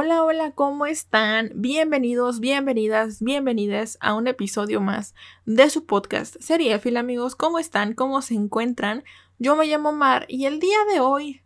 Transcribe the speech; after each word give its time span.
Hola, 0.00 0.22
hola, 0.22 0.52
¿cómo 0.52 0.86
están? 0.86 1.50
Bienvenidos, 1.56 2.38
bienvenidas, 2.38 3.20
bienvenidas 3.20 3.98
a 4.00 4.14
un 4.14 4.28
episodio 4.28 4.80
más 4.80 5.12
de 5.44 5.68
su 5.70 5.86
podcast 5.86 6.36
Seriefil, 6.38 6.96
amigos. 6.96 7.34
¿Cómo 7.34 7.58
están? 7.58 7.94
¿Cómo 7.94 8.22
se 8.22 8.34
encuentran? 8.34 9.02
Yo 9.40 9.56
me 9.56 9.66
llamo 9.66 9.90
Mar 9.90 10.24
y 10.28 10.44
el 10.44 10.60
día 10.60 10.78
de 10.92 11.00
hoy 11.00 11.42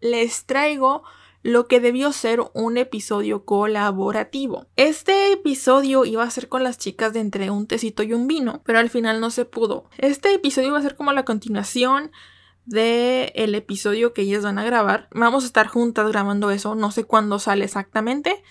les 0.00 0.44
traigo 0.44 1.02
lo 1.42 1.66
que 1.66 1.80
debió 1.80 2.12
ser 2.12 2.42
un 2.52 2.76
episodio 2.76 3.46
colaborativo. 3.46 4.66
Este 4.76 5.32
episodio 5.32 6.04
iba 6.04 6.24
a 6.24 6.30
ser 6.30 6.50
con 6.50 6.62
las 6.62 6.76
chicas 6.76 7.14
de 7.14 7.20
entre 7.20 7.48
un 7.48 7.66
tecito 7.66 8.02
y 8.02 8.12
un 8.12 8.26
vino, 8.26 8.60
pero 8.66 8.80
al 8.80 8.90
final 8.90 9.18
no 9.18 9.30
se 9.30 9.46
pudo. 9.46 9.88
Este 9.96 10.34
episodio 10.34 10.68
iba 10.68 10.78
a 10.78 10.82
ser 10.82 10.94
como 10.94 11.14
la 11.14 11.24
continuación 11.24 12.12
de 12.66 13.32
el 13.34 13.54
episodio 13.54 14.12
que 14.12 14.22
ellas 14.22 14.42
van 14.42 14.58
a 14.58 14.64
grabar. 14.64 15.08
Vamos 15.12 15.44
a 15.44 15.46
estar 15.46 15.66
juntas 15.66 16.08
grabando 16.08 16.50
eso, 16.50 16.74
no 16.74 16.90
sé 16.90 17.04
cuándo 17.04 17.38
sale 17.38 17.64
exactamente. 17.64 18.42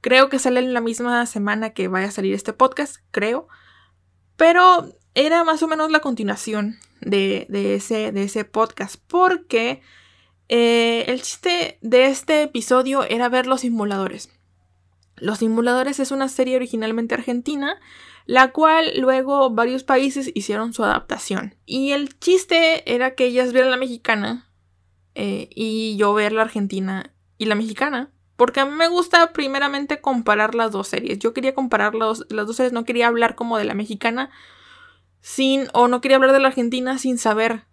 Creo 0.00 0.28
que 0.28 0.38
sale 0.38 0.60
en 0.60 0.74
la 0.74 0.80
misma 0.80 1.26
semana 1.26 1.70
que 1.70 1.88
vaya 1.88 2.08
a 2.08 2.12
salir 2.12 2.34
este 2.34 2.52
podcast, 2.52 2.96
creo. 3.10 3.48
Pero 4.36 4.86
era 5.14 5.44
más 5.44 5.62
o 5.62 5.68
menos 5.68 5.90
la 5.90 6.00
continuación 6.00 6.78
de, 7.00 7.46
ese, 7.74 8.12
de 8.12 8.22
ese 8.24 8.44
podcast, 8.44 8.96
porque 9.06 9.80
eh, 10.48 11.04
el 11.08 11.22
chiste 11.22 11.78
de 11.80 12.06
este 12.06 12.42
episodio 12.42 13.04
era 13.04 13.28
ver 13.28 13.46
los 13.46 13.62
simuladores. 13.62 14.30
Los 15.16 15.38
simuladores 15.38 15.98
es 15.98 16.10
una 16.10 16.28
serie 16.28 16.56
originalmente 16.56 17.14
argentina, 17.14 17.80
la 18.26 18.52
cual 18.52 18.92
luego 18.98 19.50
varios 19.50 19.84
países 19.84 20.30
hicieron 20.34 20.72
su 20.72 20.84
adaptación. 20.84 21.54
Y 21.64 21.92
el 21.92 22.18
chiste 22.18 22.92
era 22.92 23.14
que 23.14 23.24
ellas 23.24 23.52
vieran 23.52 23.70
la 23.70 23.76
mexicana 23.76 24.50
eh, 25.14 25.48
y 25.54 25.96
yo 25.96 26.12
ver 26.12 26.32
la 26.32 26.42
argentina 26.42 27.14
y 27.38 27.46
la 27.46 27.54
mexicana. 27.54 28.10
Porque 28.36 28.60
a 28.60 28.66
mí 28.66 28.72
me 28.72 28.88
gusta 28.88 29.32
primeramente 29.32 30.00
comparar 30.00 30.54
las 30.54 30.72
dos 30.72 30.88
series. 30.88 31.18
Yo 31.20 31.32
quería 31.32 31.54
comparar 31.54 31.94
las 31.94 32.26
dos 32.28 32.56
series, 32.56 32.72
no 32.72 32.84
quería 32.84 33.06
hablar 33.06 33.34
como 33.34 33.56
de 33.56 33.64
la 33.64 33.74
mexicana 33.74 34.30
sin, 35.20 35.68
o 35.72 35.88
no 35.88 36.00
quería 36.00 36.16
hablar 36.16 36.32
de 36.32 36.40
la 36.40 36.48
argentina 36.48 36.98
sin 36.98 37.18
saber 37.18 37.64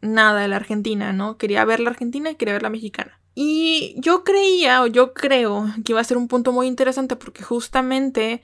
nada 0.00 0.42
de 0.42 0.48
la 0.48 0.56
argentina, 0.56 1.12
¿no? 1.12 1.38
Quería 1.38 1.64
ver 1.64 1.80
la 1.80 1.90
argentina 1.90 2.30
y 2.30 2.36
quería 2.36 2.54
ver 2.54 2.62
la 2.62 2.70
mexicana. 2.70 3.18
Y 3.34 3.94
yo 3.96 4.24
creía, 4.24 4.82
o 4.82 4.86
yo 4.86 5.14
creo, 5.14 5.66
que 5.84 5.92
iba 5.92 6.00
a 6.00 6.04
ser 6.04 6.18
un 6.18 6.28
punto 6.28 6.52
muy 6.52 6.66
interesante 6.66 7.16
porque 7.16 7.42
justamente 7.42 8.42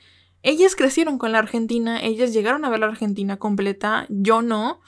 ellas 0.49 0.77
crecieron 0.77 1.19
con 1.19 1.33
la 1.33 1.41
Argentina, 1.41 2.03
ellas 2.03 2.33
llegaron 2.33 2.65
a 2.65 2.71
ver 2.71 2.81
la 2.81 2.87
Argentina 2.87 3.37
completa, 3.37 4.07
yo 4.09 4.41
no. 4.41 4.81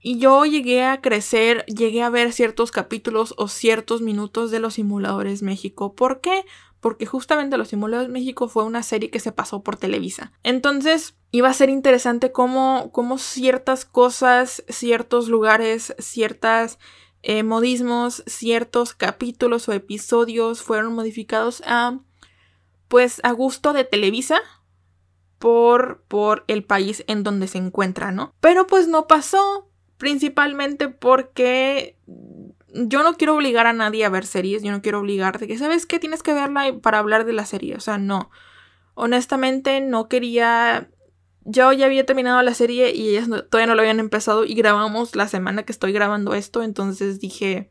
Y 0.00 0.18
yo 0.18 0.44
llegué 0.44 0.84
a 0.84 1.00
crecer, 1.00 1.64
llegué 1.66 2.04
a 2.04 2.10
ver 2.10 2.32
ciertos 2.32 2.70
capítulos 2.70 3.34
o 3.36 3.48
ciertos 3.48 4.00
minutos 4.00 4.52
de 4.52 4.60
Los 4.60 4.74
Simuladores 4.74 5.42
México. 5.42 5.96
¿Por 5.96 6.20
qué? 6.20 6.44
Porque 6.78 7.04
justamente 7.04 7.56
Los 7.56 7.68
Simuladores 7.68 8.12
México 8.12 8.46
fue 8.46 8.62
una 8.62 8.84
serie 8.84 9.10
que 9.10 9.18
se 9.18 9.32
pasó 9.32 9.64
por 9.64 9.76
Televisa. 9.76 10.30
Entonces 10.44 11.16
iba 11.32 11.48
a 11.48 11.54
ser 11.54 11.68
interesante 11.68 12.30
cómo, 12.30 12.92
cómo 12.92 13.18
ciertas 13.18 13.84
cosas, 13.84 14.62
ciertos 14.68 15.28
lugares, 15.28 15.96
ciertas 15.98 16.78
eh, 17.24 17.42
modismos, 17.42 18.22
ciertos 18.28 18.94
capítulos 18.94 19.68
o 19.68 19.72
episodios 19.72 20.62
fueron 20.62 20.94
modificados 20.94 21.60
a, 21.66 21.98
pues, 22.86 23.20
a 23.24 23.32
gusto 23.32 23.72
de 23.72 23.82
Televisa 23.82 24.40
por, 25.38 26.02
por 26.08 26.44
el 26.48 26.64
país 26.64 27.04
en 27.06 27.22
donde 27.22 27.48
se 27.48 27.58
encuentra, 27.58 28.12
¿no? 28.12 28.34
Pero 28.40 28.66
pues 28.66 28.88
no 28.88 29.06
pasó, 29.06 29.68
principalmente 29.98 30.88
porque 30.88 31.96
yo 32.72 33.02
no 33.02 33.14
quiero 33.14 33.34
obligar 33.34 33.66
a 33.66 33.72
nadie 33.72 34.04
a 34.04 34.10
ver 34.10 34.26
series, 34.26 34.62
yo 34.62 34.70
no 34.70 34.82
quiero 34.82 35.00
obligarte 35.00 35.46
que, 35.46 35.58
¿sabes 35.58 35.86
qué? 35.86 35.98
Tienes 35.98 36.22
que 36.22 36.34
verla 36.34 36.74
para 36.82 36.98
hablar 36.98 37.24
de 37.24 37.32
la 37.32 37.46
serie, 37.46 37.76
o 37.76 37.80
sea, 37.80 37.98
no. 37.98 38.30
Honestamente 38.94 39.80
no 39.80 40.08
quería... 40.08 40.90
Yo 41.48 41.72
ya 41.72 41.86
había 41.86 42.04
terminado 42.04 42.42
la 42.42 42.54
serie 42.54 42.92
y 42.92 43.10
ellas 43.10 43.28
todavía 43.48 43.68
no 43.68 43.76
lo 43.76 43.82
habían 43.82 44.00
empezado 44.00 44.44
y 44.44 44.54
grabamos 44.54 45.14
la 45.14 45.28
semana 45.28 45.62
que 45.62 45.70
estoy 45.70 45.92
grabando 45.92 46.34
esto, 46.34 46.64
entonces 46.64 47.20
dije, 47.20 47.70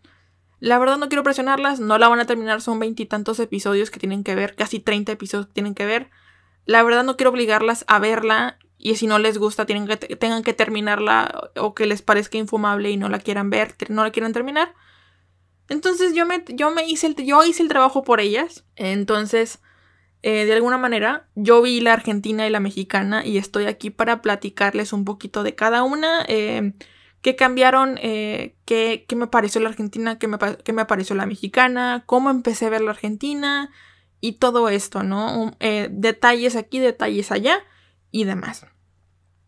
la 0.59 0.79
verdad 0.79 0.97
no 0.97 1.09
quiero 1.09 1.23
presionarlas, 1.23 1.81
no 1.81 1.97
la 1.97 2.07
van 2.07 2.21
a 2.21 2.25
terminar, 2.25 2.61
son 2.61 2.79
veintitantos 2.79 3.37
episodios 3.41 3.91
que 3.91 3.99
tienen 3.99 4.23
que 4.23 4.33
ver, 4.33 4.55
casi 4.55 4.79
30 4.79 5.11
episodios 5.11 5.47
que 5.47 5.53
tienen 5.53 5.75
que 5.75 5.85
ver. 5.85 6.09
La 6.65 6.83
verdad 6.83 7.03
no 7.03 7.15
quiero 7.17 7.31
obligarlas 7.31 7.85
a 7.87 7.99
verla 7.99 8.57
y 8.77 8.95
si 8.95 9.07
no 9.07 9.19
les 9.19 9.37
gusta 9.37 9.65
tienen 9.65 9.87
que, 9.87 9.97
tengan 9.97 10.43
que 10.43 10.53
terminarla 10.53 11.51
o 11.55 11.73
que 11.73 11.85
les 11.85 12.01
parezca 12.01 12.37
infumable 12.37 12.91
y 12.91 12.97
no 12.97 13.09
la 13.09 13.19
quieran 13.19 13.49
ver, 13.49 13.75
no 13.89 14.03
la 14.03 14.11
quieran 14.11 14.33
terminar. 14.33 14.73
Entonces 15.69 16.13
yo 16.13 16.25
me, 16.25 16.43
yo 16.49 16.71
me 16.71 16.87
hice, 16.87 17.07
el, 17.07 17.15
yo 17.15 17.43
hice 17.43 17.63
el 17.63 17.69
trabajo 17.69 18.03
por 18.03 18.19
ellas. 18.19 18.63
Entonces, 18.75 19.59
eh, 20.21 20.45
de 20.45 20.53
alguna 20.53 20.77
manera, 20.77 21.27
yo 21.35 21.61
vi 21.61 21.81
la 21.81 21.93
argentina 21.93 22.45
y 22.45 22.49
la 22.49 22.59
mexicana 22.59 23.25
y 23.25 23.37
estoy 23.37 23.65
aquí 23.65 23.89
para 23.89 24.21
platicarles 24.21 24.93
un 24.93 25.05
poquito 25.05 25.43
de 25.43 25.55
cada 25.55 25.83
una. 25.83 26.23
Eh, 26.27 26.73
qué 27.21 27.35
cambiaron, 27.35 27.97
eh, 28.01 28.55
qué, 28.65 29.05
me 29.15 29.27
pareció 29.27 29.61
la 29.61 29.69
argentina, 29.69 30.19
qué 30.19 30.27
me, 30.27 30.37
qué 30.63 30.73
me 30.73 30.85
pareció 30.85 31.15
la 31.15 31.25
mexicana, 31.25 32.03
cómo 32.05 32.29
empecé 32.29 32.67
a 32.67 32.69
ver 32.69 32.81
la 32.81 32.91
argentina 32.91 33.71
y 34.25 34.31
todo 34.31 34.69
esto, 34.69 35.03
¿no? 35.03 35.55
Eh, 35.59 35.87
detalles 35.91 36.55
aquí, 36.55 36.79
detalles 36.79 37.31
allá 37.31 37.59
y 38.09 38.23
demás. 38.23 38.65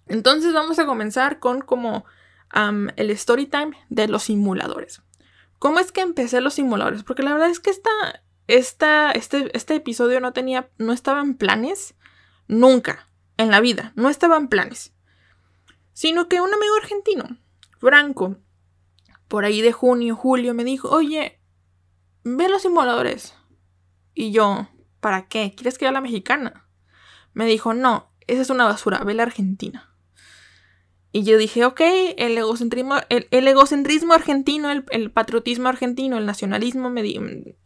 Entonces 0.05 0.53
vamos 0.53 0.77
a 0.77 0.85
comenzar 0.85 1.39
con 1.39 1.61
como 1.61 2.05
el 2.95 3.09
story 3.09 3.47
time 3.47 3.71
de 3.89 4.07
los 4.07 4.23
simuladores. 4.23 5.01
¿Cómo 5.57 5.79
es 5.79 5.91
que 5.91 6.01
empecé 6.01 6.41
los 6.41 6.53
simuladores? 6.53 7.03
Porque 7.03 7.23
la 7.23 7.33
verdad 7.33 7.49
es 7.49 7.59
que 7.59 7.71
esta, 7.71 7.89
esta, 8.45 9.11
este, 9.13 9.49
este 9.57 9.73
episodio 9.73 10.19
no 10.19 10.31
tenía, 10.31 10.69
no 10.77 10.93
estaba 10.93 11.21
en 11.21 11.35
planes, 11.35 11.95
nunca, 12.47 13.09
en 13.37 13.49
la 13.49 13.59
vida, 13.59 13.93
no 13.95 14.09
estaba 14.09 14.37
en 14.37 14.47
planes. 14.47 14.93
Sino 15.93 16.29
que 16.29 16.39
un 16.39 16.53
amigo 16.53 16.75
argentino, 16.79 17.25
Franco, 17.79 18.37
por 19.27 19.43
ahí 19.43 19.61
de 19.61 19.71
junio, 19.71 20.15
julio, 20.15 20.53
me 20.53 20.63
dijo, 20.63 20.89
oye, 20.89 21.41
ve 22.23 22.47
los 22.47 22.61
simuladores. 22.61 23.33
Y 24.19 24.31
yo, 24.31 24.67
¿para 24.99 25.27
qué? 25.27 25.53
¿Quieres 25.55 25.77
que 25.77 25.85
vea 25.85 25.91
la 25.91 26.01
mexicana? 26.01 26.67
Me 27.33 27.45
dijo, 27.45 27.75
no, 27.75 28.09
esa 28.25 28.41
es 28.41 28.49
una 28.49 28.65
basura, 28.65 29.03
ve 29.03 29.13
la 29.13 29.21
argentina. 29.21 29.95
Y 31.11 31.23
yo 31.23 31.37
dije, 31.37 31.65
ok, 31.65 31.81
el 32.17 32.35
egocentrismo, 32.35 32.95
el, 33.09 33.27
egocentrismo 33.29 34.13
argentino, 34.13 34.71
el, 34.71 35.11
patriotismo 35.11 35.69
argentino, 35.69 36.17
el 36.17 36.25
nacionalismo 36.25 36.89
me 36.89 37.03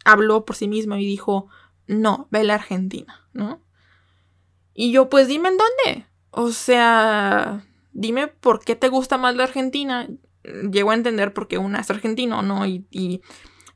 habló 0.04 0.44
por 0.44 0.58
sí 0.58 0.68
mismo 0.68 0.98
y 0.98 1.06
dijo, 1.06 1.48
no, 1.88 2.28
ve 2.32 2.44
la 2.44 2.56
argentina, 2.56 3.30
¿no? 3.32 3.62
Y 4.74 4.92
yo, 4.92 5.10
pues 5.10 5.30
dime 5.30 5.48
en 5.48 5.58
dónde. 5.58 6.06
O 6.32 6.52
sea, 6.52 7.66
dime 7.94 8.28
por 8.28 8.60
qué 8.60 8.76
te 8.76 8.90
gusta 8.90 9.18
más 9.18 9.38
la 9.38 9.46
Argentina. 9.46 10.10
Llego 10.70 10.92
a 10.92 10.96
entender 10.96 11.34
por 11.34 11.48
qué 11.48 11.58
una 11.58 11.80
es 11.80 11.90
argentino, 11.90 12.42
¿no? 12.42 12.66
y 12.66 13.22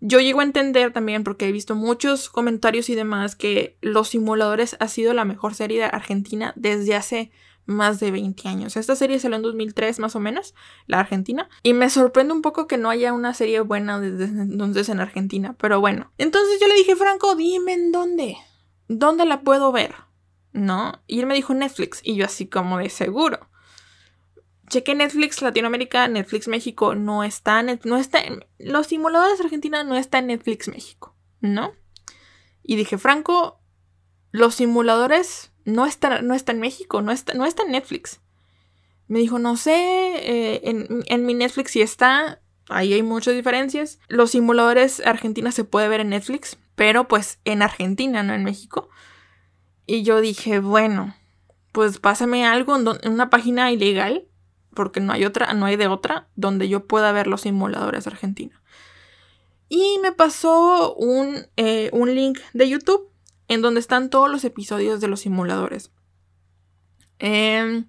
yo 0.08 0.20
llego 0.20 0.42
a 0.42 0.44
entender 0.44 0.94
también, 0.94 1.24
porque 1.24 1.48
he 1.48 1.52
visto 1.52 1.74
muchos 1.74 2.30
comentarios 2.30 2.90
y 2.90 2.96
demás, 2.96 3.36
que 3.36 3.78
Los 3.82 4.10
Simuladores 4.10 4.78
ha 4.80 4.88
sido 4.88 5.14
la 5.14 5.26
mejor 5.26 5.56
serie 5.56 5.80
de 5.80 5.86
Argentina 5.86 6.54
desde 6.56 6.96
hace 6.96 7.32
más 7.66 8.00
de 8.00 8.12
20 8.12 8.48
años. 8.48 8.78
Esta 8.78 8.96
serie 8.96 9.20
salió 9.20 9.38
en 9.38 9.42
2003 9.42 9.98
más 9.98 10.16
o 10.16 10.20
menos, 10.20 10.54
la 10.86 11.00
Argentina. 11.00 11.50
Y 11.64 11.74
me 11.74 11.90
sorprende 11.90 12.34
un 12.34 12.44
poco 12.44 12.68
que 12.68 12.78
no 12.78 12.92
haya 12.92 13.14
una 13.14 13.34
serie 13.34 13.62
buena 13.62 14.00
desde 14.00 14.26
entonces 14.26 14.90
en 14.90 15.00
Argentina. 15.00 15.56
Pero 15.60 15.80
bueno. 15.80 16.12
Entonces 16.20 16.60
yo 16.62 16.68
le 16.68 16.76
dije, 16.76 16.96
Franco, 16.96 17.36
dime 17.36 17.74
en 17.74 17.92
dónde. 17.92 18.38
¿Dónde 18.88 19.26
la 19.26 19.42
puedo 19.42 19.72
ver? 19.72 19.96
¿No? 20.54 21.02
Y 21.08 21.20
él 21.20 21.26
me 21.26 21.34
dijo 21.34 21.56
Netflix. 21.56 22.02
Y 22.04 22.16
yo 22.16 22.26
así 22.26 22.46
como 22.46 22.78
de 22.78 22.90
seguro 22.90 23.50
cheque 24.70 24.96
Netflix 24.96 25.42
Latinoamérica, 25.42 26.08
Netflix 26.08 26.48
México 26.48 26.96
no 26.96 27.24
está, 27.24 27.64
no 27.64 27.98
está, 27.98 28.20
los 28.58 28.88
simuladores 28.88 29.40
Argentina 29.40 29.84
no 29.84 29.96
está 29.96 30.20
en 30.20 30.28
Netflix 30.28 30.68
México, 30.68 31.16
¿no? 31.42 31.74
Y 32.64 32.76
dije, 32.76 32.98
Franco, 32.98 33.60
los 34.32 34.56
simuladores 34.56 35.52
no 35.66 35.86
están, 35.86 36.26
no 36.28 36.34
está 36.34 36.52
en 36.52 36.60
México, 36.60 37.02
no 37.02 37.12
está, 37.12 37.34
no 37.34 37.46
está 37.46 37.64
en 37.64 37.72
Netflix. 37.72 38.22
Me 39.08 39.20
dijo, 39.20 39.38
no 39.38 39.56
sé, 39.56 39.74
eh, 39.74 40.62
en, 40.64 41.04
en, 41.06 41.26
mi 41.26 41.36
Netflix 41.36 41.72
sí 41.72 41.82
está, 41.82 42.42
ahí 42.70 42.94
hay 42.94 43.04
muchas 43.04 43.36
diferencias. 43.36 44.00
Los 44.08 44.32
simuladores 44.32 45.02
Argentina 45.06 45.52
se 45.52 45.64
puede 45.64 45.88
ver 45.88 46.02
en 46.02 46.10
Netflix, 46.10 46.58
pero 46.76 47.08
pues 47.08 47.40
en 47.46 47.62
Argentina, 47.62 48.24
no 48.24 48.34
en 48.34 48.44
México. 48.44 48.90
Y 49.86 50.04
yo 50.04 50.22
dije, 50.22 50.60
bueno, 50.60 51.16
pues 51.72 52.00
pásame 52.00 52.46
algo 52.46 52.76
en, 52.76 53.12
una 53.12 53.30
página 53.30 53.72
ilegal, 53.72 54.26
porque 54.76 55.00
no 55.00 55.14
hay 55.14 55.26
otra, 55.26 55.54
no 55.54 55.66
hay 55.66 55.76
de 55.76 55.88
otra, 55.88 56.28
donde 56.36 56.70
yo 56.70 56.86
pueda 56.86 57.12
ver 57.12 57.28
los 57.28 57.42
simuladores 57.42 58.04
de 58.04 58.12
Argentina. 58.12 58.62
Y 59.68 59.98
me 60.04 60.12
pasó 60.12 60.94
un, 60.94 61.48
eh, 61.58 61.90
un 61.92 62.14
link 62.14 62.40
de 62.54 62.70
YouTube 62.70 63.10
en 63.48 63.62
donde 63.62 63.80
están 63.80 64.12
todos 64.12 64.30
los 64.30 64.44
episodios 64.44 65.02
de 65.02 65.08
los 65.08 65.22
simuladores. 65.22 65.92
Em, 67.18 67.88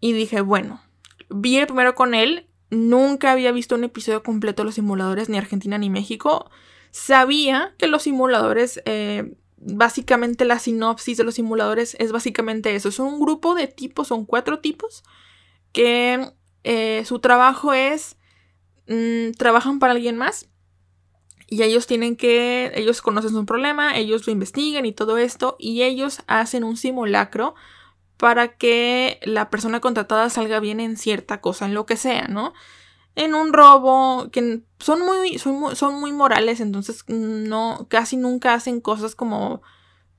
y 0.00 0.12
dije, 0.12 0.40
bueno, 0.40 0.80
vi 1.28 1.56
el 1.56 1.66
primero 1.66 1.94
con 1.94 2.14
él. 2.14 2.46
Nunca 2.70 3.32
había 3.32 3.52
visto 3.52 3.74
un 3.74 3.84
episodio 3.84 4.22
completo 4.22 4.62
de 4.62 4.66
los 4.66 4.76
simuladores, 4.76 5.28
ni 5.28 5.38
Argentina 5.38 5.78
ni 5.78 5.90
México. 5.90 6.50
Sabía 6.90 7.74
que 7.78 7.86
los 7.86 8.02
simuladores 8.02 8.80
eh, 8.84 9.34
básicamente 9.64 10.44
la 10.44 10.58
sinopsis 10.58 11.16
de 11.16 11.24
los 11.24 11.34
simuladores 11.34 11.96
es 11.98 12.12
básicamente 12.12 12.74
eso. 12.74 12.90
Son 12.90 13.06
un 13.06 13.20
grupo 13.20 13.54
de 13.54 13.66
tipos, 13.66 14.08
son 14.08 14.24
cuatro 14.24 14.58
tipos, 14.58 15.04
que 15.72 16.32
eh, 16.64 17.04
su 17.04 17.18
trabajo 17.18 17.72
es, 17.72 18.16
mm, 18.88 19.32
trabajan 19.38 19.78
para 19.78 19.92
alguien 19.92 20.16
más 20.16 20.48
y 21.48 21.62
ellos 21.62 21.86
tienen 21.86 22.16
que, 22.16 22.72
ellos 22.74 23.02
conocen 23.02 23.36
un 23.36 23.46
problema, 23.46 23.96
ellos 23.96 24.26
lo 24.26 24.32
investigan 24.32 24.86
y 24.86 24.92
todo 24.92 25.18
esto 25.18 25.56
y 25.58 25.82
ellos 25.82 26.22
hacen 26.26 26.64
un 26.64 26.76
simulacro 26.76 27.54
para 28.16 28.56
que 28.56 29.18
la 29.22 29.50
persona 29.50 29.80
contratada 29.80 30.30
salga 30.30 30.60
bien 30.60 30.80
en 30.80 30.96
cierta 30.96 31.40
cosa, 31.40 31.66
en 31.66 31.74
lo 31.74 31.86
que 31.86 31.96
sea, 31.96 32.28
¿no? 32.28 32.52
en 33.14 33.34
un 33.34 33.52
robo, 33.52 34.30
que 34.30 34.62
son 34.78 35.00
muy, 35.04 35.38
son 35.38 36.00
muy, 36.00 36.12
morales, 36.12 36.60
entonces 36.60 37.04
no, 37.08 37.86
casi 37.90 38.16
nunca 38.16 38.54
hacen 38.54 38.80
cosas 38.80 39.14
como 39.14 39.62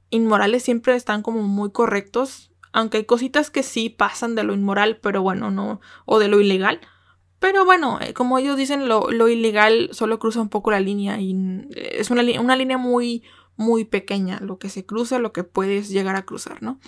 inmorales, 0.10 0.64
siempre 0.64 0.96
están 0.96 1.24
como 1.24 1.42
muy 1.42 1.72
correctos, 1.72 2.52
aunque 2.74 2.98
hay 2.98 3.06
cositas 3.06 3.50
que 3.50 3.64
sí 3.64 3.90
pasan 3.90 4.36
de 4.36 4.44
lo 4.44 4.54
inmoral, 4.54 4.98
pero 5.02 5.22
bueno, 5.22 5.52
no, 5.52 5.80
o 6.06 6.20
de 6.20 6.28
lo 6.28 6.40
ilegal. 6.42 6.82
Pero 7.40 7.66
bueno, 7.66 8.00
eh, 8.02 8.14
como 8.14 8.38
ellos 8.38 8.58
dicen, 8.58 8.88
lo, 8.88 9.12
lo, 9.12 9.28
ilegal 9.28 9.90
solo 9.92 10.20
cruza 10.20 10.42
un 10.42 10.50
poco 10.50 10.72
la 10.72 10.80
línea 10.80 11.20
y 11.20 11.36
es 11.76 12.10
una, 12.10 12.24
una 12.40 12.56
línea 12.56 12.78
muy, 12.78 13.24
muy 13.56 13.86
pequeña, 13.86 14.40
lo 14.40 14.58
que 14.58 14.70
se 14.70 14.86
cruza, 14.86 15.20
lo 15.20 15.34
que 15.34 15.44
puedes 15.44 15.90
llegar 15.90 16.16
a 16.16 16.26
cruzar, 16.26 16.62
¿no? 16.64 16.80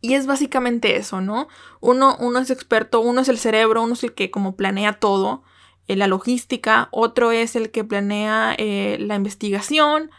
Y 0.00 0.14
es 0.14 0.26
básicamente 0.26 0.96
eso, 0.96 1.20
¿no? 1.20 1.48
Uno, 1.80 2.16
uno 2.18 2.38
es 2.38 2.50
experto, 2.50 3.00
uno 3.00 3.20
es 3.20 3.28
el 3.28 3.38
cerebro, 3.38 3.82
uno 3.82 3.92
es 3.92 4.02
el 4.02 4.14
que 4.14 4.30
como 4.30 4.56
planea 4.56 4.94
todo, 4.94 5.42
eh, 5.86 5.96
la 5.96 6.06
logística, 6.06 6.88
otro 6.90 7.32
es 7.32 7.56
el 7.56 7.70
que 7.70 7.84
planea 7.84 8.54
eh, 8.56 8.96
la 9.00 9.16
investigación, 9.16 10.10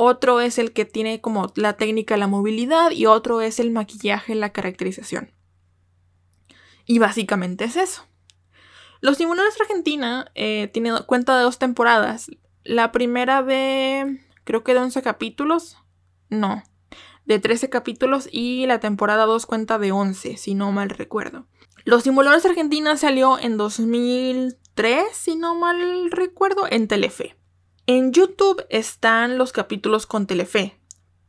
otro 0.00 0.40
es 0.40 0.58
el 0.58 0.72
que 0.72 0.84
tiene 0.84 1.20
como 1.20 1.52
la 1.56 1.72
técnica 1.72 2.16
la 2.16 2.28
movilidad 2.28 2.92
y 2.92 3.06
otro 3.06 3.40
es 3.40 3.58
el 3.58 3.72
maquillaje, 3.72 4.36
la 4.36 4.52
caracterización. 4.52 5.32
Y 6.86 7.00
básicamente 7.00 7.64
es 7.64 7.74
eso. 7.76 8.06
Los 9.00 9.18
de 9.18 9.26
Argentina 9.60 10.30
eh, 10.36 10.70
tienen 10.72 10.94
cuenta 11.06 11.36
de 11.36 11.42
dos 11.42 11.58
temporadas. 11.58 12.30
La 12.62 12.92
primera 12.92 13.42
de, 13.42 14.20
creo 14.44 14.62
que 14.62 14.72
de 14.72 14.78
11 14.78 15.02
capítulos. 15.02 15.78
No, 16.30 16.62
de 17.24 17.40
13 17.40 17.68
capítulos 17.68 18.28
y 18.30 18.66
la 18.66 18.78
temporada 18.78 19.26
2 19.26 19.46
cuenta 19.46 19.80
de 19.80 19.90
11, 19.90 20.36
si 20.36 20.54
no 20.54 20.70
mal 20.70 20.90
recuerdo. 20.90 21.46
Los 21.84 22.04
Simuladores 22.04 22.46
Argentina 22.46 22.96
salió 22.96 23.36
en 23.36 23.56
2003, 23.56 25.08
si 25.12 25.34
no 25.34 25.56
mal 25.56 26.10
recuerdo, 26.12 26.68
en 26.70 26.86
Telefe. 26.86 27.34
En 27.90 28.12
YouTube 28.12 28.66
están 28.68 29.38
los 29.38 29.50
capítulos 29.52 30.04
con 30.04 30.26
Telefe, 30.26 30.78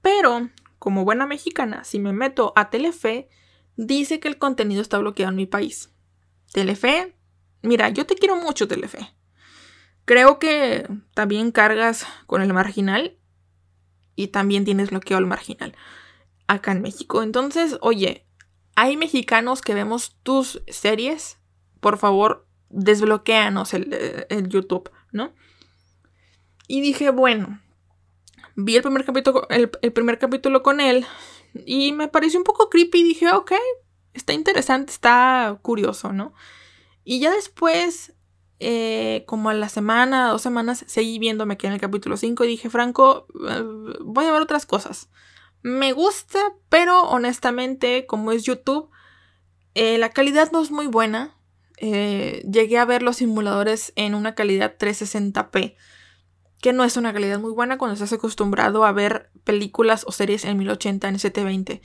pero 0.01 0.49
como 0.77 1.05
buena 1.05 1.25
mexicana, 1.25 1.85
si 1.85 1.99
me 1.99 2.11
meto 2.11 2.51
a 2.57 2.69
Telefe, 2.69 3.29
dice 3.77 4.19
que 4.19 4.27
el 4.27 4.37
contenido 4.37 4.81
está 4.81 4.97
bloqueado 4.97 5.29
en 5.29 5.37
mi 5.37 5.45
país. 5.45 5.93
Telefe, 6.51 7.15
mira, 7.61 7.87
yo 7.87 8.05
te 8.05 8.15
quiero 8.15 8.35
mucho, 8.35 8.67
Telefe. 8.67 9.09
Creo 10.03 10.37
que 10.37 10.85
también 11.13 11.53
cargas 11.53 12.05
con 12.27 12.41
el 12.41 12.51
marginal 12.51 13.17
y 14.17 14.27
también 14.27 14.65
tienes 14.65 14.89
bloqueo 14.89 15.17
al 15.17 15.27
marginal 15.27 15.77
acá 16.47 16.73
en 16.73 16.81
México. 16.81 17.23
Entonces, 17.23 17.77
oye, 17.79 18.27
hay 18.75 18.97
mexicanos 18.97 19.61
que 19.61 19.75
vemos 19.75 20.17
tus 20.23 20.61
series, 20.67 21.39
por 21.79 21.97
favor, 21.97 22.49
desbloqueanos 22.67 23.73
el, 23.73 23.93
eh, 23.93 24.27
el 24.29 24.49
YouTube, 24.49 24.91
¿no? 25.13 25.33
Y 26.71 26.81
dije, 26.81 27.09
bueno, 27.09 27.59
vi 28.55 28.75
el 28.75 28.83
primer 28.83 29.03
capítulo, 29.03 29.47
el, 29.49 29.69
primer 29.69 30.19
capítulo 30.19 30.61
con 30.61 30.79
él 30.79 31.03
y 31.65 31.93
me 31.93 32.07
pareció 32.07 32.39
un 32.39 32.43
poco 32.43 32.69
creepy. 32.69 33.01
Dije, 33.01 33.31
ok, 33.31 33.53
está 34.13 34.33
interesante, 34.33 34.91
está 34.91 35.57
curioso, 35.63 36.13
¿no? 36.13 36.35
Y 37.03 37.19
ya 37.19 37.31
después 37.31 38.13
eh, 38.59 39.23
como 39.25 39.49
a 39.49 39.55
la 39.55 39.67
semana, 39.67 40.29
dos 40.29 40.43
semanas, 40.43 40.83
seguí 40.85 41.17
viéndome 41.17 41.55
aquí 41.55 41.65
en 41.65 41.73
el 41.73 41.81
capítulo 41.81 42.17
5 42.17 42.43
y 42.43 42.47
dije, 42.47 42.69
Franco, 42.69 43.25
eh, 43.49 43.63
voy 44.01 44.25
a 44.25 44.31
ver 44.31 44.43
otras 44.43 44.67
cosas. 44.67 45.09
Me 45.63 45.91
gusta, 45.91 46.53
pero 46.69 47.01
honestamente, 47.01 48.05
como 48.05 48.31
es 48.31 48.43
YouTube, 48.43 48.91
eh, 49.73 49.97
la 49.97 50.11
calidad 50.11 50.51
no 50.51 50.61
es 50.61 50.69
muy 50.69 50.85
buena. 50.85 51.35
llegué 51.81 52.77
a 52.77 52.85
ver 52.85 53.01
los 53.01 53.15
simuladores 53.17 53.91
en 53.95 54.13
una 54.13 54.35
calidad 54.35 54.77
360p, 54.77 55.77
que 56.61 56.73
no 56.73 56.83
es 56.83 56.97
una 56.97 57.13
calidad 57.13 57.39
muy 57.39 57.51
buena 57.51 57.77
cuando 57.77 57.93
estás 57.93 58.13
acostumbrado 58.13 58.85
a 58.85 58.91
ver 58.91 59.31
películas 59.43 60.03
o 60.07 60.11
series 60.11 60.45
en 60.45 60.57
1080 60.57 61.07
en 61.07 61.19
720. 61.19 61.81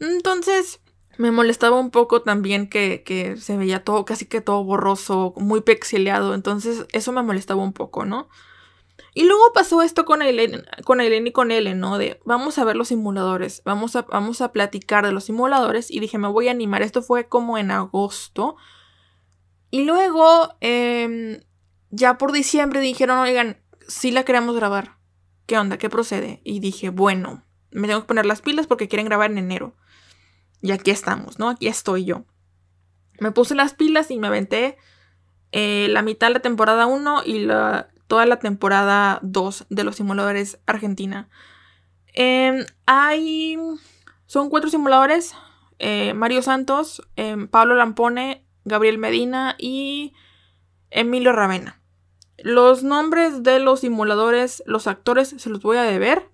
Entonces, 0.00 0.80
me 1.18 1.30
molestaba 1.30 1.78
un 1.78 1.90
poco 1.90 2.22
también 2.22 2.68
que, 2.68 3.36
se 3.38 3.56
veía 3.56 3.84
todo, 3.84 4.04
casi 4.04 4.26
que 4.26 4.40
todo 4.40 4.64
borroso, 4.64 5.34
muy 5.36 5.60
pixeleado. 5.60 6.34
Entonces, 6.34 6.86
eso 6.92 7.12
me 7.12 7.22
molestaba 7.22 7.62
un 7.62 7.72
poco, 7.72 8.04
¿no? 8.04 8.28
Y 9.14 9.24
luego 9.24 9.52
pasó 9.52 9.82
esto 9.82 10.06
con 10.06 10.22
Aileen, 10.22 10.64
con 10.84 11.00
y 11.00 11.32
con 11.32 11.50
Ellen, 11.50 11.80
¿no? 11.80 11.98
De 11.98 12.20
vamos 12.24 12.58
a 12.58 12.64
ver 12.64 12.76
los 12.76 12.88
simuladores, 12.88 13.62
vamos 13.64 13.94
a, 13.94 14.02
vamos 14.02 14.40
a 14.40 14.52
platicar 14.52 15.04
de 15.04 15.12
los 15.12 15.24
simuladores. 15.24 15.90
Y 15.90 16.00
dije, 16.00 16.16
me 16.16 16.28
voy 16.28 16.48
a 16.48 16.52
animar. 16.52 16.82
Esto 16.82 17.02
fue 17.02 17.28
como 17.28 17.58
en 17.58 17.70
agosto. 17.70 18.56
Y 19.70 19.84
luego, 19.84 20.54
em, 20.60 21.40
ya 21.90 22.16
por 22.16 22.32
diciembre 22.32 22.80
dijeron, 22.80 23.18
oigan, 23.18 23.61
sí 23.92 24.10
la 24.10 24.24
queremos 24.24 24.56
grabar. 24.56 24.96
¿Qué 25.46 25.58
onda? 25.58 25.76
¿Qué 25.76 25.90
procede? 25.90 26.40
Y 26.44 26.60
dije, 26.60 26.90
bueno, 26.90 27.44
me 27.70 27.86
tengo 27.86 28.00
que 28.00 28.06
poner 28.06 28.26
las 28.26 28.42
pilas 28.42 28.66
porque 28.66 28.88
quieren 28.88 29.06
grabar 29.06 29.30
en 29.30 29.38
enero. 29.38 29.76
Y 30.60 30.72
aquí 30.72 30.90
estamos, 30.90 31.38
¿no? 31.38 31.48
Aquí 31.48 31.66
estoy 31.66 32.04
yo. 32.04 32.24
Me 33.18 33.32
puse 33.32 33.54
las 33.54 33.74
pilas 33.74 34.10
y 34.10 34.18
me 34.18 34.28
aventé 34.28 34.78
eh, 35.50 35.88
la 35.90 36.02
mitad 36.02 36.28
de 36.28 36.34
la 36.34 36.40
temporada 36.40 36.86
1 36.86 37.22
y 37.24 37.40
la, 37.40 37.88
toda 38.06 38.26
la 38.26 38.38
temporada 38.38 39.18
2 39.22 39.66
de 39.68 39.84
los 39.84 39.96
simuladores 39.96 40.58
Argentina. 40.66 41.28
Em, 42.14 42.64
hay. 42.86 43.58
Son 44.26 44.48
cuatro 44.48 44.70
simuladores: 44.70 45.34
eh, 45.78 46.14
Mario 46.14 46.42
Santos, 46.42 47.02
em, 47.16 47.48
Pablo 47.48 47.74
Lampone, 47.74 48.46
Gabriel 48.64 48.98
Medina 48.98 49.56
y 49.58 50.14
Emilio 50.90 51.32
Ravena. 51.32 51.81
Los 52.42 52.82
nombres 52.82 53.42
de 53.42 53.58
los 53.58 53.80
simuladores, 53.80 54.62
los 54.66 54.86
actores, 54.86 55.34
se 55.36 55.50
los 55.50 55.62
voy 55.62 55.76
a 55.76 55.82
deber. 55.82 56.28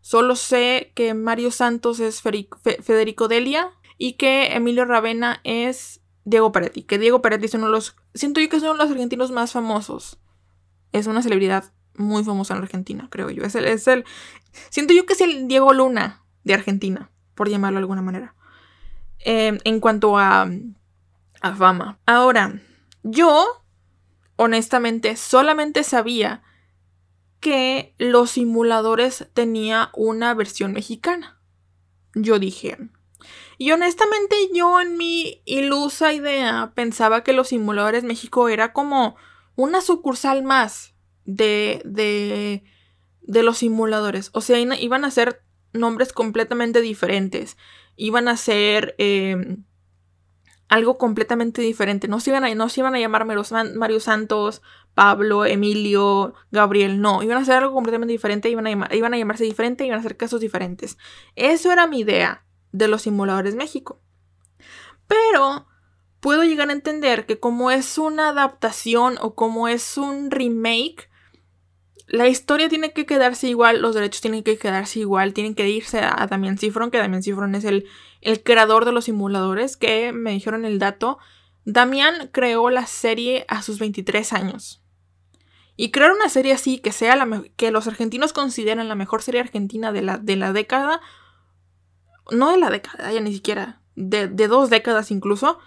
Solo 0.00 0.36
sé 0.36 0.92
que 0.94 1.14
Mario 1.14 1.50
Santos 1.50 2.00
es 2.00 2.22
Federico 2.22 3.28
Delia 3.28 3.70
y 3.96 4.14
que 4.14 4.54
Emilio 4.54 4.84
Ravena 4.84 5.40
es 5.44 6.00
Diego 6.24 6.52
Peretti. 6.52 6.82
Que 6.82 6.98
Diego 6.98 7.22
Peretti 7.22 7.46
es 7.46 7.54
uno 7.54 7.66
de 7.66 7.72
los. 7.72 7.96
Siento 8.14 8.40
yo 8.40 8.48
que 8.48 8.56
es 8.56 8.62
uno 8.62 8.72
de 8.72 8.78
los 8.78 8.90
argentinos 8.90 9.30
más 9.30 9.52
famosos. 9.52 10.18
Es 10.92 11.06
una 11.06 11.22
celebridad 11.22 11.72
muy 11.96 12.24
famosa 12.24 12.54
en 12.54 12.62
Argentina, 12.62 13.08
creo 13.10 13.30
yo. 13.30 13.44
Es 13.44 13.54
el. 13.54 14.04
Siento 14.70 14.92
yo 14.92 15.06
que 15.06 15.14
es 15.14 15.20
el 15.20 15.48
Diego 15.48 15.72
Luna 15.72 16.22
de 16.44 16.54
Argentina, 16.54 17.10
por 17.34 17.48
llamarlo 17.48 17.78
de 17.78 17.82
alguna 17.82 18.02
manera. 18.02 18.34
Em, 19.20 19.58
en 19.64 19.80
cuanto 19.80 20.18
a. 20.18 20.48
a 21.40 21.54
fama. 21.54 21.98
Ahora, 22.06 22.60
yo. 23.02 23.63
Honestamente, 24.36 25.16
solamente 25.16 25.84
sabía 25.84 26.42
que 27.40 27.94
los 27.98 28.32
simuladores 28.32 29.28
tenía 29.34 29.90
una 29.94 30.34
versión 30.34 30.72
mexicana. 30.72 31.38
Yo 32.14 32.38
dije. 32.38 32.78
Y 33.58 33.72
honestamente 33.72 34.36
yo 34.52 34.80
en 34.80 34.96
mi 34.96 35.42
ilusa 35.44 36.12
idea 36.12 36.72
pensaba 36.74 37.22
que 37.22 37.32
los 37.32 37.48
simuladores 37.48 38.02
México 38.02 38.48
era 38.48 38.72
como 38.72 39.16
una 39.56 39.80
sucursal 39.80 40.42
más 40.42 40.94
de, 41.24 41.80
de, 41.84 42.64
de 43.22 43.42
los 43.42 43.58
simuladores. 43.58 44.30
O 44.32 44.40
sea, 44.40 44.58
iban 44.58 45.04
a 45.04 45.10
ser 45.10 45.42
nombres 45.72 46.12
completamente 46.12 46.80
diferentes. 46.80 47.56
Iban 47.96 48.28
a 48.28 48.36
ser 48.36 48.94
em, 48.98 49.64
algo 50.68 50.98
completamente 50.98 51.62
diferente. 51.62 52.08
No 52.08 52.20
se 52.20 52.30
iban 52.30 52.44
a, 52.44 52.54
no 52.54 52.68
se 52.68 52.80
iban 52.80 52.94
a 52.94 53.00
llamar 53.00 53.24
Mario 53.26 54.00
Santos, 54.00 54.62
Pablo, 54.94 55.44
Emilio, 55.44 56.34
Gabriel, 56.50 57.00
no, 57.00 57.22
iban 57.22 57.36
a 57.38 57.40
hacer 57.40 57.56
algo 57.56 57.74
completamente 57.74 58.12
diferente, 58.12 58.48
iban 58.48 58.66
a, 58.66 58.94
iban 58.94 59.14
a 59.14 59.18
llamarse 59.18 59.44
diferente, 59.44 59.84
iban 59.84 59.96
a 59.96 60.00
hacer 60.00 60.16
casos 60.16 60.40
diferentes. 60.40 60.96
Eso 61.36 61.72
era 61.72 61.86
mi 61.86 62.00
idea. 62.00 62.44
de 62.72 62.88
los 62.88 63.02
simuladores 63.02 63.54
México. 63.54 64.00
Pero 65.06 65.66
puedo 66.18 66.42
llegar 66.42 66.70
a 66.70 66.72
entender 66.72 67.24
que 67.24 67.38
como 67.38 67.70
es 67.70 67.98
una 67.98 68.30
adaptación 68.30 69.16
o 69.20 69.34
como 69.34 69.68
es 69.68 69.96
un 69.96 70.30
remake, 70.30 71.08
la 72.06 72.28
historia 72.28 72.68
tiene 72.68 72.92
que 72.92 73.06
quedarse 73.06 73.48
igual, 73.48 73.80
los 73.80 73.94
derechos 73.94 74.20
tienen 74.20 74.42
que 74.42 74.58
quedarse 74.58 75.00
igual, 75.00 75.32
tienen 75.32 75.54
que 75.54 75.68
irse 75.68 76.00
a 76.00 76.26
Damián 76.28 76.58
Cifron, 76.58 76.90
que 76.90 76.98
Damián 76.98 77.22
Cifron 77.22 77.54
es 77.54 77.64
el, 77.64 77.86
el 78.20 78.42
creador 78.42 78.84
de 78.84 78.92
los 78.92 79.06
simuladores, 79.06 79.76
que 79.76 80.12
me 80.12 80.32
dijeron 80.32 80.64
el 80.64 80.78
dato. 80.78 81.18
Damián 81.64 82.28
creó 82.30 82.68
la 82.68 82.86
serie 82.86 83.46
a 83.48 83.62
sus 83.62 83.78
23 83.78 84.32
años. 84.34 84.82
Y 85.76 85.90
crear 85.90 86.12
una 86.12 86.28
serie 86.28 86.52
así, 86.52 86.78
que 86.78 86.92
sea 86.92 87.16
la 87.16 87.42
que 87.56 87.70
los 87.70 87.86
argentinos 87.86 88.32
consideran 88.32 88.86
la 88.86 88.94
mejor 88.94 89.22
serie 89.22 89.40
argentina 89.40 89.90
de 89.90 90.02
la, 90.02 90.18
de 90.18 90.36
la 90.36 90.52
década, 90.52 91.00
no 92.30 92.52
de 92.52 92.58
la 92.58 92.70
década, 92.70 93.12
ya 93.12 93.20
ni 93.20 93.32
siquiera, 93.32 93.80
de, 93.96 94.28
de 94.28 94.46
dos 94.46 94.68
décadas 94.68 95.10
incluso, 95.10 95.58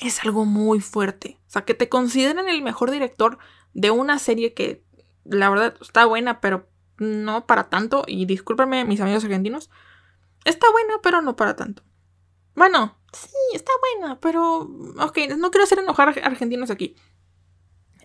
es 0.00 0.22
algo 0.24 0.44
muy 0.44 0.80
fuerte. 0.80 1.38
O 1.46 1.50
sea, 1.50 1.64
que 1.64 1.74
te 1.74 1.88
consideren 1.88 2.48
el 2.48 2.62
mejor 2.62 2.90
director 2.90 3.38
de 3.72 3.90
una 3.90 4.18
serie 4.18 4.54
que 4.54 4.82
la 5.24 5.50
verdad 5.50 5.74
está 5.80 6.06
buena, 6.06 6.40
pero 6.40 6.68
no 6.98 7.46
para 7.46 7.68
tanto. 7.68 8.04
Y 8.06 8.26
discúlpenme, 8.26 8.84
mis 8.84 9.00
amigos 9.00 9.24
argentinos. 9.24 9.70
Está 10.44 10.70
buena, 10.70 10.94
pero 11.02 11.22
no 11.22 11.36
para 11.36 11.56
tanto. 11.56 11.82
Bueno, 12.54 12.98
sí, 13.12 13.30
está 13.54 13.72
buena, 13.98 14.20
pero. 14.20 14.60
Ok, 14.98 15.18
no 15.36 15.50
quiero 15.50 15.64
hacer 15.64 15.78
enojar 15.78 16.08
a 16.08 16.26
argentinos 16.26 16.70
aquí. 16.70 16.96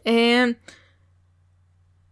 Eh, 0.04 0.58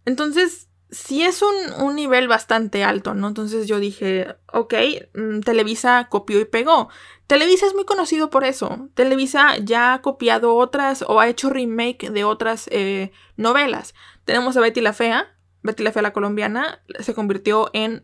entonces, 0.05 0.69
sí 0.94 1.24
es 1.24 1.42
un, 1.42 1.96
nivel 1.96 2.28
bastante 2.28 2.84
alto, 2.84 3.14
¿no? 3.14 3.28
Entonces 3.28 3.68
yo 3.68 3.80
dije, 3.80 4.36
ok, 4.52 4.74
mm, 5.14 5.40
Televisa 5.42 6.08
copió 6.10 6.40
y 6.40 6.46
pegó. 6.46 6.90
Televisa 7.28 7.66
es 7.66 7.74
muy 7.74 7.86
conocido 7.86 8.30
por 8.30 8.44
eso. 8.44 8.90
Televisa 8.94 9.58
ya 9.58 9.94
ha 9.94 10.02
copiado 10.02 10.56
otras 10.56 11.04
o 11.08 11.20
ha 11.20 11.28
hecho 11.28 11.50
remake 11.50 12.10
de 12.12 12.24
otras 12.24 12.68
eh, 12.72 13.12
novelas. 13.36 13.94
Tenemos 14.24 14.56
a 14.56 14.62
Betty 14.62 14.82
la 14.82 14.94
Fea. 14.94 15.36
Betty 15.64 15.84
la 15.84 15.92
Fea, 15.92 16.02
la 16.02 16.14
colombiana, 16.14 16.84
se 17.00 17.14
convirtió 17.14 17.70
en 17.74 18.04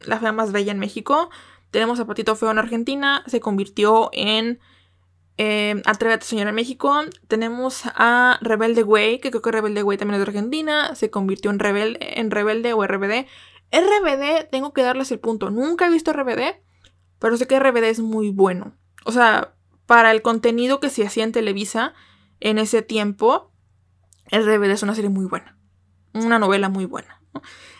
la 0.00 0.18
fea 0.18 0.32
más 0.32 0.52
bella 0.52 0.72
en 0.72 0.78
México. 0.78 1.30
Tenemos 1.70 2.00
a 2.00 2.06
Patito 2.06 2.36
Feo 2.36 2.50
en 2.50 2.58
Argentina, 2.58 3.22
se 3.26 3.40
convirtió 3.40 4.10
en 4.12 4.60
eh, 5.38 5.82
Atrévete 5.84 6.24
a 6.24 6.26
soñar 6.26 6.52
México. 6.52 6.94
Tenemos 7.28 7.82
a 7.86 8.38
Rebelde 8.40 8.82
Way, 8.82 9.18
que 9.18 9.30
creo 9.30 9.42
que 9.42 9.52
Rebelde 9.52 9.82
Way 9.82 9.98
también 9.98 10.20
es 10.20 10.26
de 10.26 10.30
Argentina. 10.30 10.94
Se 10.94 11.10
convirtió 11.10 11.50
en 11.50 11.58
Rebelde, 11.58 12.20
en 12.20 12.30
Rebelde 12.30 12.72
o 12.72 12.86
RBD. 12.86 13.26
RBD, 13.72 14.48
tengo 14.50 14.72
que 14.72 14.82
darles 14.82 15.10
el 15.10 15.18
punto. 15.18 15.50
Nunca 15.50 15.86
he 15.86 15.90
visto 15.90 16.12
RBD, 16.12 16.56
pero 17.18 17.36
sé 17.36 17.46
que 17.46 17.58
RBD 17.58 17.84
es 17.84 18.00
muy 18.00 18.30
bueno. 18.30 18.76
O 19.04 19.12
sea, 19.12 19.54
para 19.86 20.10
el 20.10 20.22
contenido 20.22 20.80
que 20.80 20.90
se 20.90 21.06
hacía 21.06 21.24
en 21.24 21.32
Televisa 21.32 21.94
en 22.40 22.58
ese 22.58 22.82
tiempo, 22.82 23.52
RBD 24.30 24.70
es 24.70 24.82
una 24.82 24.94
serie 24.94 25.10
muy 25.10 25.26
buena. 25.26 25.58
Una 26.14 26.38
novela 26.38 26.68
muy 26.68 26.86
buena. 26.86 27.20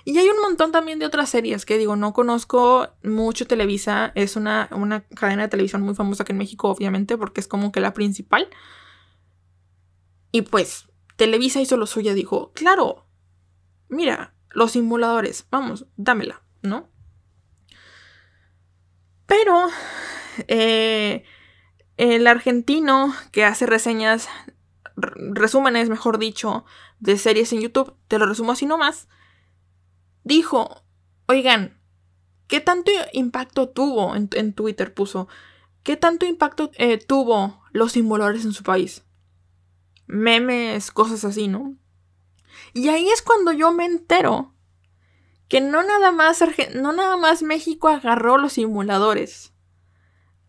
Y 0.05 0.19
hay 0.19 0.29
un 0.29 0.41
montón 0.41 0.73
también 0.73 0.99
de 0.99 1.07
otras 1.07 1.31
series 1.31 1.65
que 1.67 1.79
digo, 1.79 1.97
no 1.97 2.13
conozco 2.13 2.89
mucho 3.03 3.47
Televisa, 3.47 4.13
es 4.15 4.37
una, 4.37 4.69
una 4.73 5.03
cadena 5.09 5.43
de 5.43 5.49
televisión 5.49 5.83
muy 5.83 5.95
famosa 5.95 6.23
aquí 6.23 6.33
en 6.33 6.39
México, 6.39 6.69
obviamente, 6.69 7.17
porque 7.19 7.41
es 7.41 7.49
como 7.49 7.73
que 7.73 7.81
la 7.81 7.95
principal. 7.95 8.49
Y 10.33 10.43
pues, 10.43 10.89
Televisa 11.17 11.61
hizo 11.61 11.77
lo 11.77 11.87
suyo, 11.87 12.15
dijo, 12.15 12.53
claro, 12.55 13.07
mira, 13.89 14.35
los 14.51 14.73
simuladores, 14.73 15.47
vamos, 15.51 15.87
dámela, 15.97 16.43
¿no? 16.63 16.89
Pero 19.27 19.69
eh, 20.49 21.25
el 21.97 22.27
argentino 22.27 23.15
que 23.33 23.45
hace 23.45 23.67
reseñas, 23.67 24.29
resúmenes, 24.97 25.89
mejor 25.89 26.19
dicho, 26.19 26.65
de 27.01 27.19
series 27.19 27.53
en 27.53 27.61
YouTube, 27.61 27.95
te 28.09 28.19
lo 28.19 28.27
resumo 28.27 28.53
así 28.53 28.67
nomás, 28.67 29.09
dijo, 30.27 30.83
oigan, 31.29 31.81
¿qué 32.49 32.61
tanto 32.61 32.91
impacto 33.13 33.69
tuvo 33.69 34.17
en, 34.17 34.53
Twitter? 34.53 34.93
Puso, 34.93 35.29
¿qué 35.85 35.97
tanto 35.97 36.27
impacto 36.27 36.73
eh, 36.75 36.99
tuvo 36.99 37.63
los 37.71 37.93
simuladores 37.93 38.45
en 38.45 38.53
su 38.53 38.65
país? 38.65 39.05
Memes, 40.09 40.91
cosas 40.91 41.25
así, 41.25 41.47
¿no? 41.47 41.77
Y 42.75 42.89
ahí 42.89 43.09
es 43.09 43.23
cuando 43.23 43.53
yo 43.53 43.71
me 43.71 43.85
entero 43.85 44.53
que 45.49 45.61
no 45.61 45.85
nada 45.85 46.11
más, 46.11 46.43
no 46.75 46.93
nada 46.93 47.17
más 47.17 47.43
México 47.43 47.87
agarró 47.87 48.37
los 48.37 48.55
simuladores. 48.55 49.53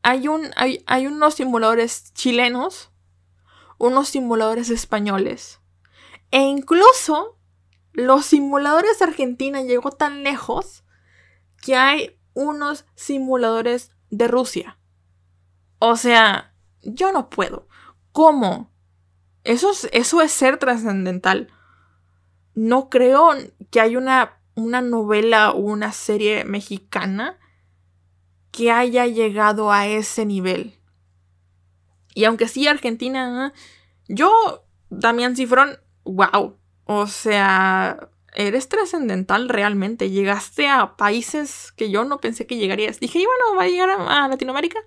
Hay, 0.02 0.26
hay 0.88 1.08
unos 1.08 1.36
simuladores 1.36 2.14
chilenos, 2.16 2.90
unos 3.78 4.10
simuladores 4.10 4.72
españoles. 4.72 5.60
E 6.32 6.42
incluso 6.42 7.37
los 7.98 8.28
simuladores 8.28 9.00
de 9.00 9.06
Argentina 9.06 9.64
llegó 9.64 9.90
tan 9.90 10.22
lejos 10.22 10.84
que 11.64 11.76
hay 11.76 12.20
unos 12.36 12.86
simuladores 12.94 13.90
de 14.12 14.28
Rusia. 14.28 14.78
O 15.80 15.96
sea, 15.96 16.54
yo 16.84 17.12
no 17.12 17.32
puedo. 17.32 17.68
¿Cómo? 18.12 18.72
Eso 19.44 19.72
es, 19.72 19.90
eso 19.94 20.22
es 20.22 20.32
ser 20.32 20.58
trascendental. 20.58 21.52
No 22.54 22.90
creo 22.90 23.32
que 23.72 23.82
haya 23.82 23.98
una, 23.98 24.42
una 24.54 24.82
novela 24.82 25.50
o 25.50 25.58
una 25.58 25.92
serie 25.92 26.44
mexicana 26.44 27.40
que 28.52 28.72
haya 28.72 29.08
llegado 29.08 29.72
a 29.72 29.88
ese 29.88 30.24
nivel. 30.28 30.80
Y 32.14 32.26
aunque 32.26 32.48
sí, 32.48 32.68
Argentina, 32.68 33.54
yo, 34.08 34.68
Damián 34.92 35.36
Cifrón, 35.36 35.80
wow, 36.04 36.60
o 36.88 37.06
sea, 37.06 38.10
eres 38.34 38.70
trascendental 38.70 39.50
realmente. 39.50 40.10
Llegaste 40.10 40.68
a 40.70 40.96
países 40.96 41.74
que 41.74 41.92
yo 41.92 42.06
no 42.06 42.20
pensé 42.20 42.48
que 42.48 42.58
llegarías. 42.58 43.00
Dije, 43.00 43.20
bueno, 43.20 43.58
va 43.58 43.64
a 43.64 43.68
llegar 43.68 43.90
a, 43.90 44.28
Latinoamérica. 44.28 44.80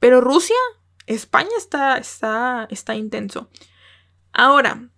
Pero 0.00 0.20
Rusia, 0.20 0.56
España 1.06 1.50
está, 1.56 1.98
está, 1.98 2.66
está 2.70 2.96
intenso. 2.96 3.48
Ahora, 4.32 4.88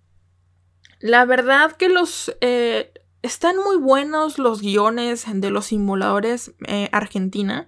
la 1.01 1.25
verdad 1.25 1.73
que 1.73 1.89
los... 1.89 2.35
Eh, 2.41 2.93
están 3.23 3.57
muy 3.57 3.77
buenos 3.77 4.39
los 4.39 4.63
guiones 4.63 5.25
de 5.27 5.51
los 5.51 5.67
simuladores 5.67 6.53
eh, 6.67 6.89
Argentina. 6.93 7.67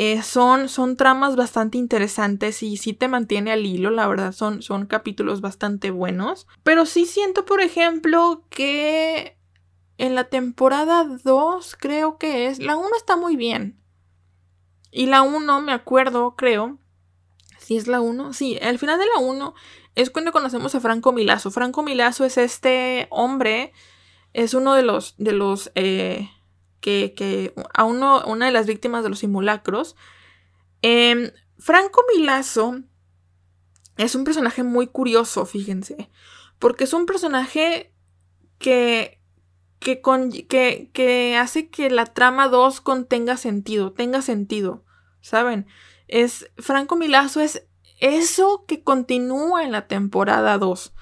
Eh, 0.00 0.22
son, 0.22 0.68
son 0.68 0.96
tramas 0.96 1.34
bastante 1.34 1.76
interesantes 1.76 2.62
y 2.62 2.76
sí 2.76 2.92
te 2.92 3.08
mantiene 3.08 3.50
al 3.50 3.66
hilo, 3.66 3.90
la 3.90 4.06
verdad, 4.06 4.30
son, 4.30 4.62
son 4.62 4.86
capítulos 4.86 5.40
bastante 5.40 5.90
buenos. 5.90 6.46
Pero 6.62 6.86
sí 6.86 7.04
siento, 7.04 7.44
por 7.44 7.60
ejemplo, 7.60 8.44
que 8.48 9.36
en 9.96 10.14
la 10.14 10.28
temporada 10.28 11.04
2 11.24 11.76
creo 11.80 12.16
que 12.16 12.46
es, 12.46 12.60
la 12.60 12.76
1 12.76 12.88
está 12.96 13.16
muy 13.16 13.34
bien. 13.34 13.82
Y 14.92 15.06
la 15.06 15.22
1, 15.22 15.62
me 15.62 15.72
acuerdo, 15.72 16.36
creo, 16.36 16.78
si 17.58 17.76
es 17.76 17.88
la 17.88 18.00
1, 18.00 18.34
sí, 18.34 18.56
al 18.62 18.78
final 18.78 19.00
de 19.00 19.06
la 19.06 19.20
1 19.20 19.52
es 19.96 20.10
cuando 20.10 20.30
conocemos 20.30 20.76
a 20.76 20.80
Franco 20.80 21.10
Milazo. 21.10 21.50
Franco 21.50 21.82
Milazo 21.82 22.24
es 22.24 22.38
este 22.38 23.08
hombre, 23.10 23.72
es 24.32 24.54
uno 24.54 24.74
de 24.74 24.84
los, 24.84 25.16
de 25.18 25.32
los, 25.32 25.72
eh, 25.74 26.30
que, 26.80 27.54
a 27.74 27.84
uno, 27.84 28.22
una 28.26 28.46
de 28.46 28.52
las 28.52 28.66
víctimas 28.66 29.02
de 29.02 29.10
los 29.10 29.20
simulacros. 29.20 29.96
Em, 30.82 31.30
Franco 31.58 32.04
Milazo 32.14 32.82
es 33.96 34.14
un 34.14 34.24
personaje 34.24 34.62
muy 34.62 34.86
curioso, 34.86 35.44
fíjense, 35.44 36.10
porque 36.58 36.84
es 36.84 36.92
un 36.92 37.06
personaje 37.06 37.92
que, 38.58 39.20
que, 39.80 40.00
que, 40.48 40.90
que 40.92 41.36
hace 41.36 41.68
que 41.68 41.90
la 41.90 42.06
trama 42.06 42.48
2 42.48 42.80
contenga 42.80 43.36
sentido, 43.36 43.92
tenga 43.92 44.22
sentido, 44.22 44.84
¿saben? 45.20 45.66
Es, 46.06 46.50
Franco 46.56 46.96
Milazo 46.96 47.40
es 47.40 47.66
eso 48.00 48.64
que 48.66 48.84
continúa 48.84 49.64
en 49.64 49.72
la 49.72 49.88
temporada 49.88 50.56
2 50.58 50.94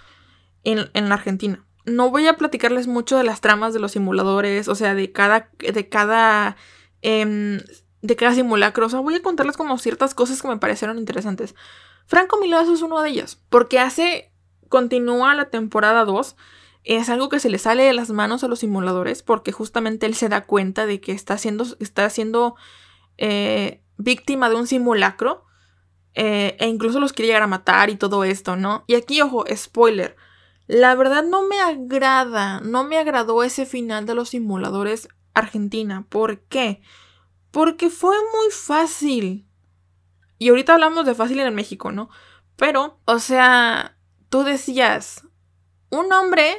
en, 0.64 0.90
en 0.94 1.08
la 1.10 1.16
Argentina 1.16 1.65
no 1.86 2.10
voy 2.10 2.26
a 2.26 2.36
platicarles 2.36 2.88
mucho 2.88 3.16
de 3.16 3.24
las 3.24 3.40
tramas 3.40 3.72
de 3.72 3.80
los 3.80 3.92
simuladores, 3.92 4.68
o 4.68 4.74
sea, 4.74 4.94
de 4.94 5.12
cada, 5.12 5.50
de 5.58 5.88
cada, 5.88 6.56
em, 7.00 7.60
de 8.02 8.16
cada 8.16 8.34
simulacro. 8.34 8.86
O 8.86 8.88
sea, 8.88 9.00
voy 9.00 9.14
a 9.14 9.22
contarles 9.22 9.56
como 9.56 9.78
ciertas 9.78 10.14
cosas 10.14 10.42
que 10.42 10.48
me 10.48 10.58
parecieron 10.58 10.98
interesantes. 10.98 11.54
Franco 12.06 12.38
Milazo 12.40 12.74
es 12.74 12.82
uno 12.82 13.00
de 13.00 13.10
ellos, 13.10 13.40
porque 13.48 13.78
hace, 13.78 14.32
continúa 14.68 15.34
la 15.34 15.48
temporada 15.48 16.04
2. 16.04 16.36
Es 16.82 17.08
algo 17.08 17.28
que 17.28 17.40
se 17.40 17.50
le 17.50 17.58
sale 17.58 17.84
de 17.84 17.92
las 17.92 18.10
manos 18.10 18.44
a 18.44 18.48
los 18.48 18.60
simuladores, 18.60 19.22
porque 19.22 19.52
justamente 19.52 20.06
él 20.06 20.14
se 20.14 20.28
da 20.28 20.44
cuenta 20.44 20.86
de 20.86 21.00
que 21.00 21.12
está 21.12 21.38
siendo, 21.38 21.66
está 21.80 22.10
siendo 22.10 22.56
eh, 23.16 23.82
víctima 23.96 24.48
de 24.48 24.56
un 24.56 24.66
simulacro. 24.66 25.44
Eh, 26.14 26.56
e 26.58 26.66
incluso 26.66 26.98
los 26.98 27.12
quiere 27.12 27.28
llegar 27.28 27.42
a 27.42 27.46
matar 27.46 27.90
y 27.90 27.96
todo 27.96 28.24
esto, 28.24 28.56
¿no? 28.56 28.84
Y 28.86 28.94
aquí, 28.94 29.20
ojo, 29.20 29.44
spoiler 29.54 30.16
la 30.66 30.94
verdad 30.94 31.24
no 31.24 31.46
me 31.46 31.60
agrada, 31.60 32.60
no 32.60 32.84
me 32.84 32.98
agradó 32.98 33.42
ese 33.42 33.66
final 33.66 34.06
de 34.06 34.14
los 34.14 34.30
simuladores 34.30 35.08
Argentina. 35.34 36.06
¿Por 36.08 36.40
qué? 36.42 36.82
Porque 37.50 37.90
fue 37.90 38.16
muy 38.16 38.50
fácil. 38.50 39.46
Y 40.38 40.48
ahorita 40.48 40.74
hablamos 40.74 41.06
de 41.06 41.14
fácil 41.14 41.40
en 41.40 41.54
México, 41.54 41.92
¿no? 41.92 42.10
Pero, 42.56 43.00
o 43.04 43.18
sea, 43.18 43.96
tú 44.28 44.42
decías, 44.42 45.26
un 45.90 46.12
hombre 46.12 46.56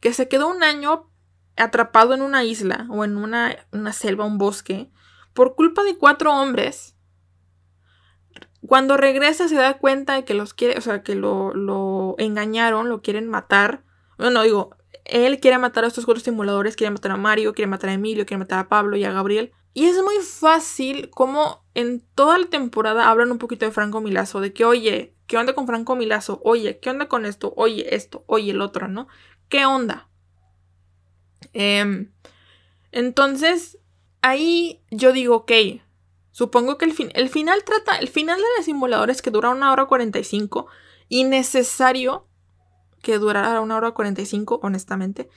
que 0.00 0.12
se 0.12 0.28
quedó 0.28 0.48
un 0.48 0.62
año 0.62 1.10
atrapado 1.56 2.14
en 2.14 2.22
una 2.22 2.44
isla 2.44 2.86
o 2.90 3.04
en 3.04 3.16
una, 3.16 3.56
una 3.72 3.92
selva, 3.92 4.26
un 4.26 4.38
bosque, 4.38 4.90
por 5.32 5.54
culpa 5.54 5.82
de 5.82 5.96
cuatro 5.96 6.32
hombres, 6.32 6.95
cuando 8.66 8.96
regresa 8.96 9.48
se 9.48 9.56
da 9.56 9.78
cuenta 9.78 10.14
de 10.14 10.24
que 10.24 10.34
los 10.34 10.54
quiere, 10.54 10.78
o 10.78 10.80
sea, 10.80 11.02
que 11.02 11.14
lo, 11.14 12.14
engañaron, 12.18 12.88
lo 12.88 13.02
quieren 13.02 13.28
matar. 13.28 13.82
Bueno, 14.18 14.42
digo, 14.42 14.76
él 15.04 15.40
quiere 15.40 15.58
matar 15.58 15.84
a 15.84 15.88
estos 15.88 16.04
cuatro 16.04 16.22
simuladores, 16.22 16.76
quiere 16.76 16.90
matar 16.90 17.12
a 17.12 17.16
Mario, 17.16 17.54
quiere 17.54 17.68
matar 17.68 17.90
a 17.90 17.94
Emilio, 17.94 18.26
quiere 18.26 18.38
matar 18.38 18.58
a 18.58 18.68
Pablo 18.68 18.96
y 18.96 19.04
a 19.04 19.12
Gabriel. 19.12 19.52
Y 19.74 19.84
es 19.84 20.02
muy 20.02 20.16
fácil 20.16 21.10
como 21.10 21.64
en 21.74 22.02
toda 22.14 22.38
la 22.38 22.46
temporada 22.46 23.10
hablan 23.10 23.30
un 23.30 23.38
poquito 23.38 23.66
de 23.66 23.72
Franco 23.72 24.00
Milazo, 24.00 24.40
de 24.40 24.52
que, 24.52 24.64
oye, 24.64 25.14
¿qué 25.26 25.36
onda 25.36 25.54
con 25.54 25.66
Franco 25.66 25.96
Milazo? 25.96 26.40
Oye, 26.44 26.78
¿qué 26.78 26.88
onda 26.88 27.08
con 27.08 27.26
esto? 27.26 27.52
Oye, 27.56 27.94
esto, 27.94 28.24
oye, 28.26 28.52
el 28.52 28.62
otro, 28.62 28.88
¿no? 28.88 29.06
¿Qué 29.48 29.66
onda? 29.66 30.08
Em, 31.52 32.10
entonces, 32.90 33.78
ahí 34.22 34.82
yo 34.90 35.12
digo, 35.12 35.36
ok, 35.36 35.52
supongo 36.36 36.76
que 36.76 36.84
el, 36.84 36.92
fin, 36.92 37.10
el 37.14 37.30
final 37.30 37.64
trata, 37.64 37.96
el 37.96 38.08
final 38.08 38.36
de 38.36 38.44
los 38.58 38.66
simuladores 38.66 39.22
que 39.22 39.30
dura 39.30 39.48
una 39.48 39.72
hora 39.72 39.86
45, 39.86 40.66
innecesario 41.08 42.28
que 43.00 43.16
durara 43.16 43.62
una 43.62 43.78
hora 43.78 43.92
45, 43.92 44.60
honestamente, 44.62 45.30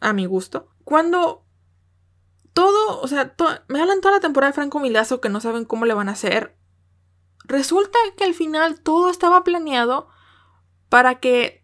a 0.00 0.14
mi 0.14 0.24
gusto. 0.24 0.70
Cuando 0.84 1.44
todo, 2.54 3.02
o 3.02 3.08
sea, 3.08 3.34
me 3.68 3.82
hablan 3.82 4.00
toda 4.00 4.14
la 4.14 4.20
temporada 4.20 4.52
de 4.52 4.54
Franco 4.54 4.80
Milazo 4.80 5.20
que 5.20 5.28
no 5.28 5.38
saben 5.38 5.66
cómo 5.66 5.84
le 5.84 5.92
van 5.92 6.08
a 6.08 6.12
hacer. 6.12 6.56
Resulta 7.44 7.98
que 8.16 8.24
al 8.24 8.32
final 8.32 8.80
todo 8.80 9.10
estaba 9.10 9.44
planeado 9.44 10.08
para 10.88 11.20
que 11.20 11.62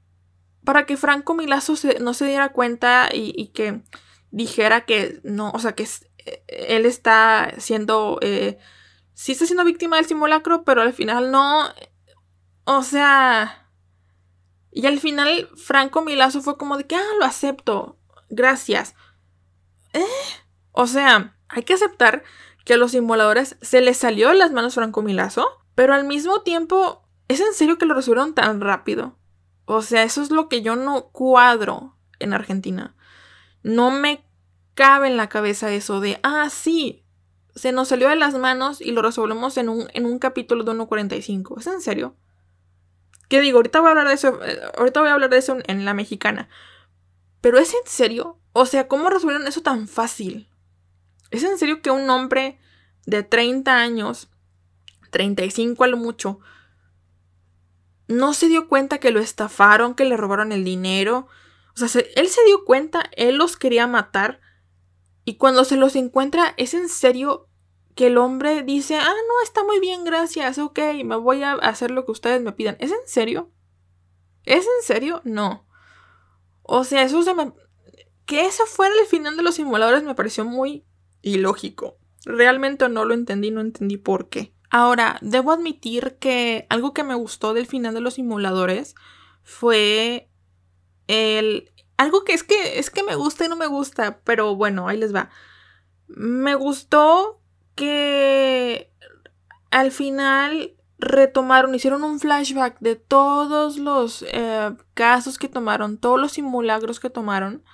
para 0.62 0.84
que 0.84 0.98
Franco 0.98 1.32
Milazo 1.32 1.72
no 2.02 2.12
se 2.12 2.26
diera 2.26 2.52
cuenta 2.52 3.08
y, 3.10 3.46
que 3.54 3.80
dijera 4.30 4.84
que 4.84 5.20
no, 5.24 5.52
o 5.52 5.58
sea, 5.58 5.72
que 5.72 5.88
él 6.46 6.86
está 6.86 7.52
siendo, 7.58 8.18
eh, 8.22 8.58
sí 9.14 9.32
está 9.32 9.46
siendo 9.46 9.64
víctima 9.64 9.96
del 9.96 10.06
simulacro, 10.06 10.64
pero 10.64 10.82
al 10.82 10.92
final 10.92 11.30
no, 11.30 11.68
o 12.64 12.82
sea, 12.82 13.68
y 14.70 14.86
al 14.86 15.00
final 15.00 15.48
Franco 15.56 16.02
Milazo 16.02 16.42
fue 16.42 16.56
como 16.56 16.76
de 16.76 16.86
que, 16.86 16.96
ah, 16.96 17.14
lo 17.18 17.24
acepto, 17.24 17.98
gracias. 18.28 18.94
¿Eh? 19.92 20.04
O 20.72 20.86
sea, 20.86 21.36
hay 21.48 21.62
que 21.62 21.74
aceptar 21.74 22.22
que 22.64 22.74
a 22.74 22.76
los 22.76 22.92
simuladores 22.92 23.56
se 23.62 23.80
les 23.80 23.96
salió 23.96 24.28
de 24.28 24.34
las 24.34 24.52
manos 24.52 24.74
Franco 24.74 25.02
Milazo, 25.02 25.48
pero 25.74 25.94
al 25.94 26.04
mismo 26.04 26.42
tiempo, 26.42 27.08
¿es 27.28 27.40
en 27.40 27.54
serio 27.54 27.78
que 27.78 27.86
lo 27.86 27.94
resolvieron 27.94 28.34
tan 28.34 28.60
rápido? 28.60 29.18
O 29.64 29.82
sea, 29.82 30.02
eso 30.02 30.22
es 30.22 30.30
lo 30.30 30.48
que 30.48 30.62
yo 30.62 30.76
no 30.76 31.08
cuadro 31.08 31.96
en 32.18 32.32
Argentina. 32.32 32.94
No 33.62 33.90
me 33.90 34.24
cabe 34.78 35.08
en 35.08 35.16
la 35.16 35.28
cabeza 35.28 35.72
eso 35.72 35.98
de, 35.98 36.20
ah, 36.22 36.48
sí, 36.50 37.02
se 37.56 37.72
nos 37.72 37.88
salió 37.88 38.08
de 38.08 38.14
las 38.14 38.34
manos 38.34 38.80
y 38.80 38.92
lo 38.92 39.02
resolvemos 39.02 39.56
en 39.56 39.68
un, 39.68 39.88
en 39.92 40.06
un 40.06 40.20
capítulo 40.20 40.62
de 40.62 40.70
1.45. 40.70 41.58
¿Es 41.58 41.66
en 41.66 41.80
serio? 41.80 42.14
¿Qué 43.28 43.40
digo? 43.40 43.58
Ahorita 43.58 43.80
voy 43.80 43.88
a 43.88 43.90
hablar 43.90 44.06
de 44.06 44.14
eso, 44.14 44.40
eh, 44.44 44.60
ahorita 44.78 45.00
voy 45.00 45.08
a 45.08 45.14
hablar 45.14 45.30
de 45.30 45.38
eso 45.38 45.58
en 45.66 45.84
la 45.84 45.94
mexicana. 45.94 46.48
Pero 47.40 47.58
¿es 47.58 47.74
en 47.74 47.80
serio? 47.86 48.38
O 48.52 48.66
sea, 48.66 48.86
¿cómo 48.86 49.10
resolvieron 49.10 49.48
eso 49.48 49.62
tan 49.62 49.88
fácil? 49.88 50.48
¿Es 51.32 51.42
en 51.42 51.58
serio 51.58 51.82
que 51.82 51.90
un 51.90 52.08
hombre 52.08 52.60
de 53.04 53.24
30 53.24 53.74
años, 53.74 54.28
35 55.10 55.82
a 55.82 55.88
lo 55.88 55.96
mucho, 55.96 56.38
no 58.06 58.32
se 58.32 58.46
dio 58.46 58.68
cuenta 58.68 58.98
que 58.98 59.10
lo 59.10 59.18
estafaron, 59.18 59.96
que 59.96 60.04
le 60.04 60.16
robaron 60.16 60.52
el 60.52 60.62
dinero. 60.62 61.26
O 61.74 61.84
sea, 61.84 62.00
él 62.14 62.28
se 62.28 62.44
dio 62.44 62.64
cuenta, 62.64 63.10
él 63.16 63.34
los 63.38 63.56
quería 63.56 63.88
matar. 63.88 64.40
Y 65.28 65.34
cuando 65.34 65.64
se 65.64 65.76
los 65.76 65.94
encuentra, 65.94 66.54
es 66.56 66.72
en 66.72 66.88
serio 66.88 67.50
que 67.94 68.06
el 68.06 68.16
hombre 68.16 68.62
dice, 68.62 68.96
ah, 68.96 69.04
no, 69.04 69.44
está 69.44 69.62
muy 69.62 69.78
bien, 69.78 70.02
gracias, 70.02 70.56
ok, 70.56 70.78
me 71.04 71.16
voy 71.16 71.42
a 71.42 71.52
hacer 71.52 71.90
lo 71.90 72.06
que 72.06 72.12
ustedes 72.12 72.40
me 72.40 72.52
pidan. 72.52 72.78
¿Es 72.80 72.92
en 72.92 73.06
serio? 73.06 73.52
¿Es 74.44 74.64
en 74.64 74.86
serio? 74.86 75.20
No. 75.24 75.66
O 76.62 76.82
sea, 76.82 77.02
eso 77.02 77.22
se 77.22 77.34
me... 77.34 77.52
Que 78.24 78.46
ese 78.46 78.62
fuera 78.64 78.94
el 78.98 79.06
final 79.06 79.36
de 79.36 79.42
los 79.42 79.56
simuladores 79.56 80.02
me 80.02 80.14
pareció 80.14 80.46
muy 80.46 80.86
ilógico. 81.20 81.98
Realmente 82.24 82.88
no 82.88 83.04
lo 83.04 83.12
entendí, 83.12 83.50
no 83.50 83.60
entendí 83.60 83.98
por 83.98 84.30
qué. 84.30 84.54
Ahora, 84.70 85.18
debo 85.20 85.52
admitir 85.52 86.16
que 86.18 86.66
algo 86.70 86.94
que 86.94 87.04
me 87.04 87.16
gustó 87.16 87.52
del 87.52 87.66
final 87.66 87.92
de 87.92 88.00
los 88.00 88.14
simuladores 88.14 88.94
fue 89.42 90.30
el... 91.06 91.70
Algo 91.98 92.24
que 92.24 92.32
es 92.32 92.44
que 92.44 92.78
es 92.78 92.90
que 92.90 93.02
me 93.02 93.16
gusta 93.16 93.44
y 93.44 93.48
no 93.48 93.56
me 93.56 93.66
gusta, 93.66 94.20
pero 94.24 94.56
bueno, 94.56 94.88
ahí 94.88 94.96
les 94.96 95.14
va. 95.14 95.30
Me 96.06 96.54
gustó 96.54 97.42
que 97.74 98.90
al 99.70 99.90
final 99.90 100.74
retomaron, 100.98 101.74
hicieron 101.74 102.04
un 102.04 102.20
flashback 102.20 102.78
de 102.80 102.96
todos 102.96 103.78
los 103.78 104.24
eh, 104.28 104.74
casos 104.94 105.38
que 105.38 105.48
tomaron, 105.48 105.98
todos 105.98 106.20
los 106.20 106.32
simulacros 106.32 107.00
que 107.00 107.10
tomaron. 107.10 107.64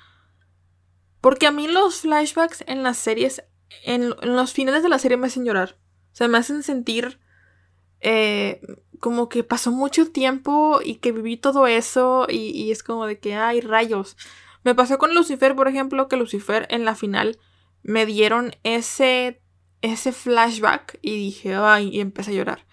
Porque 1.20 1.46
a 1.46 1.50
mí 1.50 1.68
los 1.68 2.00
flashbacks 2.00 2.64
en 2.66 2.82
las 2.82 2.96
series, 2.96 3.44
en, 3.84 4.14
en 4.22 4.36
los 4.36 4.52
finales 4.52 4.82
de 4.82 4.88
la 4.88 4.98
serie 4.98 5.16
me 5.16 5.26
hacen 5.26 5.44
llorar. 5.44 5.76
O 6.12 6.16
sea, 6.16 6.28
me 6.28 6.38
hacen 6.38 6.62
sentir 6.62 7.20
eh, 8.06 8.60
como 9.00 9.30
que 9.30 9.44
pasó 9.44 9.72
mucho 9.72 10.12
tiempo 10.12 10.80
y 10.84 10.96
que 10.96 11.10
viví 11.10 11.38
todo 11.38 11.66
eso 11.66 12.26
y, 12.28 12.70
es 12.70 12.82
como 12.82 13.06
de 13.06 13.18
que, 13.18 13.34
hay 13.34 13.62
rayos. 13.62 14.16
Me 14.62 14.74
pasó 14.74 14.98
con 14.98 15.14
Lucifer, 15.14 15.56
por 15.56 15.68
ejemplo, 15.68 16.06
que 16.06 16.18
Lucifer 16.18 16.66
en 16.70 16.84
la 16.84 16.94
final 16.94 17.38
me 17.82 18.04
dieron 18.04 18.56
ese, 18.62 19.42
ese 19.80 20.12
flashback 20.12 20.98
y 21.00 21.16
dije, 21.16 21.54
ay, 21.54 21.88
y 21.94 22.00
empecé 22.00 22.32
a 22.32 22.34
llorar. 22.34 22.66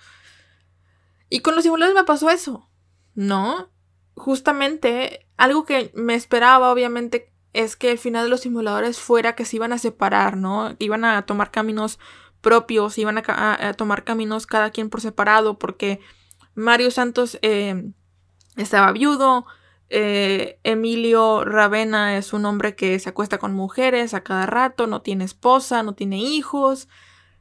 Y 1.30 1.39
con 1.39 1.56
los 1.56 1.63
simuladores 1.63 1.96
me 1.96 2.06
pasó 2.06 2.30
eso, 2.30 2.70
¿no? 3.15 3.70
Justamente, 4.15 5.28
algo 5.38 5.63
que 5.63 5.91
me 5.96 6.15
esperaba, 6.15 6.74
obviamente, 6.74 7.32
es 7.54 7.78
que 7.78 7.91
el 7.91 7.98
final 7.98 8.26
de 8.26 8.30
los 8.30 8.41
simuladores 8.41 9.00
fuera 9.00 9.36
que 9.36 9.46
se 9.46 9.56
iban 9.56 9.72
a 9.72 9.78
separar, 9.78 10.36
¿no? 10.36 10.76
Iban 10.80 11.06
a 11.06 11.26
tomar 11.26 11.52
caminos 11.52 12.00
propios, 12.42 12.98
iban 12.98 13.18
a, 13.18 13.74
tomar 13.78 14.04
caminos 14.04 14.48
cada 14.48 14.72
quien 14.72 14.90
por 14.90 15.02
separado, 15.02 15.58
porque 15.58 16.00
Mario 16.56 16.92
Santos 16.92 17.40
eh, 17.42 17.92
estaba 18.58 18.92
viudo, 18.92 19.46
eh, 19.94 20.58
Emilio 20.64 21.44
Ravena 21.44 22.18
es 22.18 22.32
un 22.32 22.46
hombre 22.46 22.76
que 22.76 22.98
se 23.00 23.10
acuesta 23.10 23.38
con 23.38 23.54
mujeres 23.54 24.14
a 24.14 24.24
cada 24.24 24.46
rato, 24.46 24.88
no 24.88 25.02
tiene 25.02 25.26
esposa, 25.26 25.84
no 25.84 25.96
tiene 25.96 26.18
hijos. 26.18 26.88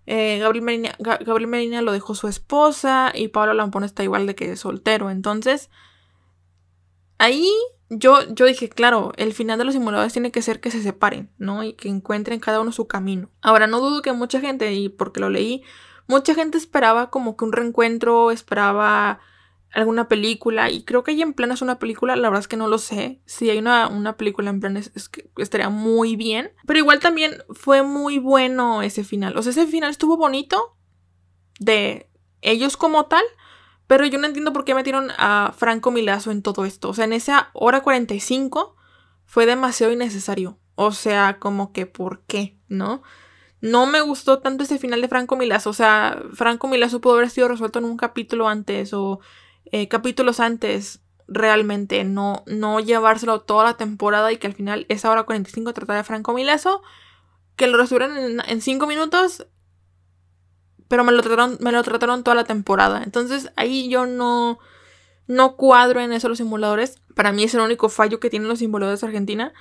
Eh, 0.07 0.39
Gabriel, 0.41 0.65
Medina, 0.65 0.97
Gabriel, 0.99 1.85
lo 1.85 1.93
dejó 1.93 2.17
su 2.17 2.27
esposa 2.27 3.13
y 3.15 3.29
Pablo 3.29 3.55
Lampón 3.55 3.85
está 3.85 4.03
igual 4.03 4.27
de 4.27 4.35
que 4.35 4.57
soltero. 4.57 5.11
Entonces, 5.11 5.71
ahí 7.19 7.49
yo, 7.91 8.23
yo 8.33 8.47
dije, 8.47 8.69
claro, 8.69 9.13
el 9.17 9.35
final 9.35 9.59
de 9.59 9.65
los 9.65 9.75
simuladores 9.75 10.13
tiene 10.13 10.31
que 10.31 10.43
ser 10.43 10.61
que 10.61 10.71
se 10.71 10.83
separen, 10.83 11.31
¿no? 11.39 11.65
Y 11.65 11.73
que 11.73 11.89
encuentren 11.89 12.39
cada 12.39 12.61
uno 12.61 12.71
su 12.71 12.87
camino. 12.87 13.31
Ahora, 13.43 13.67
no 13.67 13.81
dudo 13.81 14.01
que 14.01 14.13
mucha 14.13 14.41
gente, 14.41 14.73
y 14.73 14.89
porque 14.89 15.19
lo 15.19 15.29
leí, 15.29 15.65
mucha 16.07 16.35
gente 16.35 16.57
esperaba 16.57 17.11
como 17.11 17.37
que 17.37 17.45
un 17.45 17.53
reencuentro, 17.53 18.31
esperaba 18.31 19.19
alguna 19.73 20.09
película, 20.09 20.71
y 20.71 20.85
creo 20.85 21.03
que 21.03 21.11
hay 21.11 21.23
en 21.23 21.33
planes 21.33 21.63
una 21.63 21.81
película, 21.81 22.15
la 22.15 22.29
verdad 22.29 22.41
es 22.41 22.49
que 22.49 22.57
no 22.57 22.69
lo 22.69 22.79
sé. 22.79 23.21
Si 23.27 23.51
hay 23.51 23.59
una, 23.59 23.89
una 23.89 24.17
película 24.17 24.51
en 24.51 24.61
planes, 24.61 24.93
es 24.95 25.09
que 25.09 25.29
estaría 25.37 25.69
muy 25.69 26.15
bien. 26.15 26.53
Pero 26.67 26.79
igual 26.79 27.01
también 27.01 27.43
fue 27.51 27.83
muy 27.83 28.19
bueno 28.19 28.83
ese 28.83 29.03
final. 29.03 29.37
O 29.37 29.43
sea, 29.43 29.51
ese 29.51 29.67
final 29.67 29.91
estuvo 29.91 30.17
bonito 30.17 30.77
de 31.59 32.09
ellos 32.41 32.77
como 32.77 33.07
tal, 33.07 33.25
pero 33.91 34.07
yo 34.07 34.21
no 34.21 34.29
entiendo 34.29 34.53
por 34.53 34.65
qué 34.65 34.73
metieron 34.73 35.11
a 35.19 35.53
Franco 35.59 35.91
Milazo 35.91 36.31
en 36.31 36.43
todo 36.43 36.65
esto. 36.65 36.91
O 36.91 36.95
sea, 36.95 37.07
en 37.07 37.13
esa 37.13 37.51
hora 37.55 37.81
45 37.81 38.77
fue 39.25 39.47
demasiado 39.47 39.93
innecesario. 39.93 40.61
O 40.77 40.93
sea, 40.93 41.41
como 41.41 41.73
que 41.73 41.87
¿por 41.87 42.21
qué? 42.29 42.57
¿No? 42.69 43.03
No 43.61 43.87
me 43.87 44.01
gustó 44.01 44.39
tanto 44.39 44.63
ese 44.63 44.79
final 44.79 45.01
de 45.01 45.09
Franco 45.09 45.35
Milazo. 45.35 45.71
O 45.71 45.73
sea, 45.73 46.23
Franco 46.35 46.69
Milazo 46.69 47.01
pudo 47.01 47.15
haber 47.15 47.31
sido 47.31 47.49
resuelto 47.49 47.81
en 47.81 47.85
un 47.85 47.97
capítulo 47.97 48.47
antes 48.47 48.95
o 48.95 49.19
eh, 49.73 49.89
capítulos 49.89 50.39
antes 50.39 51.01
realmente. 51.27 52.05
No, 52.05 52.45
no 52.47 52.79
llevárselo 52.79 53.41
toda 53.41 53.65
la 53.65 53.77
temporada 53.77 54.31
y 54.31 54.37
que 54.37 54.47
al 54.47 54.55
final 54.55 54.87
esa 54.89 55.11
hora 55.11 55.25
45 55.25 55.73
tratara 55.73 55.97
de 55.97 56.05
Franco 56.05 56.33
Milazo. 56.33 56.81
Que 57.57 57.67
lo 57.67 57.77
resolvieran 57.77 58.41
en 58.47 58.61
5 58.61 58.87
minutos 58.87 59.49
pero 60.91 61.05
me 61.05 61.13
lo 61.13 61.23
trataron, 61.23 61.57
me 61.61 61.71
lo 61.71 61.85
trataron 61.85 62.25
toda 62.25 62.35
la 62.35 62.43
temporada. 62.43 63.05
Entonces 63.05 63.53
ahí 63.55 63.89
yo 63.89 64.07
no, 64.07 64.59
no 65.29 65.55
cuadro 65.55 66.01
en 66.01 66.13
eso 66.13 66.29
los 66.29 66.39
simuladores. 66.39 66.99
Para 67.15 67.31
mí 67.31 67.45
es 67.45 67.55
el 67.55 67.61
único 67.61 67.89
fallo 67.89 68.19
que 68.19 68.29
tienen 68.29 68.49
los 68.49 68.59
simuladores 68.59 69.01
de 69.01 69.07
Argentina. 69.07 69.53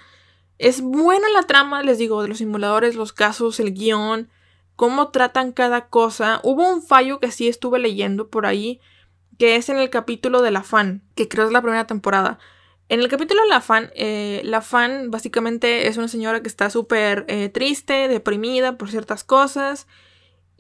Es 0.58 0.82
buena 0.82 1.30
la 1.30 1.44
trama, 1.44 1.84
les 1.84 2.00
digo, 2.00 2.24
de 2.24 2.30
los 2.30 2.40
simuladores, 2.40 2.96
los 2.96 3.14
casos, 3.14 3.60
el 3.60 3.76
guion, 3.76 4.28
cómo 4.76 5.10
tratan 5.10 5.52
cada 5.52 5.90
cosa. 5.90 6.42
Hubo 6.44 6.68
un 6.68 6.82
fallo 6.82 7.20
que 7.20 7.30
sí 7.32 7.48
estuve 7.48 7.78
leyendo 7.78 8.30
por 8.30 8.48
ahí, 8.48 8.82
que 9.38 9.56
es 9.56 9.70
en 9.70 9.78
el 9.78 9.92
capítulo 9.92 10.42
de 10.42 10.50
la 10.50 10.64
fan, 10.64 11.04
que 11.14 11.28
creo 11.28 11.46
es 11.46 11.52
la 11.52 11.62
primera 11.62 11.86
temporada. 11.86 12.40
En 12.88 13.02
el 13.02 13.08
capítulo 13.08 13.46
la 13.46 13.62
fan, 13.62 13.92
eh, 13.94 14.42
la 14.46 14.62
fan 14.62 15.12
básicamente 15.12 15.88
es 15.90 15.98
una 15.98 16.08
señora 16.08 16.42
que 16.42 16.48
está 16.48 16.72
súper 16.72 17.26
eh, 17.28 17.50
triste, 17.50 18.08
deprimida 18.08 18.80
por 18.80 18.90
ciertas 18.90 19.24
cosas. 19.24 19.86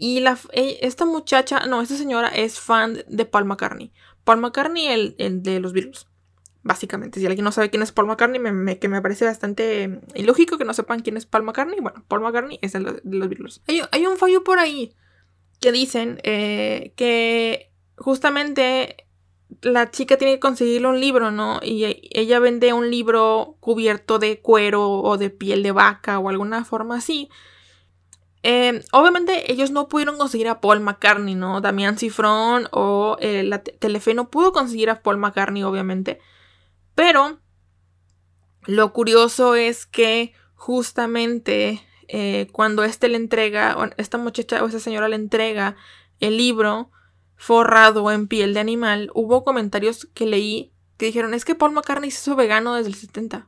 Y 0.01 0.21
la, 0.21 0.39
e, 0.53 0.79
esta 0.81 1.03
muchacha, 1.03 1.65
no, 1.67 1.81
esta 1.81 1.97
señora 1.97 2.29
es 2.29 2.57
fan 2.57 3.03
de 3.05 3.25
Paul 3.25 3.43
McCartney. 3.43 3.91
Paul 4.23 4.39
McCartney, 4.39 4.87
el, 4.87 5.15
el 5.17 5.43
de 5.43 5.59
los 5.59 5.73
Beatles. 5.73 6.07
Básicamente, 6.63 7.19
si 7.19 7.25
alguien 7.25 7.43
no 7.43 7.51
sabe 7.51 7.69
quién 7.69 7.83
es 7.83 7.91
Paul 7.91 8.07
McCartney, 8.07 8.77
que 8.79 8.87
me 8.87 9.01
parece 9.01 9.25
bastante 9.25 9.99
ilógico 10.15 10.57
que 10.57 10.63
no 10.63 10.73
sepan 10.73 11.01
quién 11.01 11.17
es 11.17 11.25
Paul 11.25 11.43
McCartney. 11.43 11.81
Bueno, 11.81 12.05
Paul 12.07 12.21
McCartney 12.21 12.59
es 12.61 12.75
el 12.75 12.85
de 12.85 13.01
los 13.03 13.27
Beatles. 13.27 13.61
Hay, 13.91 14.05
un 14.05 14.15
fallo 14.15 14.45
por 14.45 14.59
ahí 14.59 14.95
que 15.59 15.73
dicen 15.73 16.21
eh, 16.23 16.93
que 16.95 17.69
justamente 17.97 19.05
la 19.61 19.91
chica 19.91 20.17
tiene 20.17 20.35
que 20.35 20.39
conseguirle 20.39 20.87
un 20.87 21.01
libro, 21.01 21.29
¿no? 21.29 21.59
Y 21.61 22.09
ella 22.11 22.39
vende 22.39 22.71
un 22.71 22.89
libro 22.89 23.57
cubierto 23.59 24.17
de 24.17 24.39
cuero 24.39 24.89
o 24.89 25.17
de 25.17 25.29
piel 25.29 25.61
de 25.61 25.73
vaca 25.73 26.19
o 26.19 26.29
alguna 26.29 26.63
forma 26.63 26.97
así. 26.97 27.29
Eh, 28.41 28.83
obviamente 28.91 29.51
ellos 29.51 29.71
no 29.71 29.89
pudieron 29.89 30.17
conseguir 30.17 30.47
a 30.47 30.61
Paul 30.61 30.79
McCartney, 30.79 31.35
¿no? 31.35 31.61
Damián 31.61 31.97
Cifrón 31.97 32.67
o 32.71 33.17
eh, 33.19 33.43
la 33.43 33.61
Telefe 33.61 34.13
no 34.13 34.29
pudo 34.29 34.53
conseguir 34.53 34.89
a 34.89 35.01
Paul 35.01 35.17
McCartney, 35.17 35.63
obviamente. 35.63 36.19
Pero 36.95 37.39
lo 38.65 38.93
curioso 38.93 39.55
es 39.55 39.85
que 39.85 40.33
justamente 40.55 41.81
eh, 42.07 42.47
cuando 42.51 42.83
este 42.83 43.09
le 43.09 43.17
entrega, 43.17 43.75
esta 43.97 44.17
muchacha 44.17 44.63
o 44.63 44.67
esa 44.67 44.79
señora 44.79 45.09
le 45.09 45.15
entrega 45.15 45.75
el 46.19 46.37
libro 46.37 46.91
forrado 47.35 48.11
en 48.11 48.27
piel 48.27 48.53
de 48.53 48.59
animal, 48.59 49.11
hubo 49.13 49.43
comentarios 49.43 50.09
que 50.13 50.25
leí 50.25 50.73
que 50.99 51.05
dijeron, 51.05 51.33
es 51.33 51.45
que 51.45 51.55
Paul 51.55 51.71
McCartney 51.71 52.11
se 52.11 52.19
hizo 52.19 52.35
vegano 52.35 52.75
desde 52.75 52.89
el 52.89 52.95
70. 52.95 53.47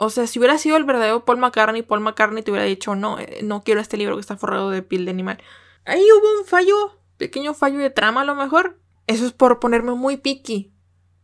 O 0.00 0.10
sea, 0.10 0.28
si 0.28 0.38
hubiera 0.38 0.58
sido 0.58 0.76
el 0.76 0.84
verdadero 0.84 1.24
Paul 1.24 1.38
McCartney, 1.38 1.82
Paul 1.82 2.00
McCartney 2.00 2.44
te 2.44 2.52
hubiera 2.52 2.66
dicho, 2.66 2.94
no, 2.94 3.18
eh, 3.18 3.40
no 3.42 3.64
quiero 3.64 3.80
este 3.80 3.96
libro 3.96 4.14
que 4.14 4.20
está 4.20 4.36
forrado 4.36 4.70
de 4.70 4.82
piel 4.82 5.04
de 5.04 5.10
animal. 5.10 5.42
Ahí 5.84 6.02
hubo 6.12 6.40
un 6.40 6.46
fallo, 6.46 7.00
pequeño 7.16 7.52
fallo 7.52 7.78
de 7.78 7.90
trama 7.90 8.20
a 8.20 8.24
lo 8.24 8.36
mejor. 8.36 8.80
Eso 9.08 9.26
es 9.26 9.32
por 9.32 9.58
ponerme 9.58 9.92
muy 9.94 10.16
picky 10.16 10.72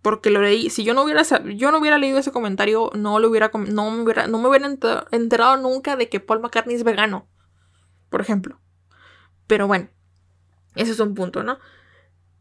porque 0.02 0.30
lo 0.30 0.42
leí. 0.42 0.70
Si 0.70 0.82
yo 0.82 0.92
no 0.92 1.02
hubiera, 1.02 1.22
yo 1.22 1.70
no 1.70 1.78
hubiera 1.78 1.98
leído 1.98 2.18
ese 2.18 2.32
comentario, 2.32 2.90
no, 2.94 3.20
lo 3.20 3.30
hubiera, 3.30 3.50
no, 3.54 3.90
me 3.90 4.02
hubiera, 4.02 4.26
no 4.26 4.38
me 4.38 4.48
hubiera 4.48 4.68
enterado 5.12 5.56
nunca 5.56 5.96
de 5.96 6.08
que 6.08 6.20
Paul 6.20 6.40
McCartney 6.40 6.74
es 6.74 6.82
vegano, 6.84 7.28
por 8.10 8.20
ejemplo. 8.20 8.60
Pero 9.46 9.66
bueno, 9.66 9.88
ese 10.74 10.90
es 10.90 11.00
un 11.00 11.14
punto, 11.14 11.42
¿no? 11.42 11.58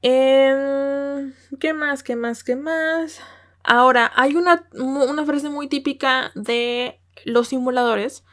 Em, 0.02 1.34
¿Qué 1.60 1.74
más? 1.74 2.04
¿Qué 2.04 2.18
más? 2.18 2.44
¿Qué 2.44 2.58
más? 2.58 3.22
Ahora, 3.64 4.12
hay 4.16 4.36
una, 4.36 4.68
una 4.74 5.26
frase 5.26 5.50
muy 5.50 5.68
típica 5.68 6.32
de 6.36 7.00
los 7.26 7.50
simuladores, 7.50 8.24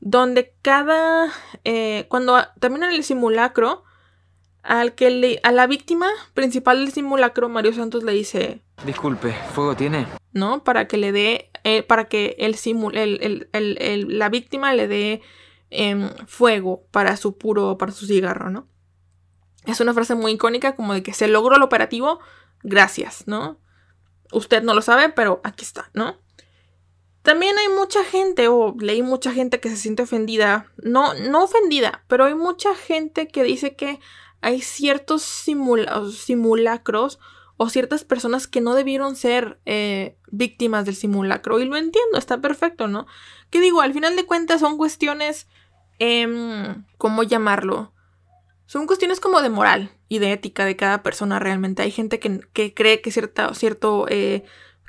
donde 0.00 0.54
cada... 0.62 1.30
Eh, 1.64 2.06
cuando 2.08 2.36
terminan 2.60 2.92
el 2.92 3.04
simulacro, 3.04 3.84
al 4.62 4.94
que 4.94 5.10
le, 5.10 5.40
a 5.42 5.52
la 5.52 5.66
víctima 5.66 6.08
principal 6.34 6.84
del 6.84 6.92
simulacro, 6.92 7.48
Mario 7.48 7.72
Santos 7.72 8.02
le 8.02 8.12
dice, 8.12 8.64
Disculpe, 8.84 9.32
¿fuego 9.54 9.76
tiene? 9.76 10.06
¿No? 10.32 10.64
Para 10.64 10.88
que 10.88 10.98
le 10.98 11.12
dé, 11.12 11.50
eh, 11.62 11.82
para 11.82 12.06
que 12.06 12.36
el, 12.38 12.56
el, 13.52 14.18
la 14.18 14.28
víctima 14.28 14.74
le 14.74 14.88
dé 14.88 15.22
em, 15.70 16.10
fuego 16.26 16.86
para 16.90 17.16
su 17.16 17.38
puro, 17.38 17.78
para 17.78 17.92
su 17.92 18.06
cigarro, 18.06 18.50
¿no? 18.50 18.66
Es 19.64 19.80
una 19.80 19.94
frase 19.94 20.14
muy 20.14 20.32
icónica 20.32 20.76
como 20.76 20.92
de 20.92 21.02
que 21.02 21.14
se 21.14 21.28
logró 21.28 21.56
el 21.56 21.62
operativo, 21.62 22.20
gracias, 22.62 23.24
¿no? 23.26 23.58
Usted 24.34 24.62
no 24.62 24.74
lo 24.74 24.82
sabe, 24.82 25.08
pero 25.10 25.40
aquí 25.44 25.64
está, 25.64 25.90
¿no? 25.94 26.18
También 27.22 27.56
hay 27.56 27.68
mucha 27.68 28.04
gente, 28.04 28.48
o 28.48 28.74
leí 28.78 29.02
mucha 29.02 29.32
gente 29.32 29.58
que 29.58 29.70
se 29.70 29.76
siente 29.76 30.02
ofendida, 30.02 30.70
no, 30.76 31.14
no 31.14 31.44
ofendida, 31.44 32.04
pero 32.06 32.26
hay 32.26 32.34
mucha 32.34 32.74
gente 32.74 33.28
que 33.28 33.42
dice 33.42 33.76
que 33.76 33.98
hay 34.42 34.60
ciertos 34.60 35.22
simulacros 35.22 37.18
o 37.56 37.68
ciertas 37.70 38.04
personas 38.04 38.46
que 38.46 38.60
no 38.60 38.74
debieron 38.74 39.16
ser 39.16 39.58
eh, 39.64 40.18
víctimas 40.30 40.84
del 40.84 40.96
simulacro. 40.96 41.60
Y 41.60 41.64
lo 41.64 41.76
entiendo, 41.76 42.18
está 42.18 42.40
perfecto, 42.40 42.88
¿no? 42.88 43.06
Que 43.48 43.60
digo, 43.60 43.80
al 43.80 43.94
final 43.94 44.16
de 44.16 44.26
cuentas 44.26 44.60
son 44.60 44.76
cuestiones, 44.76 45.46
em, 45.98 46.84
¿cómo 46.98 47.22
llamarlo? 47.22 47.94
Son 48.66 48.86
cuestiones 48.86 49.20
como 49.20 49.40
de 49.40 49.48
moral 49.48 49.90
y 50.14 50.18
de 50.18 50.32
ética 50.32 50.64
de 50.64 50.76
cada 50.76 51.02
persona 51.02 51.38
realmente. 51.38 51.82
Hay 51.82 51.90
gente 51.90 52.18
que, 52.20 52.74
cree 52.74 53.00
que 53.00 53.10
cierta, 53.10 53.52
cierto 53.54 54.06
eh, 54.08 54.44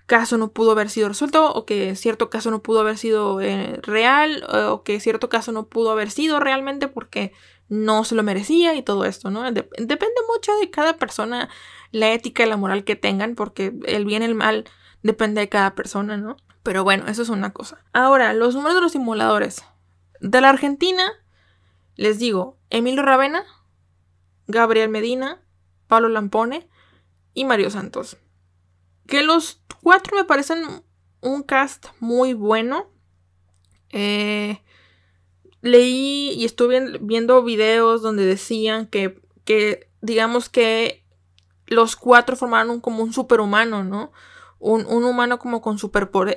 caso 0.05 0.37
no 0.37 0.51
pudo 0.51 0.71
haber 0.71 0.89
sido 0.89 1.09
resuelto 1.09 1.51
o 1.51 1.65
que 1.65 1.95
cierto 1.95 2.29
caso 2.29 2.51
no 2.51 2.61
pudo 2.61 2.81
haber 2.81 2.97
sido 2.97 3.41
eh, 3.41 3.79
real 3.81 4.43
o 4.71 4.83
que 4.83 4.99
cierto 4.99 5.29
caso 5.29 5.51
no 5.51 5.67
pudo 5.67 5.91
haber 5.91 6.11
sido 6.11 6.39
realmente 6.39 6.87
porque 6.87 7.33
no 7.67 8.03
se 8.03 8.15
lo 8.15 8.23
merecía 8.23 8.75
y 8.75 8.83
todo 8.83 9.05
esto, 9.05 9.31
¿no? 9.31 9.41
depende 9.51 10.21
mucho 10.31 10.55
de 10.59 10.69
cada 10.69 10.97
persona 10.97 11.49
la 11.91 12.13
ética 12.13 12.43
y 12.43 12.49
la 12.49 12.57
moral 12.57 12.83
que 12.83 12.95
tengan, 12.95 13.35
porque 13.35 13.73
el 13.85 14.05
bien 14.05 14.21
y 14.21 14.25
el 14.25 14.35
mal 14.35 14.65
depende 15.01 15.41
de 15.41 15.49
cada 15.49 15.73
persona, 15.75 16.17
¿no? 16.17 16.35
Pero 16.61 16.83
bueno, 16.83 17.07
eso 17.07 17.21
es 17.21 17.29
una 17.29 17.53
cosa. 17.53 17.83
Ahora, 17.93 18.33
los 18.33 18.53
números 18.53 18.75
de 18.75 18.81
los 18.81 18.91
simuladores. 18.91 19.63
De 20.19 20.41
la 20.41 20.49
Argentina, 20.49 21.03
les 21.95 22.19
digo, 22.19 22.57
Emilio 22.69 23.03
Ravena, 23.03 23.45
Gabriel 24.47 24.89
Medina, 24.89 25.41
Pablo 25.87 26.09
Lampone 26.09 26.67
y 27.33 27.45
Mario 27.45 27.69
Santos. 27.69 28.17
Que 29.07 29.23
los 29.23 29.61
cuatro 29.81 30.15
me 30.15 30.25
parecen 30.25 30.83
un 31.21 31.43
cast 31.43 31.87
muy 31.99 32.33
bueno. 32.33 32.89
Eh, 33.89 34.61
leí 35.61 36.31
y 36.31 36.45
estuve 36.45 36.97
viendo 37.01 37.43
videos 37.43 38.01
donde 38.01 38.25
decían 38.25 38.87
que, 38.87 39.21
que 39.43 39.89
digamos 40.01 40.49
que 40.49 41.05
los 41.67 41.95
cuatro 41.95 42.35
formaron 42.35 42.79
como 42.79 43.03
un 43.03 43.13
superhumano, 43.13 43.83
¿no? 43.83 44.11
Un, 44.59 44.85
humano 45.03 45.37
como 45.37 45.61
con, 45.61 45.77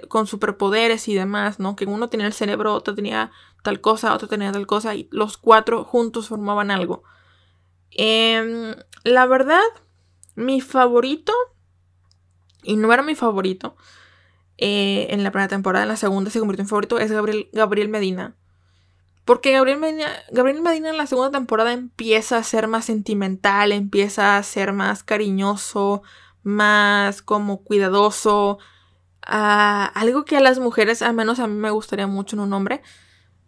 con 0.09 0.27
superpoderes 0.27 1.09
y 1.09 1.15
demás, 1.15 1.59
¿no? 1.59 1.77
Que 1.77 1.87
uno 1.87 2.09
tenía 2.09 2.27
el 2.27 2.33
cerebro, 2.33 2.75
otro 2.75 2.95
tenía 2.95 3.31
tal 3.63 3.81
cosa, 3.81 4.15
otro 4.15 4.29
tenía 4.29 4.53
tal 4.53 4.67
cosa, 4.67 4.95
y 4.95 5.09
los 5.11 5.39
cuatro 5.39 5.85
juntos 5.85 6.29
formaban 6.29 6.71
algo. 6.71 7.05
Em, 7.91 8.75
la 9.05 9.27
verdad, 9.27 9.63
mi 10.35 10.61
favorito, 10.61 11.33
y 12.63 12.77
no 12.77 12.93
era 12.93 13.03
mi 13.03 13.15
favorito, 13.15 13.77
eh, 14.59 15.07
en 15.11 15.23
la 15.25 15.31
primera 15.31 15.49
temporada, 15.49 15.85
en 15.85 15.89
la 15.89 15.97
segunda 15.97 16.31
se 16.31 16.41
convirtió 16.41 16.63
en 16.63 16.69
favorito, 16.69 16.99
es 16.99 17.11
Gabriel, 17.11 17.49
Gabriel 17.53 17.89
Medina. 17.89 18.35
Porque 19.25 19.53
Gabriel 19.53 19.79
Medina, 19.79 20.09
Gabriel 20.33 20.63
Medina 20.63 20.89
en 20.89 20.97
la 20.97 21.07
segunda 21.07 21.31
temporada 21.31 21.73
empieza 21.73 22.39
a 22.39 22.43
ser 22.43 22.67
más 22.67 22.87
sentimental, 22.87 23.73
empieza 23.73 24.39
a 24.39 24.43
ser 24.43 24.73
más 24.73 25.05
cariñoso, 25.05 26.03
más 26.43 27.21
como 27.21 27.63
cuidadoso. 27.63 28.59
Ah, 29.23 29.93
algo 29.95 30.25
que 30.25 30.39
a 30.39 30.41
las 30.41 30.59
mujeres, 30.59 31.03
al 31.03 31.13
menos 31.15 31.41
a 31.41 31.47
mí 31.47 31.55
me 31.55 31.71
gustaría 31.71 32.07
mucho 32.07 32.37
en 32.37 32.41
un 32.41 32.55
hombre. 32.55 32.81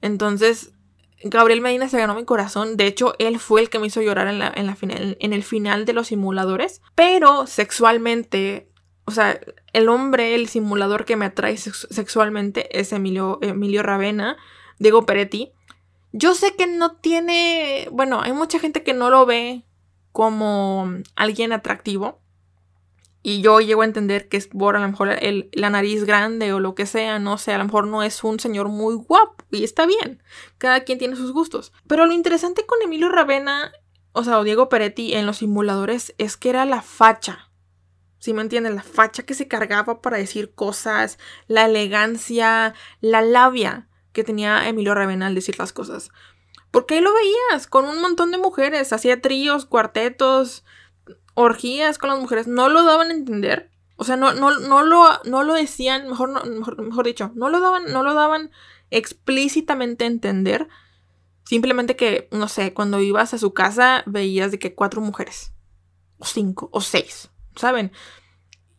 Entonces, 0.02 0.74
Gabriel 1.22 1.60
Medina 1.60 1.88
se 1.88 1.98
ganó 1.98 2.14
mi 2.14 2.24
corazón. 2.24 2.76
De 2.76 2.86
hecho, 2.86 3.14
él 3.18 3.38
fue 3.38 3.60
el 3.60 3.70
que 3.70 3.78
me 3.78 3.86
hizo 3.86 4.00
llorar 4.00 4.28
en, 4.28 4.38
la, 4.38 4.52
en, 4.54 4.66
la 4.66 4.74
final, 4.74 5.16
en 5.20 5.32
el 5.32 5.42
final 5.42 5.84
de 5.84 5.92
los 5.92 6.08
simuladores. 6.08 6.80
Pero 6.94 7.46
sexualmente, 7.46 8.70
o 9.04 9.10
sea, 9.10 9.38
el 9.72 9.88
hombre, 9.88 10.34
el 10.34 10.48
simulador 10.48 11.04
que 11.04 11.16
me 11.16 11.26
atrae 11.26 11.56
sexualmente 11.56 12.78
es 12.78 12.92
Emilio, 12.92 13.38
Emilio 13.42 13.82
Ravena, 13.82 14.36
Diego 14.78 15.04
Peretti. 15.04 15.52
Yo 16.12 16.34
sé 16.34 16.56
que 16.56 16.66
no 16.66 16.92
tiene, 16.96 17.88
bueno, 17.92 18.20
hay 18.22 18.32
mucha 18.32 18.58
gente 18.58 18.82
que 18.82 18.94
no 18.94 19.10
lo 19.10 19.26
ve 19.26 19.64
como 20.12 20.90
alguien 21.16 21.52
atractivo. 21.52 22.20
Y 23.22 23.42
yo 23.42 23.60
llego 23.60 23.82
a 23.82 23.84
entender 23.84 24.28
que 24.28 24.38
es 24.38 24.46
por 24.48 24.76
a 24.76 24.80
lo 24.80 24.88
mejor 24.88 25.10
la 25.52 25.70
nariz 25.70 26.04
grande 26.04 26.52
o 26.54 26.60
lo 26.60 26.74
que 26.74 26.86
sea, 26.86 27.18
no 27.18 27.36
sé, 27.36 27.52
a 27.52 27.58
lo 27.58 27.64
mejor 27.64 27.86
no 27.86 28.02
es 28.02 28.24
un 28.24 28.40
señor 28.40 28.68
muy 28.68 28.94
guapo 28.94 29.44
y 29.50 29.62
está 29.62 29.84
bien. 29.84 30.22
Cada 30.56 30.80
quien 30.80 30.98
tiene 30.98 31.16
sus 31.16 31.32
gustos. 31.32 31.72
Pero 31.86 32.06
lo 32.06 32.12
interesante 32.12 32.64
con 32.64 32.80
Emilio 32.82 33.10
Ravena, 33.10 33.72
o 34.12 34.24
sea, 34.24 34.38
o 34.38 34.44
Diego 34.44 34.70
Peretti 34.70 35.14
en 35.14 35.26
los 35.26 35.38
simuladores 35.38 36.14
es 36.16 36.38
que 36.38 36.48
era 36.48 36.64
la 36.64 36.80
facha. 36.80 37.50
¿Sí 38.18 38.32
me 38.32 38.42
entienden? 38.42 38.74
La 38.74 38.82
facha 38.82 39.22
que 39.22 39.34
se 39.34 39.48
cargaba 39.48 40.00
para 40.00 40.18
decir 40.18 40.54
cosas, 40.54 41.18
la 41.46 41.66
elegancia, 41.66 42.74
la 43.00 43.22
labia 43.22 43.88
que 44.12 44.24
tenía 44.24 44.68
Emilio 44.68 44.94
Ravena 44.94 45.26
al 45.26 45.34
decir 45.34 45.58
las 45.58 45.72
cosas. 45.72 46.10
Porque 46.70 46.94
ahí 46.94 47.00
lo 47.00 47.12
veías, 47.12 47.66
con 47.66 47.84
un 47.84 48.00
montón 48.00 48.30
de 48.30 48.38
mujeres, 48.38 48.92
hacía 48.92 49.20
tríos, 49.20 49.66
cuartetos, 49.66 50.64
orgías 51.40 51.98
con 51.98 52.10
las 52.10 52.18
mujeres, 52.18 52.46
no 52.46 52.68
lo 52.68 52.84
daban 52.84 53.10
a 53.10 53.14
entender. 53.14 53.70
O 53.96 54.04
sea, 54.04 54.16
no, 54.16 54.32
no, 54.32 54.58
no, 54.58 54.82
lo, 54.82 55.04
no 55.24 55.44
lo 55.44 55.54
decían, 55.54 56.08
mejor, 56.08 56.46
mejor, 56.80 57.04
dicho, 57.04 57.32
no 57.34 57.50
lo 57.50 57.60
daban, 57.60 57.92
no 57.92 58.02
lo 58.02 58.14
daban 58.14 58.50
explícitamente 58.90 60.04
a 60.04 60.06
entender. 60.06 60.68
Simplemente 61.44 61.96
que, 61.96 62.28
no 62.30 62.48
sé, 62.48 62.72
cuando 62.72 63.00
ibas 63.00 63.34
a 63.34 63.38
su 63.38 63.52
casa 63.52 64.02
veías 64.06 64.52
de 64.52 64.58
que 64.58 64.74
cuatro 64.74 65.00
mujeres. 65.00 65.52
O 66.18 66.24
cinco, 66.24 66.70
o 66.72 66.80
seis, 66.80 67.30
¿saben? 67.56 67.92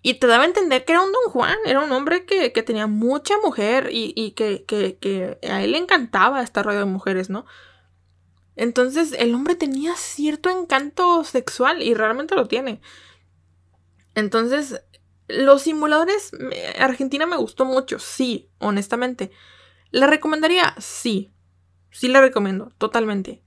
Y 0.01 0.15
te 0.15 0.25
daba 0.25 0.43
a 0.43 0.47
entender 0.47 0.85
que 0.85 0.93
era 0.93 1.03
un 1.03 1.11
don 1.11 1.31
Juan, 1.31 1.57
era 1.65 1.81
un 1.81 1.91
hombre 1.91 2.25
que, 2.25 2.49
tenía 2.63 2.87
mucha 2.87 3.35
mujer 3.43 3.89
y, 3.91 4.31
que, 4.31 4.65
que, 4.65 5.37
a 5.47 5.61
él 5.63 5.73
le 5.73 5.77
encantaba 5.77 6.41
estar 6.41 6.65
rodeado 6.65 6.87
de 6.87 6.91
mujeres, 6.91 7.29
¿no? 7.29 7.45
Entonces 8.55 9.13
el 9.17 9.33
hombre 9.33 9.55
tenía 9.55 9.95
cierto 9.95 10.49
encanto 10.49 11.23
sexual 11.23 11.81
y 11.81 11.93
realmente 11.93 12.35
lo 12.35 12.47
tiene. 12.47 12.81
Entonces, 14.13 14.81
los 15.27 15.61
simuladores, 15.61 16.31
Argentina 16.77 17.25
me 17.25 17.37
gustó 17.37 17.65
mucho, 17.65 17.99
sí, 17.99 18.49
honestamente. 18.59 19.31
¿La 19.89 20.07
recomendaría? 20.07 20.75
Sí, 20.79 21.31
sí 21.91 22.07
la 22.07 22.21
recomiendo, 22.21 22.71
totalmente. 22.77 23.41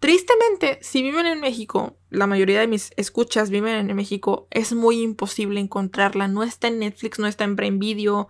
Tristemente, 0.00 0.78
si 0.82 1.00
viven 1.02 1.26
en 1.26 1.40
México, 1.40 1.96
la 2.10 2.26
mayoría 2.26 2.60
de 2.60 2.66
mis 2.66 2.92
escuchas 2.96 3.48
viven 3.48 3.88
en 3.88 3.96
México, 3.96 4.48
es 4.50 4.72
muy 4.74 5.00
imposible 5.00 5.60
encontrarla. 5.60 6.28
No 6.28 6.42
está 6.42 6.68
en 6.68 6.80
Netflix, 6.80 7.18
no 7.18 7.26
está 7.26 7.44
en 7.44 7.56
Prime 7.56 7.78
Video, 7.78 8.28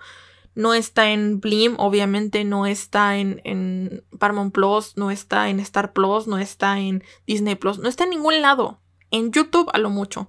no 0.54 0.74
está 0.74 1.10
en 1.10 1.40
Blim, 1.40 1.74
obviamente, 1.78 2.44
no 2.44 2.66
está 2.66 3.16
en, 3.16 3.40
en 3.44 4.04
Paramount 4.18 4.52
Plus, 4.52 4.96
no 4.96 5.10
está 5.10 5.48
en 5.48 5.60
Star 5.60 5.92
Plus, 5.92 6.26
no 6.26 6.38
está 6.38 6.78
en 6.78 7.02
Disney 7.26 7.56
Plus, 7.56 7.78
no 7.78 7.88
está 7.88 8.04
en 8.04 8.10
ningún 8.10 8.40
lado. 8.40 8.80
En 9.10 9.32
YouTube 9.32 9.70
a 9.72 9.78
lo 9.78 9.90
mucho. 9.90 10.28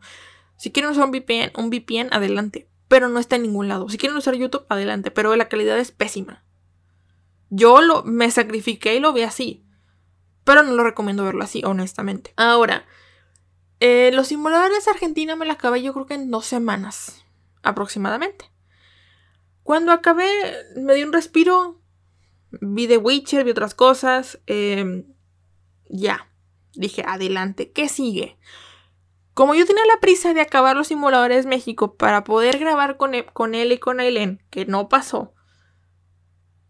Si 0.57 0.71
quieren 0.71 0.91
usar 0.91 1.05
un 1.05 1.11
VPN, 1.11 1.51
un 1.57 1.69
VPN, 1.69 2.09
adelante. 2.11 2.69
Pero 2.87 3.09
no 3.09 3.19
está 3.19 3.35
en 3.35 3.43
ningún 3.43 3.67
lado. 3.67 3.89
Si 3.89 3.97
quieren 3.97 4.17
usar 4.17 4.35
YouTube, 4.35 4.65
adelante. 4.69 5.11
Pero 5.11 5.35
la 5.35 5.49
calidad 5.49 5.77
es 5.77 5.91
pésima. 5.91 6.43
Yo 7.49 7.81
lo, 7.81 8.03
me 8.03 8.29
sacrifiqué 8.31 8.95
y 8.95 8.99
lo 8.99 9.13
vi 9.13 9.23
así. 9.23 9.65
Pero 10.43 10.61
no 10.63 10.73
lo 10.73 10.83
recomiendo 10.83 11.23
verlo 11.23 11.43
así, 11.43 11.63
honestamente. 11.65 12.33
Ahora, 12.37 12.85
eh, 13.79 14.11
los 14.13 14.27
simuladores 14.27 14.85
de 14.85 14.91
Argentina 14.91 15.35
me 15.35 15.45
los 15.45 15.55
acabé 15.55 15.81
yo 15.81 15.93
creo 15.93 16.05
que 16.05 16.13
en 16.13 16.29
dos 16.31 16.45
semanas. 16.45 17.25
Aproximadamente. 17.63 18.51
Cuando 19.65 19.91
acabé, 19.91 20.29
me 20.75 20.93
di 20.93 21.01
un 21.01 21.11
respiro. 21.11 21.81
Vi 22.61 22.87
The 22.87 22.97
Witcher, 22.97 23.43
vi 23.43 23.49
otras 23.49 23.73
cosas. 23.73 24.39
Em, 24.45 25.07
ya. 25.89 26.31
Dije, 26.75 27.03
adelante, 27.03 27.71
¿qué 27.71 27.89
sigue? 27.89 28.37
Como 29.33 29.55
yo 29.55 29.65
tenía 29.65 29.83
la 29.87 29.99
prisa 29.99 30.35
de 30.35 30.41
acabar 30.41 30.75
los 30.75 30.89
simuladores 30.89 31.47
México 31.47 31.95
para 31.95 32.23
poder 32.23 32.59
grabar 32.59 32.97
con, 32.97 33.15
e, 33.15 33.25
él 33.53 33.71
y 33.71 33.79
con 33.79 33.99
Aileen, 33.99 34.39
que 34.51 34.67
no 34.67 34.87
pasó, 34.87 35.33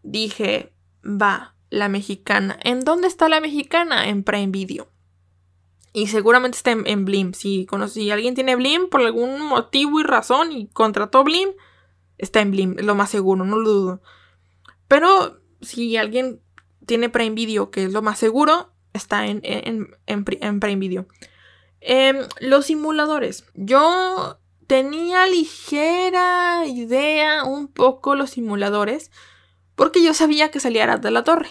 dije, 0.02 0.72
va, 1.04 1.54
la 1.68 1.90
mexicana. 1.90 2.58
¿En 2.62 2.80
dónde 2.80 3.08
está 3.08 3.28
la 3.28 3.42
mexicana? 3.42 4.08
En 4.08 4.24
Prime 4.24 4.52
Video. 4.52 4.88
Y 5.92 6.06
seguramente 6.06 6.56
está 6.56 6.70
en, 6.70 7.04
Blim. 7.04 7.34
Si, 7.34 7.66
si 7.88 8.10
alguien 8.10 8.34
tiene 8.34 8.56
Blim 8.56 8.88
por 8.88 9.02
algún 9.02 9.42
motivo 9.42 10.00
y 10.00 10.02
razón 10.02 10.50
y 10.50 10.68
contrató 10.68 11.24
Blim, 11.24 11.50
está 12.18 12.40
en 12.40 12.50
Blim, 12.50 12.76
lo 12.78 12.94
más 12.94 13.10
seguro, 13.10 13.44
no 13.44 13.56
lo 13.56 13.70
dudo. 13.70 14.02
Pero 14.88 15.40
si 15.60 15.96
alguien 15.96 16.40
tiene 16.86 17.08
Prime 17.08 17.34
Video, 17.34 17.70
que 17.70 17.84
es 17.84 17.92
lo 17.92 18.02
más 18.02 18.18
seguro, 18.18 18.72
está 18.92 19.26
en, 19.26 19.40
en, 19.42 20.24
Prime 20.24 20.76
Video. 20.76 21.06
Em, 21.80 22.16
los 22.40 22.66
simuladores. 22.66 23.44
Yo 23.54 24.38
tenía 24.66 25.26
ligera 25.26 26.64
idea 26.66 27.44
un 27.44 27.68
poco 27.68 28.14
los 28.14 28.30
simuladores 28.30 29.10
porque 29.74 30.02
yo 30.02 30.14
sabía 30.14 30.50
que 30.50 30.60
salía 30.60 30.84
Arad 30.84 31.00
de 31.00 31.10
la 31.10 31.24
Torre. 31.24 31.50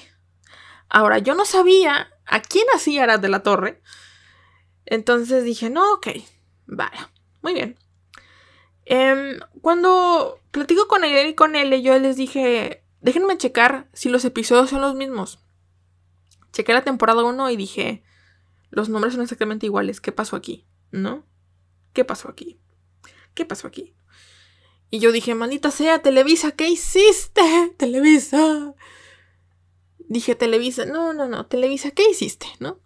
Ahora, 0.89 1.19
yo 1.19 1.35
no 1.35 1.45
sabía 1.45 2.11
a 2.25 2.41
quién 2.41 2.65
hacía 2.73 3.03
Arad 3.03 3.19
de 3.19 3.29
la 3.29 3.43
Torre. 3.43 3.81
Entonces 4.85 5.43
dije, 5.43 5.69
no, 5.69 5.93
ok, 5.93 6.07
vale, 6.65 6.97
muy 7.41 7.53
bien. 7.53 7.77
Em, 8.85 9.39
cuando 9.61 10.39
platico 10.51 10.87
con 10.87 11.03
él 11.03 11.27
y 11.27 11.33
con 11.33 11.55
él, 11.55 11.81
yo 11.81 11.97
les 11.99 12.15
dije, 12.17 12.83
déjenme 13.01 13.37
checar 13.37 13.89
si 13.93 14.09
los 14.09 14.23
episodios 14.25 14.69
son 14.69 14.81
los 14.81 14.95
mismos. 14.95 15.39
Chequé 16.53 16.73
la 16.73 16.83
temporada 16.83 17.23
1 17.23 17.49
y 17.49 17.57
dije, 17.57 18.03
los 18.69 18.89
nombres 18.89 19.13
son 19.13 19.23
exactamente 19.23 19.65
iguales. 19.65 20.01
¿Qué 20.01 20.11
pasó 20.11 20.35
aquí? 20.35 20.65
¿No? 20.91 21.25
¿Qué 21.93 22.05
pasó 22.05 22.29
aquí? 22.29 22.59
¿Qué 23.33 23.45
pasó 23.45 23.67
aquí? 23.67 23.95
Y 24.89 24.99
yo 24.99 25.11
dije, 25.11 25.35
maldita 25.35 25.71
sea, 25.71 25.99
Televisa, 25.99 26.51
¿qué 26.51 26.69
hiciste? 26.69 27.41
Televisa. 27.77 28.73
Dije, 29.97 30.35
Televisa, 30.35 30.85
no, 30.85 31.13
no, 31.13 31.27
no, 31.27 31.47
Televisa, 31.47 31.91
¿qué 31.91 32.09
hiciste? 32.09 32.47
¿No? 32.59 32.79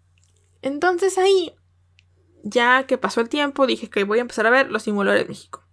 Entonces 0.61 1.17
ahí, 1.17 1.53
ya 2.43 2.85
que 2.87 2.97
pasó 2.97 3.21
el 3.21 3.29
tiempo, 3.29 3.67
dije 3.67 3.89
que 3.89 4.05
voy 4.05 4.19
a 4.19 4.21
empezar 4.21 4.47
a 4.47 4.49
ver 4.49 4.71
Los 4.71 4.83
Simuladores 4.83 5.27
México. 5.27 5.63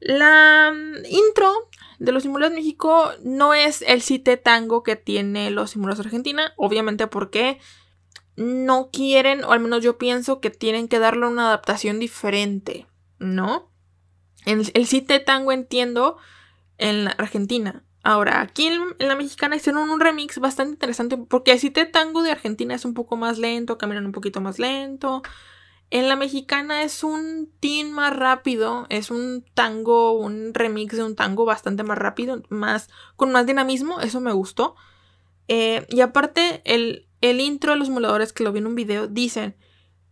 La 0.00 0.72
mm, 0.74 1.04
intro 1.08 1.52
de 1.98 2.12
Los 2.12 2.22
Simuladores 2.22 2.56
de 2.56 2.62
México 2.62 3.10
no 3.22 3.54
es 3.54 3.82
el 3.82 4.02
cite 4.02 4.36
tango 4.36 4.82
que 4.82 4.96
tiene 4.96 5.50
Los 5.50 5.70
Simuladores 5.70 6.04
de 6.04 6.08
Argentina, 6.08 6.52
obviamente 6.56 7.06
porque 7.06 7.60
no 8.36 8.90
quieren, 8.90 9.44
o 9.44 9.52
al 9.52 9.60
menos 9.60 9.82
yo 9.82 9.98
pienso 9.98 10.40
que 10.40 10.50
tienen 10.50 10.88
que 10.88 10.98
darle 10.98 11.26
una 11.26 11.48
adaptación 11.48 11.98
diferente, 11.98 12.86
¿no? 13.18 13.70
El, 14.46 14.70
el 14.72 15.24
tango 15.24 15.52
entiendo 15.52 16.16
en 16.78 17.04
la 17.04 17.10
Argentina. 17.10 17.84
Ahora, 18.02 18.40
aquí 18.40 18.66
en, 18.66 18.80
la 18.98 19.14
mexicana 19.14 19.56
hicieron 19.56 19.90
un 19.90 20.00
remix 20.00 20.38
bastante 20.38 20.72
interesante 20.72 21.18
porque 21.18 21.52
el 21.52 21.58
cite 21.58 21.84
tango 21.84 22.22
de 22.22 22.30
Argentina 22.30 22.74
es 22.74 22.86
un 22.86 22.94
poco 22.94 23.16
más 23.16 23.38
lento, 23.38 23.76
caminan 23.76 24.06
un 24.06 24.12
poquito 24.12 24.40
más 24.40 24.58
lento. 24.58 25.22
En 25.90 26.08
la 26.08 26.14
mexicana 26.14 26.84
es 26.84 27.02
un 27.02 27.52
teen 27.58 27.92
más 27.92 28.14
rápido, 28.14 28.86
es 28.90 29.10
un 29.10 29.44
tango, 29.54 30.12
un 30.12 30.54
remix 30.54 30.96
de 30.96 31.02
un 31.02 31.16
tango 31.16 31.44
bastante 31.44 31.82
más 31.82 31.98
rápido, 31.98 32.42
más 32.48 32.88
con 33.16 33.32
más 33.32 33.44
dinamismo, 33.44 34.00
eso 34.00 34.20
me 34.20 34.32
gustó. 34.32 34.76
Eh, 35.48 35.84
y 35.88 36.00
aparte, 36.00 36.62
el, 36.64 37.08
el, 37.20 37.40
intro 37.40 37.72
de 37.72 37.78
los 37.78 37.88
emuladores 37.88 38.32
que 38.32 38.44
lo 38.44 38.52
vi 38.52 38.60
en 38.60 38.68
un 38.68 38.76
video 38.76 39.08
dicen, 39.08 39.56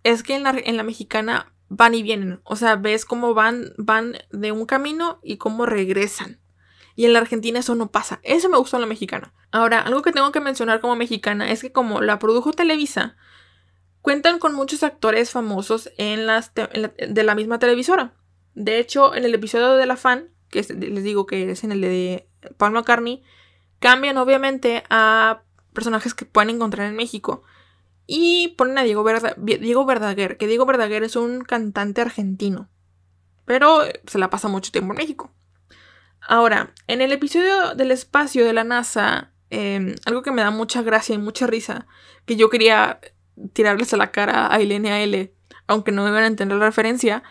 es 0.03 0.25
que 0.25 0.35
en 0.35 0.43
la, 0.43 0.51
en 0.51 0.77
la 0.77 0.83
mexicana 0.83 1.53
van 1.69 1.95
y 1.95 2.03
vienen. 2.03 2.41
O 2.43 2.57
sea, 2.57 2.75
ves 2.75 3.05
cómo 3.05 3.35
van, 3.35 3.73
van 3.77 4.17
de 4.33 4.51
un 4.51 4.67
camino 4.67 5.21
y 5.23 5.37
cómo 5.37 5.65
regresan. 5.65 6.41
Y 6.97 7.05
en 7.05 7.13
la 7.13 7.21
Argentina 7.21 7.61
eso 7.61 7.77
no 7.77 7.93
pasa. 7.93 8.19
Eso 8.25 8.49
me 8.49 8.59
gustó 8.59 8.79
en 8.79 8.81
la 8.81 8.89
mexicana. 8.89 9.33
Ahora, 9.53 9.81
algo 9.81 10.03
que 10.03 10.11
tengo 10.11 10.33
que 10.33 10.41
mencionar 10.41 10.81
como 10.81 10.97
mexicana 10.97 11.53
es 11.53 11.61
que 11.61 11.71
como 11.71 12.01
la 12.01 12.19
produjo 12.19 12.53
Televisa, 12.53 13.17
cuentan 14.03 14.39
con 14.39 14.55
muchos 14.55 14.83
actores 14.83 15.31
famosos 15.31 15.91
en 15.99 16.27
las 16.27 16.53
de 16.55 17.23
la 17.23 17.35
misma 17.35 17.59
televisora. 17.59 18.15
De 18.55 18.79
hecho, 18.79 19.15
en 19.15 19.25
el 19.25 19.35
episodio 19.35 19.75
de 19.75 19.87
La 19.87 19.97
Fan, 19.97 20.31
que 20.51 20.63
les 20.63 21.05
digo 21.05 21.27
que 21.27 21.51
es 21.51 21.65
en 21.65 21.73
el 21.73 21.81
de 21.81 22.29
Paul 22.57 22.73
McCartney, 22.73 23.23
cambian 23.79 24.17
obviamente 24.17 24.85
a 24.91 25.43
personajes 25.73 26.15
que 26.15 26.25
pueden 26.25 26.51
encontrar 26.51 26.89
en 26.89 26.97
México. 26.97 27.45
Y 28.07 28.55
ponen 28.57 28.79
a 28.79 28.83
Diego, 28.83 29.05
Diego 29.37 29.85
Verdaguer, 29.85 30.39
que 30.39 30.47
Diego 30.47 30.65
Verdaguer 30.65 31.03
es 31.03 31.15
un 31.15 31.43
cantante 31.43 32.01
argentino, 32.01 32.71
pero 33.45 33.83
se 34.07 34.19
la 34.19 34.31
pasa 34.31 34.49
mucho 34.49 34.73
tiempo 34.73 34.95
en 34.95 34.99
México. 34.99 35.31
Ahora, 36.27 36.73
en 36.87 37.03
el 37.03 37.13
episodio 37.13 37.75
del 37.75 37.91
espacio 37.91 38.47
de 38.47 38.55
la 38.55 38.65
NASA, 38.65 39.33
em, 39.51 39.95
algo 40.07 40.23
que 40.23 40.31
me 40.31 40.43
da 40.43 40.51
mucha 40.51 40.83
gracia 40.83 41.15
y 41.15 41.19
mucha 41.19 41.47
risa, 41.47 41.87
que 42.25 42.37
yo 42.37 42.49
quería 42.49 42.99
tirarles 43.53 43.93
a 43.93 43.97
la 43.97 44.11
cara 44.11 44.53
a 44.53 44.59
Elena 44.59 44.95
a 44.95 45.01
L, 45.01 45.33
aunque 45.67 45.93
no 45.93 46.05
me 46.05 46.11
van 46.11 46.25
a 46.25 46.29
entender 46.29 46.59
la 46.59 46.67
referencia. 46.67 47.23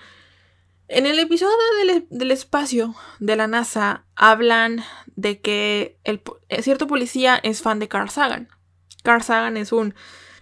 En 0.87 1.05
el 1.05 1.19
episodio 1.19 1.55
del, 2.09 2.31
espacio 2.31 2.95
de 3.19 3.35
la 3.35 3.47
NASA 3.47 4.05
hablan 4.15 4.83
de 5.15 5.41
que 5.41 5.99
el, 6.05 6.21
cierto 6.61 6.87
policía 6.87 7.35
es 7.43 7.61
fan 7.61 7.79
de 7.79 7.89
Carl 7.89 8.09
Sagan. 8.09 8.47
Carl 9.03 9.21
Sagan 9.21 9.57
es 9.57 9.71
un 9.71 9.93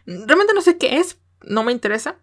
Realmente 0.05 0.53
no 0.53 0.61
sé 0.61 0.77
qué 0.77 0.97
es, 0.97 1.17
no 1.41 1.63
me 1.63 1.71
interesa, 1.71 2.17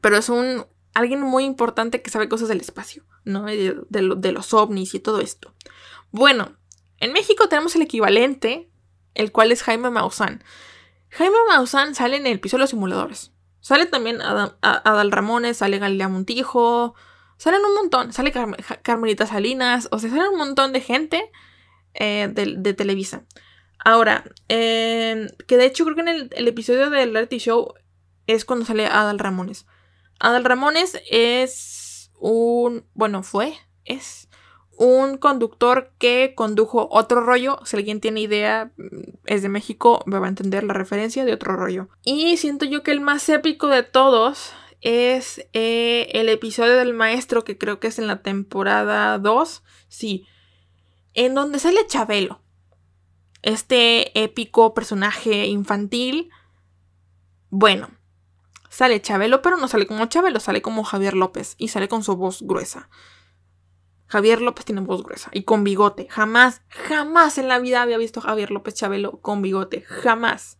pero 0.00 0.16
es 0.16 0.28
un 0.28 0.66
alguien 0.94 1.20
muy 1.20 1.44
importante 1.44 2.02
que 2.02 2.10
sabe 2.10 2.28
cosas 2.28 2.48
del 2.48 2.60
espacio, 2.60 3.04
¿no? 3.24 3.44
De, 3.44 3.76
de, 3.88 4.32
los 4.32 4.54
ovnis 4.54 4.94
y 4.94 5.00
todo 5.00 5.20
esto. 5.20 5.54
Bueno, 6.10 6.56
en 6.98 7.12
México 7.12 7.48
tenemos 7.48 7.76
el 7.76 7.82
equivalente, 7.82 8.70
el 9.14 9.32
cual 9.32 9.52
es 9.52 9.62
Jaime 9.62 9.90
Maussan. 9.90 10.42
Jaime 11.10 11.36
Maussan 11.48 11.94
sale 11.94 12.16
en 12.16 12.26
el 12.26 12.34
episodio 12.34 12.58
de 12.58 12.62
los 12.64 12.70
simuladores. 12.70 13.32
Sale 13.60 13.86
también 13.86 14.20
Adal 14.22 15.12
Ramones, 15.12 15.58
sale 15.58 15.78
Galilea 15.78 16.08
Montijo, 16.08 16.94
salen 17.36 17.64
un 17.64 17.74
montón, 17.74 18.12
sale 18.12 18.32
Carmelita 18.82 19.26
Salinas, 19.26 19.88
o 19.90 19.98
sea, 19.98 20.10
salen 20.10 20.28
un 20.28 20.38
montón 20.38 20.72
de 20.72 20.80
gente 20.80 21.30
eh, 21.94 22.28
de, 22.32 22.54
de 22.56 22.74
Televisa. 22.74 23.24
Ahora, 23.84 24.24
que 24.48 25.26
de 25.48 25.64
hecho 25.64 25.84
creo 25.84 25.96
que 25.96 26.02
en 26.02 26.08
el, 26.08 26.48
episodio 26.48 26.90
del 26.90 27.12
reality 27.12 27.38
show 27.38 27.74
es 28.26 28.44
cuando 28.44 28.64
sale 28.64 28.86
Adal 28.86 29.18
Ramones. 29.18 29.66
Adal 30.18 30.44
Ramones 30.44 31.00
es 31.10 32.10
un, 32.18 32.84
bueno, 32.94 33.22
fue, 33.22 33.54
es 33.84 34.27
un 34.78 35.18
conductor 35.18 35.92
que 35.98 36.34
condujo 36.34 36.88
otro 36.90 37.20
rollo. 37.20 37.58
Si 37.64 37.76
alguien 37.76 38.00
tiene 38.00 38.20
idea, 38.20 38.70
mm, 38.76 39.18
es 39.26 39.42
de 39.42 39.48
México, 39.48 40.04
va 40.10 40.24
a 40.24 40.28
entender 40.28 40.64
la 40.64 40.72
referencia 40.72 41.24
de 41.24 41.34
otro 41.34 41.56
rollo. 41.56 41.88
Y 42.04 42.36
siento 42.36 42.64
yo 42.64 42.82
que 42.82 42.92
el 42.92 43.00
más 43.00 43.28
épico 43.28 43.66
de 43.66 43.82
todos 43.82 44.52
es 44.80 45.44
eh, 45.52 46.08
el 46.12 46.28
episodio 46.28 46.76
del 46.76 46.94
maestro, 46.94 47.42
que 47.42 47.58
creo 47.58 47.80
que 47.80 47.88
es 47.88 47.98
en 47.98 48.06
la 48.06 48.22
temporada 48.22 49.18
2. 49.18 49.62
Sí. 49.88 50.26
En 51.12 51.34
donde 51.34 51.58
sale 51.58 51.86
Chabelo. 51.86 52.40
Este 53.42 54.22
épico 54.22 54.74
personaje 54.74 55.46
infantil. 55.46 56.30
Bueno, 57.50 57.90
sale 58.68 59.02
Chabelo, 59.02 59.42
pero 59.42 59.56
no 59.56 59.66
sale 59.66 59.86
como 59.86 60.06
Chabelo, 60.06 60.38
sale 60.38 60.62
como 60.62 60.84
Javier 60.84 61.14
López 61.14 61.56
y 61.58 61.68
sale 61.68 61.88
con 61.88 62.04
su 62.04 62.14
voz 62.16 62.42
gruesa. 62.42 62.88
Javier 64.08 64.40
López 64.40 64.64
tiene 64.64 64.80
voz 64.80 65.04
gruesa 65.04 65.28
y 65.32 65.44
con 65.44 65.62
bigote. 65.64 66.06
Jamás, 66.10 66.62
jamás 66.68 67.36
en 67.38 67.48
la 67.48 67.58
vida 67.58 67.82
había 67.82 67.98
visto 67.98 68.20
a 68.20 68.22
Javier 68.24 68.50
López 68.50 68.74
Chabelo 68.74 69.20
con 69.20 69.42
bigote. 69.42 69.82
Jamás. 69.82 70.58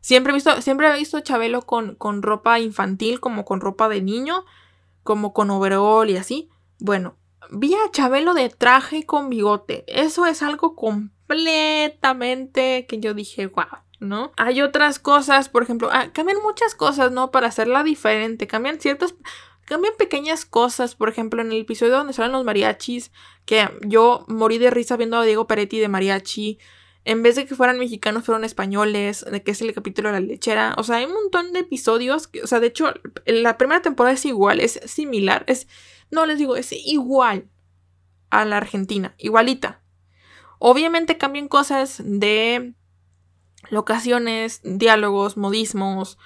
Siempre 0.00 0.32
he 0.32 0.34
visto, 0.34 0.62
siempre 0.62 0.92
visto 0.96 1.20
Chabelo 1.20 1.62
con, 1.62 1.94
con 1.94 2.22
ropa 2.22 2.58
infantil, 2.58 3.20
como 3.20 3.44
con 3.44 3.60
ropa 3.60 3.88
de 3.88 4.02
niño, 4.02 4.44
como 5.02 5.32
con 5.32 5.50
overall 5.50 6.10
y 6.10 6.16
así. 6.16 6.50
Bueno, 6.80 7.16
vi 7.50 7.74
a 7.74 7.90
Chabelo 7.92 8.34
de 8.34 8.48
traje 8.48 8.96
y 8.98 9.04
con 9.04 9.28
bigote. 9.28 9.84
Eso 9.86 10.26
es 10.26 10.42
algo 10.42 10.74
completamente 10.74 12.86
que 12.88 12.98
yo 12.98 13.14
dije, 13.14 13.46
wow, 13.48 13.66
¿no? 14.00 14.32
Hay 14.36 14.60
otras 14.62 14.98
cosas, 14.98 15.48
por 15.48 15.62
ejemplo, 15.62 15.88
ah, 15.92 16.08
cambian 16.12 16.42
muchas 16.42 16.74
cosas, 16.74 17.12
¿no? 17.12 17.30
Para 17.30 17.46
hacerla 17.48 17.84
diferente. 17.84 18.46
Cambian 18.46 18.80
ciertas 18.80 19.14
cambian 19.72 19.94
pequeñas 19.96 20.44
cosas, 20.44 20.94
por 20.94 21.08
ejemplo, 21.08 21.40
en 21.40 21.50
el 21.50 21.62
episodio 21.62 21.96
donde 21.96 22.12
salen 22.12 22.32
los 22.32 22.44
mariachis, 22.44 23.10
que 23.46 23.70
yo 23.80 24.26
morí 24.28 24.58
de 24.58 24.68
risa 24.68 24.98
viendo 24.98 25.16
a 25.16 25.24
Diego 25.24 25.46
Peretti 25.46 25.78
de 25.78 25.88
mariachi, 25.88 26.58
en 27.06 27.22
vez 27.22 27.36
de 27.36 27.46
que 27.46 27.54
fueran 27.54 27.78
mexicanos, 27.78 28.26
fueron 28.26 28.44
españoles, 28.44 29.24
de 29.24 29.42
que 29.42 29.52
es 29.52 29.62
el 29.62 29.72
capítulo 29.72 30.12
de 30.12 30.20
la 30.20 30.26
lechera, 30.26 30.74
o 30.76 30.82
sea, 30.82 30.96
hay 30.96 31.06
un 31.06 31.14
montón 31.14 31.54
de 31.54 31.60
episodios, 31.60 32.26
que, 32.28 32.42
o 32.42 32.46
sea, 32.46 32.60
de 32.60 32.66
hecho, 32.66 32.92
la 33.24 33.56
primera 33.56 33.80
temporada 33.80 34.12
es 34.12 34.26
igual, 34.26 34.60
es 34.60 34.78
similar, 34.84 35.42
es, 35.46 35.68
no 36.10 36.26
les 36.26 36.36
digo, 36.36 36.54
es 36.54 36.70
igual 36.72 37.48
a 38.28 38.44
la 38.44 38.58
Argentina, 38.58 39.14
igualita. 39.16 39.80
Obviamente 40.58 41.16
cambian 41.16 41.48
cosas 41.48 42.02
de 42.04 42.74
locaciones, 43.70 44.60
diálogos, 44.64 45.38
modismos 45.38 46.18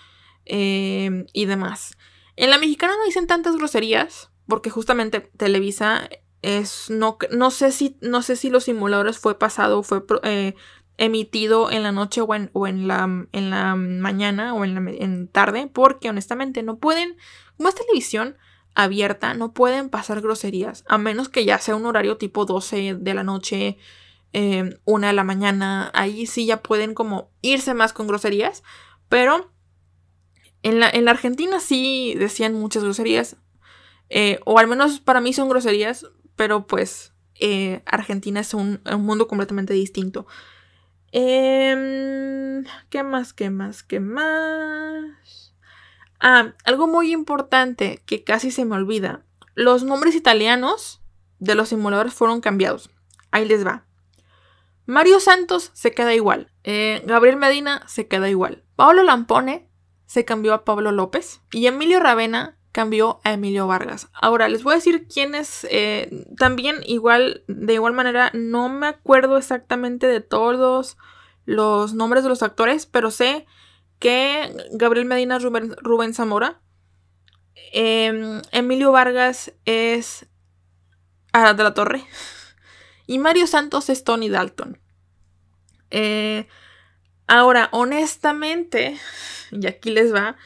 eh, 0.46 1.26
y 1.32 1.44
demás. 1.44 1.96
En 2.37 2.51
la 2.51 2.59
mexicana 2.59 2.94
no 2.99 3.05
dicen 3.05 3.27
tantas 3.27 3.57
groserías, 3.57 4.31
porque 4.46 4.70
justamente 4.70 5.20
Televisa 5.20 6.09
es 6.42 6.90
no, 6.90 7.18
no 7.33 7.51
sé 7.51 7.72
si 7.72 7.96
no 8.03 8.22
sé 8.22 8.37
si 8.37 8.51
los 8.51 8.64
simuladores 8.64 9.18
fue 9.18 9.38
pasado 9.38 9.83
fue 9.83 10.05
eh, 10.22 10.55
emitido 10.99 11.70
en 11.70 11.83
la 11.83 11.92
noche 11.92 12.20
o 12.20 12.35
en, 12.35 12.51
o 12.53 12.66
en, 12.66 12.88
la, 12.88 13.05
en 13.33 13.51
la 13.51 13.75
mañana 13.75 14.55
o 14.55 14.64
en 14.64 14.75
la 14.75 14.90
en 14.90 15.29
tarde, 15.29 15.68
porque 15.72 16.11
honestamente 16.11 16.62
no 16.62 16.79
pueden, 16.79 17.16
como 17.57 17.68
es 17.68 17.75
televisión 17.75 18.37
abierta, 18.75 19.35
no 19.35 19.53
pueden 19.53 19.88
pasar 19.88 20.20
groserías, 20.20 20.85
a 20.87 20.99
menos 20.99 21.29
que 21.29 21.44
ya 21.44 21.59
sea 21.59 21.77
un 21.77 21.87
horario 21.87 22.18
tipo 22.18 22.44
12 22.44 22.94
de 22.94 23.14
la 23.14 23.25
noche, 23.25 23.79
eh, 24.33 24.79
una 24.85 25.09
de 25.09 25.12
la 25.14 25.25
mañana, 25.25 25.90
ahí 25.94 26.27
sí 26.27 26.46
ya 26.46 26.62
pueden 26.62 26.94
como 26.94 27.31
irse 27.40 27.75
más 27.75 27.92
con 27.92 28.07
groserías, 28.07 28.62
pero 29.09 29.51
en 30.62 30.80
la, 30.80 31.10
Argentina 31.10 31.60
sí 31.60 32.14
decían 32.18 32.54
muchas 32.54 32.82
groserías, 32.82 33.36
eh, 34.08 34.40
o 34.44 34.58
al 34.58 34.68
menos 34.68 35.00
para 35.00 35.20
mí 35.20 35.32
son 35.32 35.48
groserías, 35.48 36.06
pero 36.36 36.66
pues 36.66 37.12
eh, 37.40 37.82
Argentina 37.86 38.40
es 38.40 38.54
un, 38.54 38.80
mundo 38.98 39.28
completamente 39.28 39.74
distinto. 39.74 40.26
Em, 41.12 42.64
¿Qué 42.90 43.02
más? 43.02 43.32
¿Qué 43.32 43.50
más? 43.50 43.82
¿Qué 43.82 44.00
más? 44.00 45.54
Ah, 46.20 46.54
algo 46.64 46.86
muy 46.86 47.12
importante 47.12 48.02
que 48.06 48.24
casi 48.24 48.50
se 48.50 48.64
me 48.64 48.76
olvida. 48.76 49.24
Los 49.54 49.84
nombres 49.84 50.14
italianos 50.14 51.02
de 51.38 51.54
los 51.54 51.68
simuladores 51.68 52.14
fueron 52.14 52.40
cambiados. 52.40 52.90
Ahí 53.30 53.46
les 53.46 53.66
va. 53.66 53.84
Mario 54.86 55.20
Santos 55.20 55.70
se 55.74 55.92
queda 55.92 56.14
igual. 56.14 56.52
Eh, 56.64 57.02
Gabriel 57.06 57.36
Medina 57.36 57.82
se 57.86 58.06
queda 58.06 58.28
igual. 58.28 58.64
Pablo 58.76 59.02
Lampone 59.02 59.68
se 60.06 60.24
cambió 60.24 60.54
a 60.54 60.64
Pablo 60.64 60.92
López 60.92 61.40
y 61.52 61.66
Emilio 61.66 62.00
Ravena 62.00 62.56
cambió 62.72 63.20
a 63.24 63.32
Emilio 63.32 63.66
Vargas. 63.66 64.08
Ahora 64.12 64.48
les 64.48 64.62
voy 64.62 64.72
a 64.72 64.76
decir 64.76 65.08
quiénes 65.08 65.66
eh, 65.70 66.26
también 66.36 66.76
igual, 66.84 67.42
de 67.48 67.72
igual 67.72 67.94
manera, 67.94 68.30
no 68.34 68.68
me 68.68 68.86
acuerdo 68.86 69.38
exactamente 69.38 70.06
de 70.06 70.20
todos 70.20 70.98
los 71.46 71.94
nombres 71.94 72.22
de 72.22 72.28
los 72.28 72.42
actores, 72.42 72.84
pero 72.84 73.10
sé 73.10 73.46
que 73.98 74.54
Gabriel 74.72 75.06
Medina 75.06 75.38
es 75.38 75.42
Rubén, 75.42 76.12
Zamora. 76.12 76.60
Em, 77.72 78.42
Emilio 78.52 78.92
Vargas 78.92 79.54
es 79.64 80.26
Arad 81.32 81.54
de 81.54 81.64
la 81.64 81.74
Torre. 81.74 82.04
Y 83.08 83.20
Mario 83.20 83.46
Santos 83.46 83.88
es 83.88 84.02
Tony 84.02 84.28
Dalton. 84.28 84.80
Eh, 85.92 86.48
ahora, 87.26 87.68
honestamente, 87.72 88.98
y 89.50 89.66
aquí 89.66 89.90
les 89.90 90.14
va, 90.14 90.36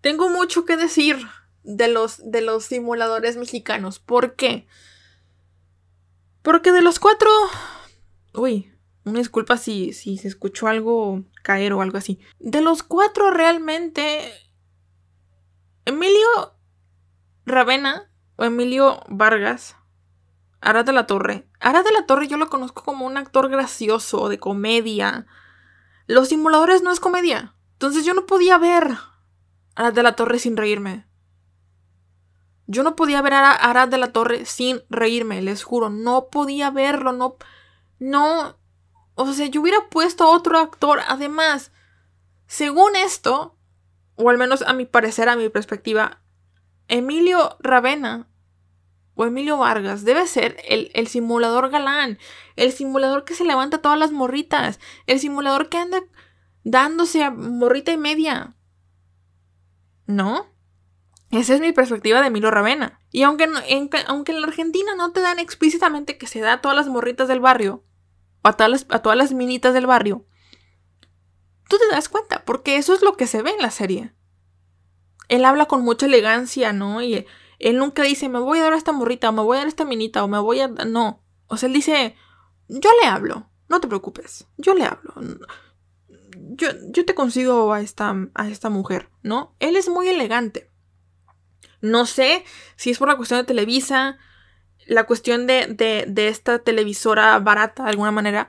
tengo 0.00 0.28
mucho 0.28 0.64
que 0.64 0.76
decir 0.76 1.18
de 1.62 1.88
los, 1.88 2.30
de 2.30 2.42
los 2.42 2.64
simuladores 2.64 3.36
mexicanos. 3.36 3.98
¿Por 3.98 4.34
qué? 4.34 4.66
Porque 6.42 6.72
de 6.72 6.82
los 6.82 6.98
cuatro... 6.98 7.30
Uy, 8.34 8.72
una 9.04 9.18
disculpa 9.18 9.56
si, 9.56 9.92
si 9.92 10.18
se 10.18 10.28
escuchó 10.28 10.66
algo 10.66 11.24
caer 11.42 11.72
o 11.72 11.82
algo 11.82 11.98
así. 11.98 12.18
De 12.38 12.60
los 12.60 12.82
cuatro 12.82 13.30
realmente... 13.30 14.32
Emilio 15.84 16.54
Ravena 17.44 18.10
o 18.36 18.44
Emilio 18.44 19.00
Vargas. 19.08 19.76
Arad 20.60 20.84
de 20.84 20.92
la 20.92 21.06
Torre. 21.06 21.48
Arad 21.58 21.84
de 21.84 21.92
la 21.92 22.06
Torre 22.06 22.28
yo 22.28 22.36
lo 22.36 22.48
conozco 22.48 22.84
como 22.84 23.06
un 23.06 23.16
actor 23.16 23.48
gracioso, 23.48 24.28
de 24.28 24.38
comedia. 24.38 25.26
Los 26.06 26.28
simuladores 26.28 26.82
no 26.82 26.90
es 26.90 27.00
comedia. 27.00 27.54
Entonces 27.74 28.04
yo 28.04 28.14
no 28.14 28.26
podía 28.26 28.58
ver 28.58 28.92
a 28.92 29.12
Arad 29.74 29.92
de 29.92 30.02
la 30.02 30.14
Torre 30.14 30.38
sin 30.38 30.56
reírme. 30.56 31.06
Yo 32.66 32.82
no 32.82 32.96
podía 32.96 33.22
ver 33.22 33.34
a 33.34 33.52
Arad 33.52 33.88
de 33.88 33.98
la 33.98 34.12
Torre 34.12 34.44
sin 34.44 34.82
reírme, 34.88 35.42
les 35.42 35.64
juro. 35.64 35.90
No 35.90 36.28
podía 36.28 36.70
verlo, 36.70 37.12
no. 37.12 37.36
No. 37.98 38.56
O 39.14 39.32
sea, 39.32 39.46
yo 39.46 39.60
hubiera 39.60 39.88
puesto 39.90 40.24
a 40.24 40.30
otro 40.30 40.58
actor. 40.58 41.00
Además, 41.06 41.72
según 42.46 42.96
esto, 42.96 43.56
o 44.16 44.30
al 44.30 44.38
menos 44.38 44.62
a 44.62 44.72
mi 44.72 44.86
parecer, 44.86 45.28
a 45.28 45.36
mi 45.36 45.48
perspectiva, 45.48 46.20
Emilio 46.88 47.56
Ravena 47.60 48.28
o 49.14 49.24
Emilio 49.26 49.58
Vargas 49.58 50.04
debe 50.04 50.26
ser 50.26 50.56
el, 50.66 50.90
el, 50.94 51.06
simulador 51.06 51.70
galán, 51.70 52.18
el 52.56 52.72
simulador 52.72 53.24
que 53.24 53.34
se 53.34 53.44
levanta 53.44 53.78
todas 53.78 53.98
las 53.98 54.12
morritas, 54.12 54.80
el 55.06 55.20
simulador 55.20 55.68
que 55.68 55.78
anda 55.78 56.02
dándose 56.64 57.22
a 57.22 57.30
morrita 57.30 57.92
y 57.92 57.98
media. 57.98 58.54
¿No? 60.06 60.46
Esa 61.30 61.54
es 61.54 61.60
mi 61.60 61.72
perspectiva 61.72 62.20
de 62.20 62.30
Milo 62.30 62.50
Ravena. 62.50 63.00
Y 63.10 63.22
aunque 63.22 63.44
en, 63.44 63.90
aunque 64.06 64.32
en 64.32 64.40
la 64.40 64.46
Argentina 64.46 64.94
no 64.96 65.12
te 65.12 65.20
dan 65.20 65.38
explícitamente 65.38 66.18
que 66.18 66.26
se 66.26 66.40
da 66.40 66.54
a 66.54 66.60
todas 66.60 66.76
las 66.76 66.88
morritas 66.88 67.28
del 67.28 67.40
barrio, 67.40 67.84
o 68.42 68.48
a 68.48 68.52
todas, 68.54 68.70
las, 68.70 68.86
a 68.90 69.00
todas 69.00 69.16
las 69.16 69.32
minitas 69.32 69.72
del 69.72 69.86
barrio, 69.86 70.26
tú 71.68 71.78
te 71.78 71.88
das 71.94 72.08
cuenta, 72.08 72.44
porque 72.44 72.76
eso 72.76 72.92
es 72.92 73.02
lo 73.02 73.16
que 73.16 73.26
se 73.26 73.42
ve 73.42 73.50
en 73.50 73.62
la 73.62 73.70
serie. 73.70 74.12
Él 75.28 75.44
habla 75.46 75.66
con 75.66 75.82
mucha 75.82 76.04
elegancia, 76.04 76.74
¿no? 76.74 77.00
Y 77.00 77.26
él 77.62 77.78
nunca 77.78 78.02
dice, 78.02 78.28
me 78.28 78.38
voy 78.38 78.58
a 78.58 78.62
dar 78.62 78.72
a 78.74 78.78
esta 78.78 78.92
morrita, 78.92 79.28
o 79.28 79.32
me 79.32 79.42
voy 79.42 79.56
a 79.56 79.60
dar 79.60 79.66
a 79.66 79.68
esta 79.68 79.84
minita, 79.84 80.24
o 80.24 80.28
me 80.28 80.38
voy 80.38 80.60
a... 80.60 80.68
No. 80.68 81.22
O 81.46 81.56
sea, 81.56 81.66
él 81.68 81.72
dice, 81.72 82.14
yo 82.68 82.90
le 83.00 83.08
hablo, 83.08 83.50
no 83.68 83.80
te 83.80 83.88
preocupes, 83.88 84.46
yo 84.56 84.74
le 84.74 84.84
hablo 84.84 85.14
yo, 86.56 86.68
yo 86.90 87.04
te 87.04 87.14
consigo 87.14 87.72
a 87.72 87.80
esta, 87.80 88.14
a 88.34 88.48
esta 88.48 88.70
mujer, 88.70 89.08
¿no? 89.22 89.54
Él 89.60 89.76
es 89.76 89.88
muy 89.88 90.08
elegante. 90.08 90.68
No 91.80 92.06
sé 92.06 92.44
si 92.76 92.90
es 92.90 92.98
por 92.98 93.08
la 93.08 93.16
cuestión 93.16 93.40
de 93.40 93.44
Televisa, 93.44 94.18
la 94.86 95.04
cuestión 95.04 95.46
de, 95.46 95.66
de, 95.66 96.04
de 96.08 96.28
esta 96.28 96.60
televisora 96.60 97.38
barata 97.38 97.84
de 97.84 97.90
alguna 97.90 98.10
manera, 98.10 98.48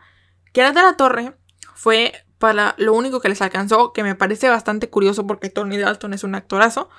que 0.52 0.62
era 0.62 0.72
de 0.72 0.82
la 0.82 0.98
torre 0.98 1.36
fue 1.74 2.14
para 2.38 2.76
lo 2.78 2.94
único 2.94 3.22
que 3.22 3.30
les 3.30 3.42
alcanzó, 3.42 3.94
que 3.94 4.04
me 4.04 4.16
parece 4.16 4.50
bastante 4.50 4.90
curioso 4.90 5.26
porque 5.26 5.50
Tony 5.50 5.78
Dalton 5.78 6.14
es 6.14 6.24
un 6.24 6.36
actorazo. 6.36 6.90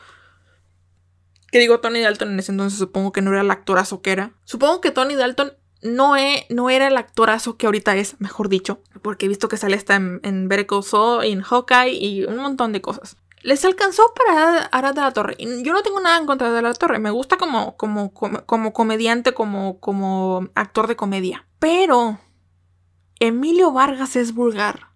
Que 1.54 1.60
digo 1.60 1.78
Tony 1.78 2.00
Dalton 2.00 2.32
en 2.32 2.40
ese 2.40 2.50
entonces 2.50 2.76
supongo 2.80 3.12
que 3.12 3.22
no 3.22 3.30
era 3.30 3.42
el 3.42 3.50
actorazo 3.52 4.02
que 4.02 4.10
era. 4.10 4.32
Supongo 4.42 4.80
que 4.80 4.90
Tony 4.90 5.14
Dalton 5.14 5.52
no, 5.82 6.14
no 6.48 6.68
era 6.68 6.88
el 6.88 6.96
actorazo 6.96 7.56
que 7.56 7.66
ahorita 7.66 7.94
es, 7.94 8.20
mejor 8.20 8.48
dicho, 8.48 8.82
porque 9.02 9.26
he 9.26 9.28
visto 9.28 9.46
que 9.46 9.56
sale 9.56 9.76
hasta 9.76 9.94
en, 9.94 10.18
en 10.24 10.48
Better 10.48 10.66
en 11.22 11.42
Hawkeye 11.42 11.92
y 11.92 12.24
un 12.24 12.38
montón 12.38 12.72
de 12.72 12.80
cosas. 12.80 13.18
Les 13.42 13.64
alcanzó 13.64 14.12
para 14.16 14.64
Arad 14.64 14.96
de 14.96 15.02
la 15.02 15.12
Torre. 15.12 15.36
Yo 15.38 15.72
no 15.72 15.84
tengo 15.84 16.00
nada 16.00 16.18
en 16.18 16.26
contra 16.26 16.50
de 16.50 16.60
la 16.60 16.74
Torre. 16.74 16.98
Me 16.98 17.12
gusta 17.12 17.36
como, 17.36 17.76
como, 17.76 18.12
como, 18.12 18.44
como 18.46 18.72
comediante, 18.72 19.32
como, 19.32 19.78
como 19.78 20.48
actor 20.56 20.88
de 20.88 20.96
comedia. 20.96 21.46
Pero 21.60 22.18
Emilio 23.20 23.70
Vargas 23.70 24.16
es 24.16 24.34
vulgar. 24.34 24.88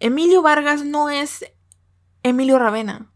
Emilio 0.00 0.42
Vargas 0.42 0.84
no 0.84 1.08
es 1.08 1.46
Emilio 2.22 2.58
Ravena. 2.58 3.11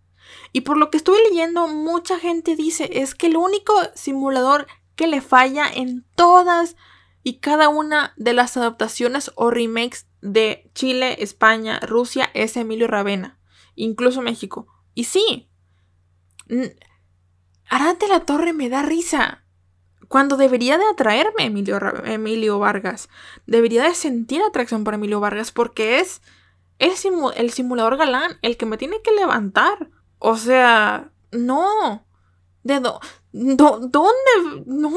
Y 0.57 0.63
por 0.63 0.79
lo 0.79 0.91
que 0.91 0.97
estuve 0.97 1.19
leyendo, 1.29 1.69
mucha 1.69 2.19
gente 2.19 2.57
dice 2.57 2.89
es 2.91 3.15
que 3.15 3.27
el 3.27 3.37
único 3.37 3.75
simulador 3.95 4.67
que 4.95 5.07
le 5.07 5.21
falla 5.21 5.69
en 5.71 6.07
todas 6.15 6.77
y 7.23 7.41
cada 7.41 7.69
una 7.69 8.15
de 8.17 8.33
las 8.33 8.57
adaptaciones 8.57 9.31
o 9.35 9.51
remakes 9.51 10.07
de 10.23 10.71
Chile, 10.75 11.23
España, 11.23 11.79
Rusia 11.81 12.31
es 12.33 12.57
Emilio 12.57 12.87
Ravena, 12.87 13.39
incluso 13.75 14.23
México. 14.23 14.67
Y 14.95 15.05
sí, 15.05 15.51
Arate 17.69 18.09
la 18.09 18.21
Torre 18.21 18.55
me 18.55 18.71
da 18.71 18.81
risa. 18.81 19.45
Cuando 20.09 20.39
debería 20.39 20.79
de 20.79 20.87
atraerme 20.87 21.45
Emilio, 21.45 21.79
Emilio 22.07 22.59
Vargas. 22.59 23.11
Debería 23.47 23.83
de 23.83 23.95
sentir 23.95 24.41
atracción 24.41 24.85
por 24.85 24.95
Emilio 24.95 25.21
Vargas 25.21 25.53
porque 25.53 26.01
es 26.01 26.23
el 26.79 27.51
simulador 27.51 27.99
galán, 27.99 28.39
el 28.41 28.57
que 28.57 28.65
me 28.65 28.79
tiene 28.79 29.03
que 29.03 29.13
levantar. 29.13 29.91
O 30.19 30.37
sea, 30.37 31.11
no. 31.33 32.07
¿De 32.63 32.81
dónde? 32.81 34.65
No. 34.67 34.91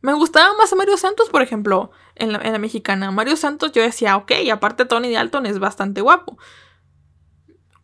Me 0.00 0.12
gustaba 0.12 0.54
más 0.56 0.72
a 0.72 0.76
Mario 0.76 0.96
Santos, 0.96 1.30
por 1.30 1.40
ejemplo, 1.42 1.90
en 2.14 2.32
la, 2.32 2.38
en 2.38 2.52
la, 2.52 2.58
mexicana. 2.58 3.10
Mario 3.10 3.36
Santos 3.36 3.72
yo 3.72 3.82
decía, 3.82 4.16
ok, 4.16 4.32
aparte 4.52 4.84
Tony 4.84 5.10
Dalton 5.10 5.46
es 5.46 5.58
bastante 5.58 6.02
guapo. 6.02 6.36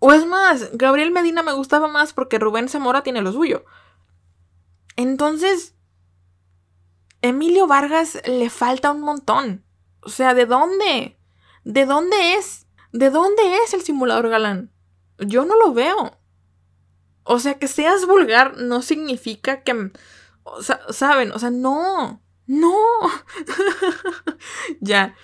O 0.00 0.12
es 0.12 0.26
más, 0.26 0.70
Gabriel 0.72 1.12
Medina 1.12 1.42
me 1.42 1.52
gustaba 1.52 1.88
más 1.88 2.12
porque 2.12 2.38
Rubén 2.38 2.68
Zamora 2.68 3.02
tiene 3.02 3.22
lo 3.22 3.32
suyo. 3.32 3.64
Entonces, 4.96 5.74
Emilio 7.22 7.66
Vargas 7.66 8.20
le 8.26 8.50
falta 8.50 8.92
un 8.92 9.00
montón. 9.00 9.64
O 10.02 10.08
sea, 10.08 10.34
¿de 10.34 10.46
dónde? 10.46 11.18
¿De 11.64 11.84
dónde 11.84 12.34
es? 12.34 12.66
¿De 12.92 13.10
dónde 13.10 13.56
es 13.64 13.74
el 13.74 13.82
simulador 13.82 14.28
galán? 14.28 14.72
Yo 15.18 15.44
no 15.44 15.56
lo 15.56 15.72
veo. 15.72 16.19
O 17.32 17.38
sea, 17.38 17.60
que 17.60 17.68
seas 17.68 18.06
vulgar 18.06 18.56
no 18.56 18.82
significa 18.82 19.62
que... 19.62 19.92
O 20.42 20.64
sea, 20.64 20.80
¿saben? 20.88 21.30
O 21.30 21.38
sea, 21.38 21.50
no. 21.50 22.20
No. 22.48 22.76
ya. 24.80 25.14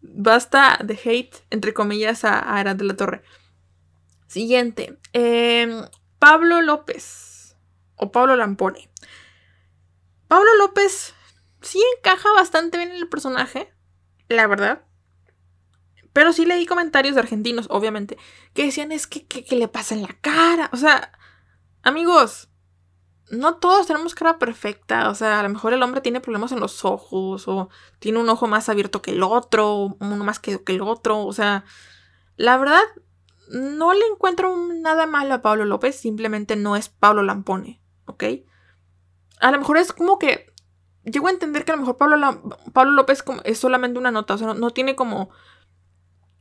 Basta 0.00 0.78
de 0.84 0.96
hate, 1.04 1.34
entre 1.50 1.74
comillas, 1.74 2.24
a, 2.24 2.56
a 2.56 2.74
de 2.74 2.84
la 2.84 2.94
Torre. 2.94 3.24
Siguiente. 4.28 5.00
Em, 5.12 5.82
Pablo 6.20 6.62
López. 6.62 7.56
O 7.96 8.12
Pablo 8.12 8.36
Lampone. 8.36 8.88
Pablo 10.28 10.54
López 10.58 11.12
sí 11.60 11.82
encaja 11.96 12.32
bastante 12.34 12.78
bien 12.78 12.90
en 12.90 12.98
el 12.98 13.08
personaje. 13.08 13.74
La 14.28 14.46
verdad. 14.46 14.84
Pero 16.12 16.32
sí 16.32 16.46
leí 16.46 16.66
comentarios 16.66 17.16
de 17.16 17.20
argentinos, 17.20 17.66
obviamente, 17.68 18.16
que 18.54 18.66
decían 18.66 18.92
es 18.92 19.08
que, 19.08 19.44
le 19.50 19.66
pasa 19.66 19.96
en 19.96 20.02
la 20.02 20.16
cara. 20.20 20.70
O 20.72 20.76
sea, 20.76 21.17
Amigos, 21.88 22.50
no 23.30 23.56
todos 23.56 23.86
tenemos 23.86 24.14
cara 24.14 24.38
perfecta. 24.38 25.08
O 25.08 25.14
sea, 25.14 25.40
a 25.40 25.42
lo 25.42 25.48
mejor 25.48 25.72
el 25.72 25.82
hombre 25.82 26.02
tiene 26.02 26.20
problemas 26.20 26.52
en 26.52 26.60
los 26.60 26.84
ojos. 26.84 27.48
O 27.48 27.70
tiene 27.98 28.18
un 28.18 28.28
ojo 28.28 28.46
más 28.46 28.68
abierto 28.68 29.00
que 29.00 29.12
el 29.12 29.22
otro. 29.22 29.96
Uno 29.98 30.22
más 30.22 30.38
que, 30.38 30.62
que 30.62 30.72
el 30.74 30.82
otro. 30.82 31.24
O 31.24 31.32
sea, 31.32 31.64
la 32.36 32.58
verdad, 32.58 32.82
no 33.50 33.94
le 33.94 34.06
encuentro 34.12 34.54
nada 34.74 35.06
malo 35.06 35.32
a 35.32 35.40
Pablo 35.40 35.64
López. 35.64 35.98
Simplemente 35.98 36.56
no 36.56 36.76
es 36.76 36.90
Pablo 36.90 37.22
Lampone. 37.22 37.80
¿Ok? 38.04 38.24
A 39.40 39.50
lo 39.50 39.58
mejor 39.58 39.78
es 39.78 39.94
como 39.94 40.18
que. 40.18 40.52
Llego 41.04 41.28
a 41.28 41.30
entender 41.30 41.64
que 41.64 41.72
a 41.72 41.76
lo 41.76 41.80
mejor 41.80 41.96
Pablo, 41.96 42.42
Pablo 42.74 42.92
López 42.92 43.24
es 43.44 43.58
solamente 43.58 43.98
una 43.98 44.10
nota. 44.10 44.34
O 44.34 44.38
sea, 44.38 44.52
no 44.52 44.72
tiene 44.72 44.94
como 44.94 45.30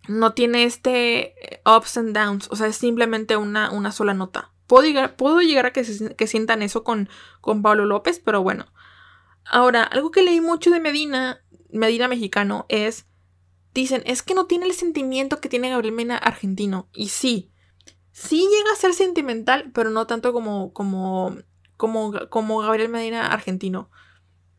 no 0.10 0.34
tiene 0.34 0.64
este 0.64 1.56
eh, 1.56 1.62
ups 1.66 1.98
and 1.98 2.18
downs, 2.18 2.48
o 2.50 2.56
sea, 2.56 2.68
es 2.68 2.78
simplemente 2.78 3.38
una, 3.38 3.72
una 3.72 3.92
sola 3.92 4.14
nota. 4.14 4.52
Puedo 4.68 4.84
llegar, 5.42 5.66
a 5.66 5.72
que, 5.72 5.84
sientan 6.28 6.62
eso 6.62 6.84
con, 6.84 7.10
con 7.40 7.62
Pablo 7.62 7.86
López, 7.86 8.22
pero 8.24 8.44
bueno. 8.44 8.68
Ahora, 9.46 9.84
algo 9.84 10.12
que 10.12 10.24
leí 10.24 10.42
mucho 10.42 10.70
de 10.72 10.82
Medina, 10.82 11.42
Medina 11.72 12.10
mexicano, 12.10 12.66
es, 12.68 13.08
dicen, 13.74 14.04
es 14.06 14.22
que 14.22 14.34
no 14.34 14.46
tiene 14.46 14.66
el 14.66 14.74
sentimiento 14.74 15.40
que 15.40 15.48
tiene 15.48 15.70
Gabriel 15.70 15.96
Medina 15.96 16.18
argentino. 16.18 16.90
Y 16.94 17.10
sí, 17.10 17.50
sí 18.12 18.42
llega 18.42 18.74
a 18.74 18.76
ser 18.76 18.94
sentimental, 18.94 19.72
pero 19.74 19.90
no 19.90 20.06
tanto 20.06 20.34
como, 20.34 20.74
como, 20.74 21.38
como, 21.78 22.14
como 22.30 22.60
Gabriel 22.60 22.90
Medina 22.90 23.28
argentino. 23.28 23.90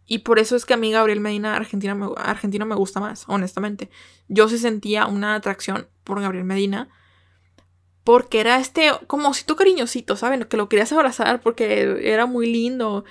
Y 0.07 0.21
por 0.21 0.39
eso 0.39 0.57
es 0.57 0.65
que 0.65 0.73
a 0.73 0.79
mí 0.79 0.91
Gabriel 0.91 1.21
Medina 1.21 1.55
argentino 1.55 2.15
argentino 2.17 2.65
me 2.65 2.75
gusta 2.75 2.99
más, 2.99 3.25
honestamente. 3.29 3.91
Yo 4.27 4.49
sí 4.49 4.57
sentía 4.57 5.07
una 5.07 5.35
atracción 5.35 5.87
por 6.03 6.23
Gabriel 6.23 6.47
Medina 6.47 6.89
porque 8.09 8.41
era 8.41 8.59
este, 8.59 8.91
como 9.07 9.35
si 9.35 9.45
tú 9.45 9.55
cariñosito, 9.55 10.17
¿saben? 10.17 10.45
Que 10.45 10.57
lo 10.57 10.71
querías 10.71 10.91
abrazar 10.93 11.43
porque 11.43 12.11
era 12.11 12.25
muy 12.25 12.51
lindo. 12.51 13.05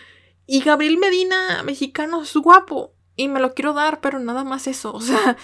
Y 0.47 0.61
Gabriel 0.61 0.97
Medina, 0.97 1.61
mexicano, 1.61 2.23
es 2.23 2.33
guapo. 2.33 2.95
Y 3.15 3.27
me 3.27 3.39
lo 3.39 3.53
quiero 3.53 3.73
dar, 3.73 4.01
pero 4.01 4.17
nada 4.17 4.43
más 4.43 4.65
eso. 4.65 4.91
O 4.91 4.99
sea. 4.99 5.37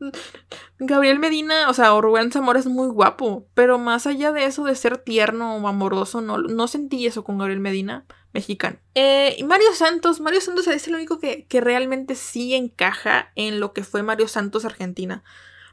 Gabriel 0.80 1.20
Medina, 1.20 1.70
o 1.70 1.72
sea, 1.72 1.96
Rubén 2.00 2.32
Zamora 2.32 2.58
es 2.58 2.66
muy 2.66 2.88
guapo. 2.88 3.46
Pero 3.54 3.78
más 3.78 4.08
allá 4.08 4.32
de 4.32 4.46
eso 4.46 4.64
de 4.64 4.74
ser 4.74 4.98
tierno 4.98 5.54
o 5.54 5.68
amoroso, 5.68 6.20
no, 6.20 6.38
no 6.38 6.66
sentí 6.66 7.06
eso 7.06 7.22
con 7.22 7.38
Gabriel 7.38 7.60
Medina, 7.60 8.06
mexicano. 8.32 8.80
Eh, 8.96 9.36
y 9.38 9.44
Mario 9.44 9.72
Santos, 9.72 10.18
Mario 10.18 10.40
Santos 10.40 10.66
es 10.66 10.88
el 10.88 10.96
único 10.96 11.20
que, 11.20 11.46
que 11.46 11.60
realmente 11.60 12.16
sí 12.16 12.54
encaja 12.54 13.30
en 13.36 13.60
lo 13.60 13.72
que 13.72 13.84
fue 13.84 14.02
Mario 14.02 14.26
Santos 14.26 14.64
Argentina. 14.64 15.22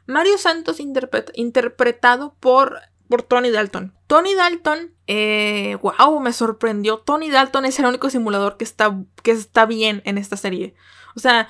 Mario 0.06 0.38
Santos 0.38 0.78
interpretado 0.80 2.34
por, 2.40 2.80
por 3.08 3.22
Tony 3.22 3.50
Dalton. 3.50 3.94
Tony 4.06 4.34
Dalton, 4.34 4.94
eh, 5.06 5.78
wow, 5.82 6.20
me 6.20 6.32
sorprendió. 6.32 6.98
Tony 6.98 7.30
Dalton 7.30 7.64
es 7.64 7.78
el 7.78 7.86
único 7.86 8.10
simulador 8.10 8.56
que 8.56 8.64
está, 8.64 8.96
que 9.22 9.30
está 9.30 9.66
bien 9.66 10.02
en 10.04 10.18
esta 10.18 10.36
serie. 10.36 10.74
O 11.16 11.20
sea, 11.20 11.48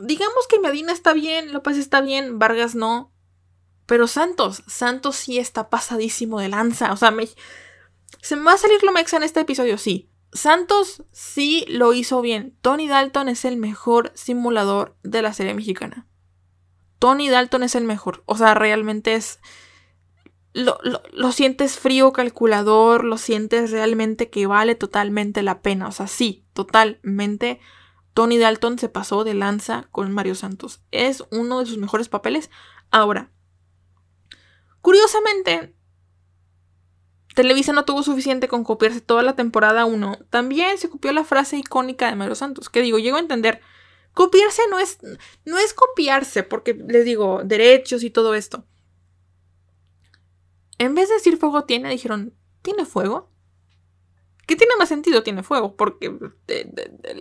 digamos 0.00 0.46
que 0.48 0.60
Medina 0.60 0.92
está 0.92 1.12
bien, 1.12 1.52
López 1.52 1.76
está 1.76 2.00
bien, 2.00 2.38
Vargas 2.38 2.74
no. 2.74 3.12
Pero 3.86 4.06
Santos, 4.06 4.62
Santos 4.66 5.16
sí 5.16 5.38
está 5.38 5.68
pasadísimo 5.68 6.40
de 6.40 6.48
lanza. 6.48 6.92
O 6.92 6.96
sea, 6.96 7.12
¿se 8.20 8.36
me 8.36 8.44
va 8.44 8.52
a 8.52 8.58
salir 8.58 8.82
lo 8.84 8.92
mexa 8.92 9.16
en 9.16 9.24
este 9.24 9.40
episodio? 9.40 9.76
Sí. 9.76 10.08
Santos 10.32 11.02
sí 11.12 11.66
lo 11.68 11.92
hizo 11.92 12.22
bien. 12.22 12.56
Tony 12.62 12.88
Dalton 12.88 13.28
es 13.28 13.44
el 13.44 13.56
mejor 13.56 14.12
simulador 14.14 14.96
de 15.02 15.20
la 15.20 15.34
serie 15.34 15.52
mexicana. 15.52 16.06
Tony 17.02 17.28
Dalton 17.28 17.64
es 17.64 17.74
el 17.74 17.82
mejor. 17.82 18.22
O 18.26 18.36
sea, 18.36 18.54
realmente 18.54 19.16
es... 19.16 19.40
Lo, 20.52 21.32
sientes 21.32 21.76
frío, 21.76 22.12
calculador, 22.12 23.02
lo 23.02 23.18
sientes 23.18 23.72
realmente 23.72 24.30
que 24.30 24.46
vale 24.46 24.76
totalmente 24.76 25.42
la 25.42 25.62
pena. 25.62 25.88
O 25.88 25.90
sea, 25.90 26.06
sí, 26.06 26.46
totalmente. 26.52 27.58
Tony 28.14 28.38
Dalton 28.38 28.78
se 28.78 28.88
pasó 28.88 29.24
de 29.24 29.34
lanza 29.34 29.88
con 29.90 30.12
Mario 30.12 30.36
Santos. 30.36 30.80
Es 30.92 31.24
uno 31.32 31.58
de 31.58 31.66
sus 31.66 31.76
mejores 31.76 32.08
papeles. 32.08 32.50
Ahora, 32.92 33.32
curiosamente, 34.80 35.74
Televisa 37.34 37.72
no 37.72 37.84
tuvo 37.84 38.04
suficiente 38.04 38.46
con 38.46 38.62
copiarse 38.62 39.00
toda 39.00 39.24
la 39.24 39.34
temporada 39.34 39.86
1. 39.86 40.18
También 40.30 40.78
se 40.78 40.88
copió 40.88 41.10
la 41.10 41.24
frase 41.24 41.58
icónica 41.58 42.08
de 42.08 42.14
Mario 42.14 42.36
Santos. 42.36 42.68
Que 42.68 42.80
digo, 42.80 43.00
llego 43.00 43.16
a 43.16 43.20
entender 43.20 43.60
Copiarse 44.14 44.62
no 44.70 44.78
es, 44.78 44.98
no 45.44 45.58
es 45.58 45.72
copiarse, 45.72 46.42
porque 46.42 46.74
les 46.74 47.04
digo, 47.04 47.42
derechos 47.44 48.02
y 48.02 48.10
todo 48.10 48.34
esto. 48.34 48.66
En 50.78 50.94
vez 50.94 51.08
de 51.08 51.14
decir 51.14 51.36
fuego 51.38 51.64
tiene, 51.64 51.90
dijeron, 51.90 52.34
¿tiene 52.60 52.84
fuego? 52.84 53.30
¿Qué 54.46 54.56
tiene 54.56 54.74
más 54.78 54.88
sentido? 54.88 55.22
Tiene 55.22 55.42
fuego, 55.42 55.76
porque 55.76 56.12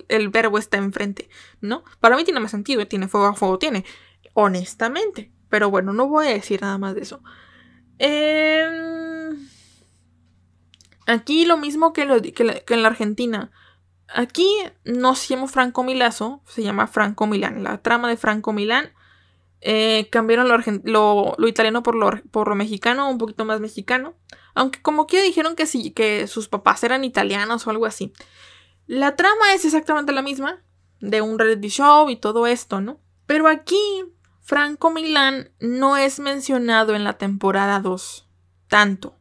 el, 0.08 0.30
verbo 0.30 0.58
está 0.58 0.78
enfrente, 0.78 1.30
¿no? 1.62 1.84
Para 2.00 2.18
mí 2.18 2.24
tiene 2.24 2.40
más 2.40 2.52
sentido, 2.52 2.88
tiene 2.88 3.08
fuego, 3.08 3.34
fuego 3.36 3.60
tiene, 3.60 3.86
honestamente. 4.34 5.32
Pero 5.50 5.70
bueno, 5.70 5.94
no 5.94 6.08
voy 6.08 6.28
a 6.28 6.32
decir 6.32 6.62
nada 6.62 6.78
más 6.78 6.96
de 6.96 7.02
eso. 7.02 7.22
Em, 8.00 9.48
aquí 11.06 11.46
lo 11.46 11.58
mismo 11.58 11.94
que, 11.94 12.34
que 12.34 12.74
en 12.74 12.82
la 12.82 12.90
Argentina. 12.90 13.52
Aquí 14.14 14.48
no 14.84 15.16
se 15.16 15.38
Franco 15.48 15.84
Milazo, 15.84 16.42
se 16.46 16.64
llama 16.64 16.88
Franco 16.88 17.28
Milán. 17.28 17.64
La 17.64 17.82
trama 17.82 18.10
de 18.10 18.18
Franco 18.18 18.54
Milán. 18.54 18.92
Eh, 19.64 20.10
cambiaron 20.12 20.48
lo, 20.48 21.48
italiano 21.48 21.84
por 21.84 21.96
lo, 21.96 22.56
mexicano, 22.56 23.10
un 23.10 23.18
poquito 23.18 23.46
más 23.46 23.60
mexicano. 23.60 24.16
Aunque 24.54 24.82
como 24.82 25.08
que 25.08 25.22
dijeron 25.22 25.56
que 25.56 25.66
sí, 25.66 25.92
que 25.92 26.28
sus 26.28 26.48
papás 26.48 26.84
eran 26.84 27.04
italianos 27.04 27.66
o 27.66 27.70
algo 27.70 27.86
así. 27.86 28.12
La 28.88 29.16
trama 29.16 29.54
es 29.54 29.64
exactamente 29.64 30.12
la 30.12 30.22
misma, 30.22 30.64
de 31.00 31.22
un 31.22 31.40
reality 31.40 31.70
show 31.70 32.10
y 32.10 32.16
todo 32.16 32.48
esto, 32.48 32.82
¿no? 32.82 33.00
Pero 33.28 33.48
aquí 33.48 33.80
Franco 34.42 34.90
Milán 34.90 35.52
no 35.60 35.96
es 35.96 36.20
mencionado 36.20 36.96
en 36.96 37.04
la 37.04 37.18
temporada 37.18 37.80
2 37.80 38.28
tanto. 38.72 39.18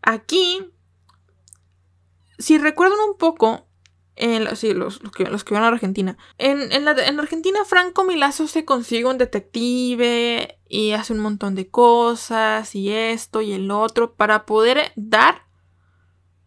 Aquí, 0.00 0.72
si 2.38 2.56
recuerdan 2.56 2.98
un 3.06 3.18
poco, 3.18 3.67
en 4.18 4.56
sí, 4.56 4.74
los, 4.74 4.98
que, 4.98 5.54
van 5.54 5.62
a 5.62 5.68
Argentina. 5.68 6.18
En, 6.38 6.84
la, 6.84 6.90
en 6.92 7.20
Argentina, 7.20 7.60
Franco 7.64 8.04
Milazo 8.04 8.48
se 8.48 8.64
consigue 8.64 9.04
un 9.06 9.16
detective 9.16 10.58
y 10.68 10.92
hace 10.92 11.12
un 11.12 11.20
montón 11.20 11.54
de 11.54 11.70
cosas 11.70 12.74
y 12.74 12.90
esto 12.90 13.40
y 13.40 13.52
el 13.52 13.70
otro 13.70 14.14
para 14.14 14.44
poder 14.44 14.92
dar 14.96 15.46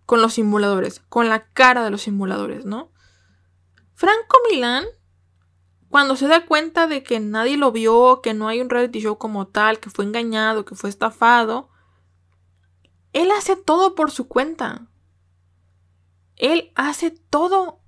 con 0.05 0.21
los 0.21 0.33
simuladores, 0.33 0.99
con 1.07 1.29
la 1.29 1.47
cara 1.53 1.83
de 1.85 1.89
los 1.89 2.01
simuladores, 2.01 2.65
¿no? 2.65 2.91
Franco 3.93 4.37
Milán, 4.49 4.83
cuando 5.89 6.17
se 6.17 6.27
da 6.27 6.45
cuenta 6.45 6.87
de 6.87 7.03
que 7.03 7.21
nadie 7.21 7.55
lo 7.55 7.71
vio, 7.71 8.19
que 8.21 8.33
no 8.33 8.49
hay 8.49 8.59
un 8.59 8.69
reality 8.69 8.99
show 8.99 9.17
como 9.17 9.47
tal, 9.47 9.79
que 9.79 9.89
fue 9.89 10.03
engañado, 10.03 10.65
que 10.65 10.75
fue 10.75 10.89
estafado, 10.89 11.69
él 13.13 13.31
hace 13.31 13.55
todo 13.55 13.95
por 13.95 14.11
su 14.11 14.27
cuenta. 14.27 14.87
Él 16.41 16.71
hace 16.75 17.11
todo 17.11 17.79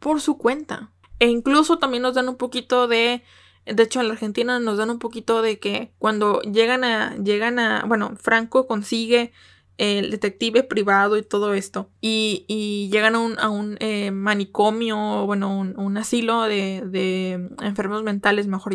por 0.00 0.20
su 0.20 0.38
cuenta. 0.38 0.90
E 1.20 1.28
incluso 1.28 1.78
también 1.78 2.02
nos 2.02 2.14
dan 2.14 2.28
un 2.28 2.36
poquito 2.36 2.88
de. 2.88 3.22
De 3.66 3.82
hecho, 3.82 4.00
en 4.00 4.08
la 4.08 4.14
Argentina 4.14 4.58
nos 4.58 4.78
dan 4.78 4.88
un 4.90 4.98
poquito 4.98 5.42
de 5.42 5.58
que 5.60 5.92
cuando 5.98 6.40
llegan 6.40 6.84
a. 6.84 7.16
Llegan 7.16 7.58
a. 7.58 7.84
Bueno, 7.86 8.14
Franco 8.16 8.66
consigue 8.66 9.32
el 9.76 10.10
detective 10.10 10.64
privado 10.64 11.18
y 11.18 11.22
todo 11.22 11.52
esto. 11.52 11.90
Y, 12.00 12.88
llegan 12.90 13.14
a 13.14 13.48
un, 13.50 13.76
eh, 13.80 14.10
manicomio, 14.10 15.26
bueno, 15.26 15.56
un, 15.58 15.96
asilo 15.98 16.42
de, 16.42 17.48
enfermos 17.60 18.02
mentales, 18.02 18.46
mejor, 18.46 18.74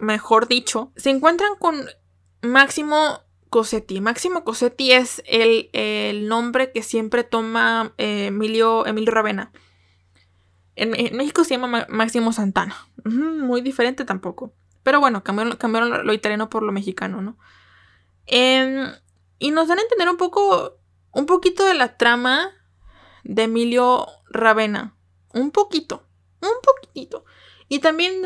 mejor 0.00 0.48
dicho. 0.48 0.90
Se 0.96 1.10
encuentran 1.10 1.52
con 1.58 1.76
Máximo 2.42 3.20
Cosetti. 3.50 4.00
Máximo 4.00 4.44
Cosetti 4.44 4.92
es 4.92 5.22
el, 5.26 6.28
nombre 6.28 6.72
que 6.72 6.82
siempre 6.82 7.24
toma 7.24 7.92
eh, 7.98 8.26
Emilio, 8.26 8.86
Emilio 8.86 9.12
Ravena. 9.12 9.52
En, 10.76 10.90
México 11.16 11.44
se 11.44 11.58
llama 11.58 11.86
Máximo 11.88 12.32
Santana. 12.32 12.76
muy 13.04 13.60
diferente 13.60 14.04
tampoco. 14.04 14.54
Pero 14.82 15.00
bueno, 15.00 15.22
cambiaron, 15.22 15.56
cambiaron, 15.56 16.06
lo 16.06 16.12
italiano 16.14 16.48
por 16.48 16.62
lo 16.62 16.72
mexicano, 16.72 17.20
¿no? 17.20 17.36
Em, 18.26 18.90
y 19.38 19.50
nos 19.50 19.68
dan 19.68 19.78
a 19.78 19.82
entender 19.82 20.08
un 20.08 20.16
poco, 20.16 20.78
un 21.12 21.26
poquito 21.26 21.66
de 21.66 21.74
la 21.74 21.96
trama 21.96 22.50
de 23.24 23.42
Emilio 23.42 24.06
Ravena. 24.30 24.96
Un 25.34 25.50
poquito, 25.50 26.06
un 26.40 26.48
poquitito. 26.62 27.24
Y 27.72 27.78
también, 27.78 28.22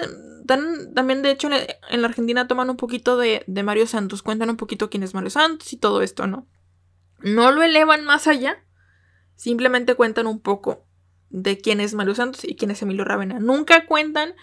también 0.47 1.21
de 1.21 1.31
hecho, 1.31 1.51
en 1.53 2.01
la 2.01 2.09
Argentina 2.09 2.49
toman 2.49 2.71
un 2.71 2.79
poquito 2.79 3.19
de, 3.19 3.45
Mario 3.63 3.87
Santos. 3.87 4.23
Cuentan 4.23 4.49
un 4.49 4.57
poquito 4.57 4.89
quién 4.89 5.03
es 5.03 5.13
Mario 5.13 5.29
Santos 5.29 5.71
y 5.75 5.77
todo 5.77 6.01
esto, 6.01 6.27
¿no? 6.27 6.49
No 7.21 7.53
lo 7.53 7.63
elevan 7.63 8.07
más 8.07 8.27
allá. 8.27 8.65
Simplemente 9.37 9.97
cuentan 9.97 10.27
un 10.29 10.41
poco 10.41 10.87
de 11.29 11.59
quién 11.59 11.83
es 11.83 11.93
Mario 11.93 12.15
Santos 12.15 12.43
y 12.45 12.57
quién 12.57 12.71
es 12.71 12.81
Emilio 12.81 13.05
Ravena. 13.05 13.39
Nunca 13.39 13.85
cuentan 13.85 14.35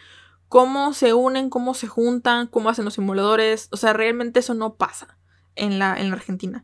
cómo 0.48 0.94
se 0.94 1.16
unen, 1.16 1.50
cómo 1.50 1.74
se 1.74 1.88
juntan, 1.88 2.46
cómo 2.46 2.70
hacen 2.70 2.86
los 2.86 2.94
simuladores. 2.94 3.70
O 3.72 3.78
sea, 3.78 3.94
realmente 3.94 4.42
eso 4.42 4.54
no 4.54 4.76
pasa 4.76 5.18
en 5.56 5.80
la, 5.80 6.00
en 6.00 6.12
la 6.12 6.16
Argentina. 6.16 6.64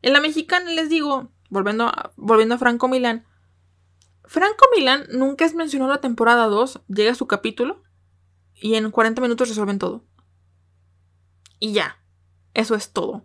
En 0.00 0.12
la 0.12 0.20
mexicana, 0.20 0.70
les 0.70 0.88
digo, 0.88 1.32
volviendo 1.50 1.88
a, 1.88 2.12
volviendo 2.14 2.54
a 2.54 2.58
Franco 2.58 2.86
Milán, 2.86 3.26
Franco 4.26 4.66
Milán 4.74 5.06
nunca 5.10 5.44
es 5.44 5.54
mencionado 5.54 5.90
la 5.92 6.00
temporada 6.00 6.46
2, 6.46 6.80
llega 6.88 7.12
a 7.12 7.16
su 7.16 7.26
capítulo 7.26 7.82
y 8.54 8.74
en 8.76 8.90
40 8.90 9.20
minutos 9.20 9.48
resuelven 9.48 9.78
todo. 9.78 10.04
Y 11.58 11.72
ya, 11.72 11.98
eso 12.54 12.74
es 12.74 12.92
todo. 12.92 13.24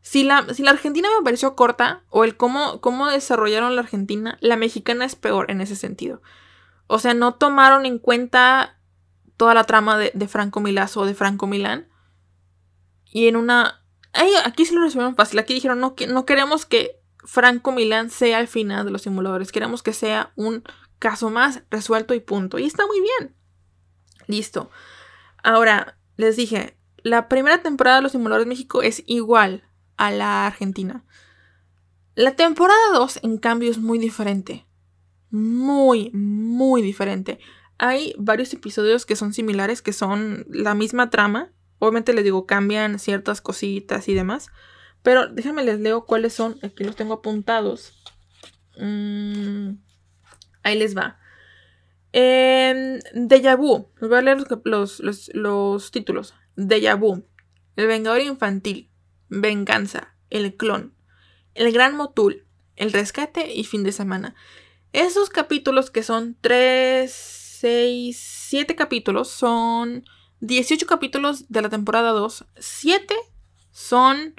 Si 0.00 0.22
la, 0.22 0.52
si 0.52 0.62
la 0.62 0.70
Argentina 0.70 1.08
me 1.16 1.24
pareció 1.24 1.56
corta, 1.56 2.04
o 2.10 2.24
el 2.24 2.36
cómo, 2.36 2.80
cómo 2.80 3.08
desarrollaron 3.08 3.74
la 3.74 3.82
Argentina, 3.82 4.36
la 4.40 4.56
mexicana 4.56 5.04
es 5.04 5.16
peor 5.16 5.50
en 5.50 5.60
ese 5.60 5.76
sentido. 5.76 6.20
O 6.86 6.98
sea, 6.98 7.14
no 7.14 7.34
tomaron 7.34 7.86
en 7.86 7.98
cuenta 7.98 8.78
toda 9.36 9.54
la 9.54 9.64
trama 9.64 9.98
de, 9.98 10.28
Franco 10.28 10.60
Milazo 10.60 11.00
o 11.00 11.06
de 11.06 11.14
Franco 11.14 11.46
Milán. 11.46 11.88
Y 13.04 13.28
en 13.28 13.36
una 13.36 13.82
aquí 14.44 14.64
se 14.64 14.74
lo 14.74 14.82
resolvieron 14.82 15.16
fácil. 15.16 15.38
Aquí 15.38 15.54
dijeron, 15.54 15.80
no, 15.80 15.94
no 16.08 16.26
queremos 16.26 16.66
que 16.66 17.00
Franco 17.24 17.72
Milán 17.72 18.10
sea 18.10 18.40
el 18.40 18.48
final 18.48 18.84
de 18.84 18.90
los 18.90 19.02
simuladores. 19.02 19.52
Queremos 19.52 19.82
que 19.82 19.92
sea 19.92 20.32
un 20.36 20.62
caso 20.98 21.30
más 21.30 21.62
resuelto 21.70 22.14
y 22.14 22.20
punto. 22.20 22.58
Y 22.58 22.64
está 22.64 22.86
muy 22.86 23.00
bien. 23.00 23.34
Listo. 24.26 24.70
Ahora, 25.42 25.98
les 26.16 26.36
dije, 26.36 26.76
la 26.98 27.28
primera 27.28 27.62
temporada 27.62 27.96
de 27.96 28.02
los 28.02 28.12
simuladores 28.12 28.46
de 28.46 28.50
México 28.50 28.82
es 28.82 29.02
igual 29.06 29.64
a 29.96 30.10
la 30.10 30.46
Argentina. 30.46 31.04
La 32.14 32.36
temporada 32.36 32.92
2, 32.92 33.20
en 33.22 33.38
cambio, 33.38 33.70
es 33.70 33.78
muy 33.78 33.98
diferente. 33.98 34.66
Muy, 35.30 36.10
muy 36.12 36.80
diferente. 36.80 37.38
Hay 37.78 38.14
varios 38.18 38.52
episodios 38.52 39.04
que 39.04 39.16
son 39.16 39.34
similares, 39.34 39.82
que 39.82 39.92
son 39.92 40.46
la 40.48 40.74
misma 40.74 41.10
trama, 41.10 41.50
Obviamente 41.84 42.14
les 42.14 42.24
digo, 42.24 42.46
cambian 42.46 42.98
ciertas 42.98 43.40
cositas 43.40 44.08
y 44.08 44.14
demás. 44.14 44.48
Pero 45.04 45.28
déjenme 45.28 45.62
les 45.62 45.78
leo 45.78 46.06
cuáles 46.06 46.32
son. 46.32 46.58
Aquí 46.62 46.82
los 46.82 46.96
tengo 46.96 47.12
apuntados. 47.12 47.92
Mm, 48.78 49.74
ahí 50.62 50.78
les 50.78 50.96
va. 50.96 51.18
Eh, 52.14 53.00
Deja 53.12 53.54
Vu. 53.54 53.90
Les 54.00 54.08
voy 54.08 54.18
a 54.18 54.22
leer 54.22 54.38
los, 54.64 55.00
los, 55.34 55.90
títulos. 55.90 56.32
Deja 56.56 56.94
Vu. 56.94 57.22
El 57.76 57.86
Vengador 57.86 58.22
Infantil. 58.22 58.90
Venganza. 59.28 60.16
El 60.30 60.56
Clon. 60.56 60.94
El 61.52 61.70
Gran 61.70 61.94
Motul. 61.96 62.46
El 62.74 62.90
Rescate 62.90 63.52
y 63.54 63.64
Fin 63.64 63.84
de 63.84 63.92
Semana. 63.92 64.34
Esos 64.94 65.28
capítulos 65.28 65.90
que 65.90 66.02
son 66.02 66.34
3, 66.40 67.12
6, 67.12 68.16
7 68.48 68.74
capítulos 68.74 69.28
son 69.28 70.04
18 70.40 70.86
capítulos 70.86 71.50
de 71.50 71.60
la 71.60 71.68
temporada 71.68 72.12
2, 72.12 72.46
7 72.56 73.14
son 73.70 74.34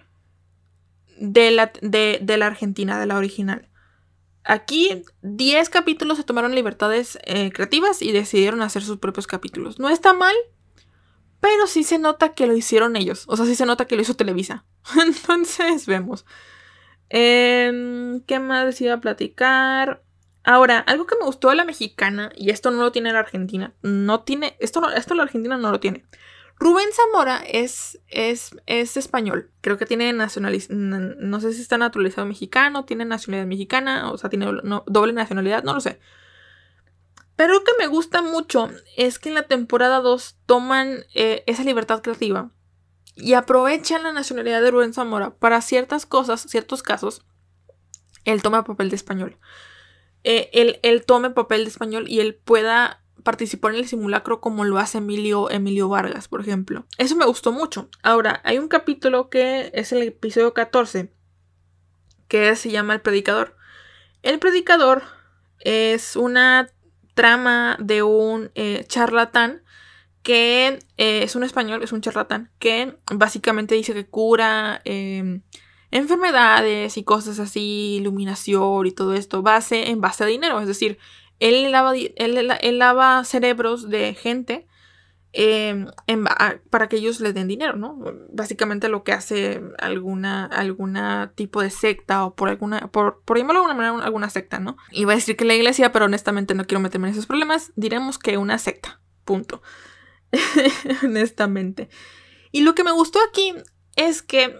de 1.18 1.52
la, 1.52 1.72
de, 1.82 2.38
la 2.38 2.48
Argentina, 2.48 3.00
de 3.00 3.06
la 3.06 3.18
original. 3.18 3.70
Aquí 4.44 5.04
10 5.22 5.70
capítulos 5.70 6.18
se 6.18 6.24
tomaron 6.24 6.54
libertades 6.54 7.18
eh, 7.24 7.52
creativas 7.52 8.02
y 8.02 8.12
decidieron 8.12 8.62
hacer 8.62 8.84
sus 8.84 8.98
propios 8.98 9.28
capítulos. 9.28 9.80
No 9.80 9.90
está 9.90 10.14
mal, 10.14 10.36
pero 11.40 11.68
sí 11.68 11.84
se 11.84 12.00
nota 12.00 12.34
que 12.34 12.48
lo 12.48 12.56
hicieron 12.56 12.96
ellos. 12.96 13.26
O 13.28 13.38
sea, 13.38 13.46
sí 13.46 13.56
se 13.56 13.66
nota 13.66 13.86
que 13.86 13.96
lo 13.96 14.02
hizo 14.02 14.16
Televisa. 14.16 14.66
Entonces, 15.06 15.86
vemos. 15.86 16.26
Em, 17.10 18.22
¿Qué 18.22 18.40
más 18.40 18.66
decía 18.66 19.00
platicar? 19.00 20.04
Ahora, 20.44 20.80
algo 20.80 21.08
que 21.08 21.16
me 21.20 21.26
gustó 21.26 21.50
de 21.50 21.56
la 21.56 21.66
mexicana, 21.66 22.32
y 22.36 22.52
esto 22.52 22.70
no 22.70 22.84
lo 22.84 22.92
tiene 22.92 23.12
la 23.12 23.20
Argentina, 23.20 23.74
no 23.82 24.22
tiene, 24.22 24.56
esto, 24.60 24.80
no, 24.80 24.92
esto 24.92 25.16
la 25.16 25.24
Argentina 25.24 25.58
no 25.58 25.72
lo 25.72 25.80
tiene. 25.80 26.06
Rubén 26.58 26.88
Zamora 26.94 27.44
es, 27.46 28.00
es, 28.08 28.56
es 28.66 28.96
español, 28.98 29.52
creo 29.62 29.78
que 29.78 29.86
tiene 29.86 30.12
nacionalidad, 30.14 30.70
no 30.70 31.42
sé 31.42 31.54
si 31.54 31.62
está 31.62 31.78
naturalizado 31.78 32.26
mexicano, 32.26 32.86
tiene 32.86 33.04
nacionalidad 33.04 33.48
mexicana, 33.48 34.12
o 34.12 34.18
sea, 34.18 34.30
tiene 34.30 34.48
doble 34.88 35.14
nacionalidad, 35.14 35.64
no 35.64 35.74
lo 35.74 35.82
sé. 35.82 36.00
Pero 37.36 37.54
lo 37.54 37.64
que 37.64 37.74
me 37.78 37.88
gusta 37.88 38.22
mucho 38.22 38.70
es 38.96 39.20
que 39.20 39.30
en 39.30 39.36
la 39.36 39.44
temporada 39.44 40.00
2 40.00 40.38
toman 40.46 41.04
eh, 41.14 41.44
esa 41.48 41.64
libertad 41.64 42.02
creativa 42.02 42.52
y 43.16 43.34
aprovechan 43.34 44.04
la 44.04 44.14
nacionalidad 44.14 44.62
de 44.62 44.72
Rubén 44.72 44.94
Zamora 44.94 45.36
para 45.36 45.62
ciertas 45.62 46.06
cosas, 46.06 46.42
ciertos 46.42 46.84
casos, 46.84 47.26
él 48.24 48.42
toma 48.42 48.64
papel 48.64 48.90
de 48.90 48.96
español. 48.96 49.38
Eh, 50.24 50.80
él, 50.82 51.06
tome 51.06 51.30
papel 51.30 51.64
de 51.64 51.70
español 51.70 52.06
y 52.08 52.20
él 52.20 52.36
pueda 52.36 53.04
participar 53.26 53.74
en 53.74 53.80
el 53.80 53.88
simulacro 53.88 54.40
como 54.40 54.64
lo 54.66 54.78
hace 54.78 55.00
Emilio, 55.00 55.50
Emilio 55.50 55.90
Vargas, 55.90 56.28
por 56.28 56.42
ejemplo. 56.42 56.86
Eso 57.00 57.16
me 57.16 57.26
gustó 57.26 57.52
mucho. 57.52 57.90
Ahora, 58.04 58.40
hay 58.46 58.60
un 58.60 58.68
capítulo 58.68 59.32
que 59.32 59.72
es 59.74 59.92
el 59.92 60.04
episodio 60.04 60.54
14, 60.54 61.12
que 62.28 62.56
se 62.56 62.70
llama 62.70 62.94
El 62.94 63.02
Predicador. 63.02 63.58
El 64.22 64.38
Predicador 64.38 65.02
es 65.60 66.16
una 66.16 66.70
trama 67.16 67.78
de 67.80 68.04
un 68.04 68.52
eh, 68.54 68.86
charlatán 68.88 69.64
que 70.22 70.80
eh, 70.98 71.24
es 71.24 71.36
un 71.36 71.44
español, 71.44 71.82
es 71.82 71.92
un 71.92 72.02
charlatán, 72.02 72.52
que 72.60 72.96
básicamente 73.12 73.74
dice 73.74 73.96
que 73.96 74.06
cura 74.06 74.84
enfermedades 75.92 76.98
y 76.98 77.04
cosas 77.04 77.40
así, 77.40 77.96
iluminación 78.00 78.86
y 78.86 78.92
todo 78.92 79.16
esto, 79.16 79.42
base 79.42 79.90
en 79.90 80.00
base 80.00 80.24
a 80.24 80.28
dinero. 80.28 80.60
Es 80.60 80.68
decir, 80.68 81.00
él 81.40 81.72
lava, 81.72 81.94
él, 81.96 82.78
lava 82.80 83.24
cerebros 83.24 83.90
de 83.90 84.14
gente 84.14 84.68
em, 85.34 85.88
para 86.70 86.88
que 86.88 86.98
ellos 86.98 87.20
les 87.20 87.34
den 87.34 87.48
dinero, 87.48 87.76
¿no? 87.76 88.00
Básicamente 88.32 88.88
lo 88.88 89.04
que 89.04 89.12
hace 89.12 89.62
alguna, 89.80 90.46
alguna 90.46 91.34
tipo 91.36 91.62
de 91.62 91.70
secta 91.70 92.26
o 92.26 92.36
por 92.36 92.50
alguna, 92.50 92.88
por, 92.88 93.22
por 93.24 93.38
llamarlo 93.38 93.62
de 93.62 93.66
alguna 93.68 93.92
manera, 93.92 94.06
alguna 94.06 94.30
secta, 94.30 94.60
¿no? 94.60 94.78
Iba 94.92 95.14
a 95.14 95.16
decir 95.16 95.36
que 95.36 95.46
la 95.46 95.56
iglesia, 95.56 95.92
pero 95.92 96.06
honestamente 96.06 96.54
no 96.54 96.66
quiero 96.66 96.80
meterme 96.80 97.08
en 97.08 97.14
esos 97.14 97.26
problemas. 97.26 97.72
Diremos 97.76 98.18
que 98.18 98.38
una 98.38 98.58
secta. 98.58 99.02
Punto. 99.26 99.62
honestamente. 101.04 101.90
Y 102.52 102.62
lo 102.62 102.76
que 102.76 102.84
me 102.84 102.92
gustó 102.92 103.20
aquí 103.28 103.54
es 103.96 104.22
que 104.22 104.58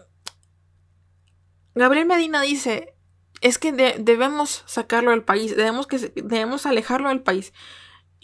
Gabriel 1.76 2.06
Medina 2.06 2.42
dice, 2.42 2.95
es 3.42 3.58
que 3.58 3.72
debemos 3.72 4.64
sacarlo 4.66 5.12
del 5.12 5.24
país, 5.24 5.56
debemos, 5.56 5.88
que, 5.88 5.98
debemos 5.98 6.66
alejarlo 6.66 7.10
del 7.10 7.22
país. 7.22 7.54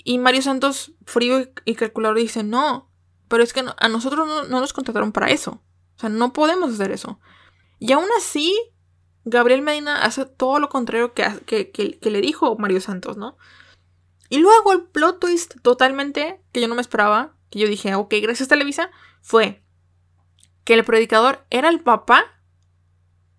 Y 0.03 0.18
Mario 0.18 0.41
Santos, 0.41 0.93
frío 1.05 1.47
y, 1.66 1.76
calculador, 1.76 2.18
dice, 2.18 2.43
no, 2.43 2.89
pero 3.28 3.43
es 3.43 3.53
que 3.53 3.64
a 3.78 3.88
nosotros 3.88 4.28
no, 4.28 4.59
nos 4.59 4.74
contrataron 4.74 5.12
para 5.12 5.30
eso. 5.30 5.64
O 5.95 5.99
sea, 5.99 6.09
no 6.09 6.34
podemos 6.34 6.74
hacer 6.74 6.91
eso. 6.91 7.20
Y 7.80 7.91
aún 7.91 8.07
así, 8.18 8.57
Gabriel 9.26 9.62
Medina 9.62 10.03
hace 10.03 10.26
todo 10.26 10.59
lo 10.59 10.70
contrario 10.70 11.14
que, 11.14 11.24
que, 11.45 12.09
le 12.09 12.22
dijo 12.22 12.55
Mario 12.57 12.82
Santos, 12.82 13.18
¿no? 13.18 13.38
Y 14.30 14.39
luego 14.39 14.72
el 14.72 14.84
plot 14.84 15.20
twist 15.20 15.55
totalmente 15.62 16.41
que 16.51 16.62
yo 16.62 16.68
no 16.68 16.76
me 16.76 16.82
esperaba, 16.82 17.36
que 17.49 17.59
yo 17.59 17.68
dije, 17.68 17.93
ok, 17.95 18.14
gracias 18.22 18.49
Televisa, 18.49 18.89
fue 19.22 19.62
que 20.64 20.74
el 20.74 20.86
predicador 20.86 21.45
era 21.49 21.70
el 21.70 21.82
papá 21.82 22.24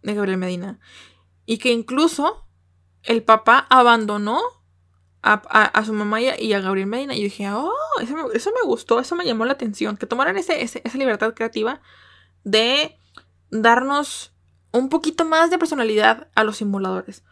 de 0.02 0.14
Gabriel 0.14 0.38
Medina. 0.38 0.78
Y 1.46 1.58
que 1.58 1.72
incluso 1.72 2.46
el 3.02 3.22
papá 3.22 3.66
abandonó 3.68 4.40
a, 5.22 5.82
su 5.84 5.92
mamá 5.92 6.20
y 6.20 6.52
a, 6.52 6.60
Gabriel 6.60 6.86
Medina. 6.86 7.14
Y 7.14 7.22
dije, 7.22 7.48
oh, 7.50 7.72
eso 8.00 8.14
me, 8.14 8.66
gustó, 8.66 9.00
eso 9.00 9.14
me 9.14 9.24
llamó 9.24 9.44
la 9.44 9.52
atención. 9.52 9.96
Que 9.96 10.06
tomaran 10.06 10.36
esa 10.36 10.54
libertad 10.94 11.34
creativa 11.34 11.80
de 12.44 12.96
darnos 13.50 14.32
un 14.72 14.88
poquito 14.88 15.24
más 15.24 15.50
de 15.50 15.58
personalidad 15.58 16.28
a 16.34 16.44
los 16.44 16.56
simuladores. 16.56 17.22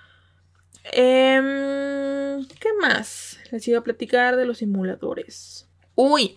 Em, 0.92 2.46
¿Qué 2.46 2.68
más? 2.80 3.38
Les 3.50 3.66
iba 3.68 3.78
a 3.78 3.84
platicar 3.84 4.36
de 4.36 4.44
los 4.44 4.58
simuladores. 4.58 5.68
Uy, 5.94 6.36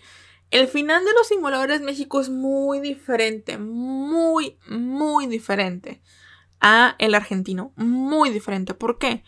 el 0.52 0.68
final 0.68 1.06
de 1.06 1.14
los 1.14 1.28
simuladores 1.28 1.82
México 1.82 2.20
es 2.20 2.30
muy 2.30 2.80
diferente, 2.80 3.58
muy, 3.58 4.58
muy 4.68 5.28
diferente 5.28 6.02
a 6.64 6.96
el 6.98 7.14
argentino. 7.14 7.74
Muy 7.76 8.32
diferente. 8.32 8.74
¿Por 8.74 8.98
qué? 8.98 9.24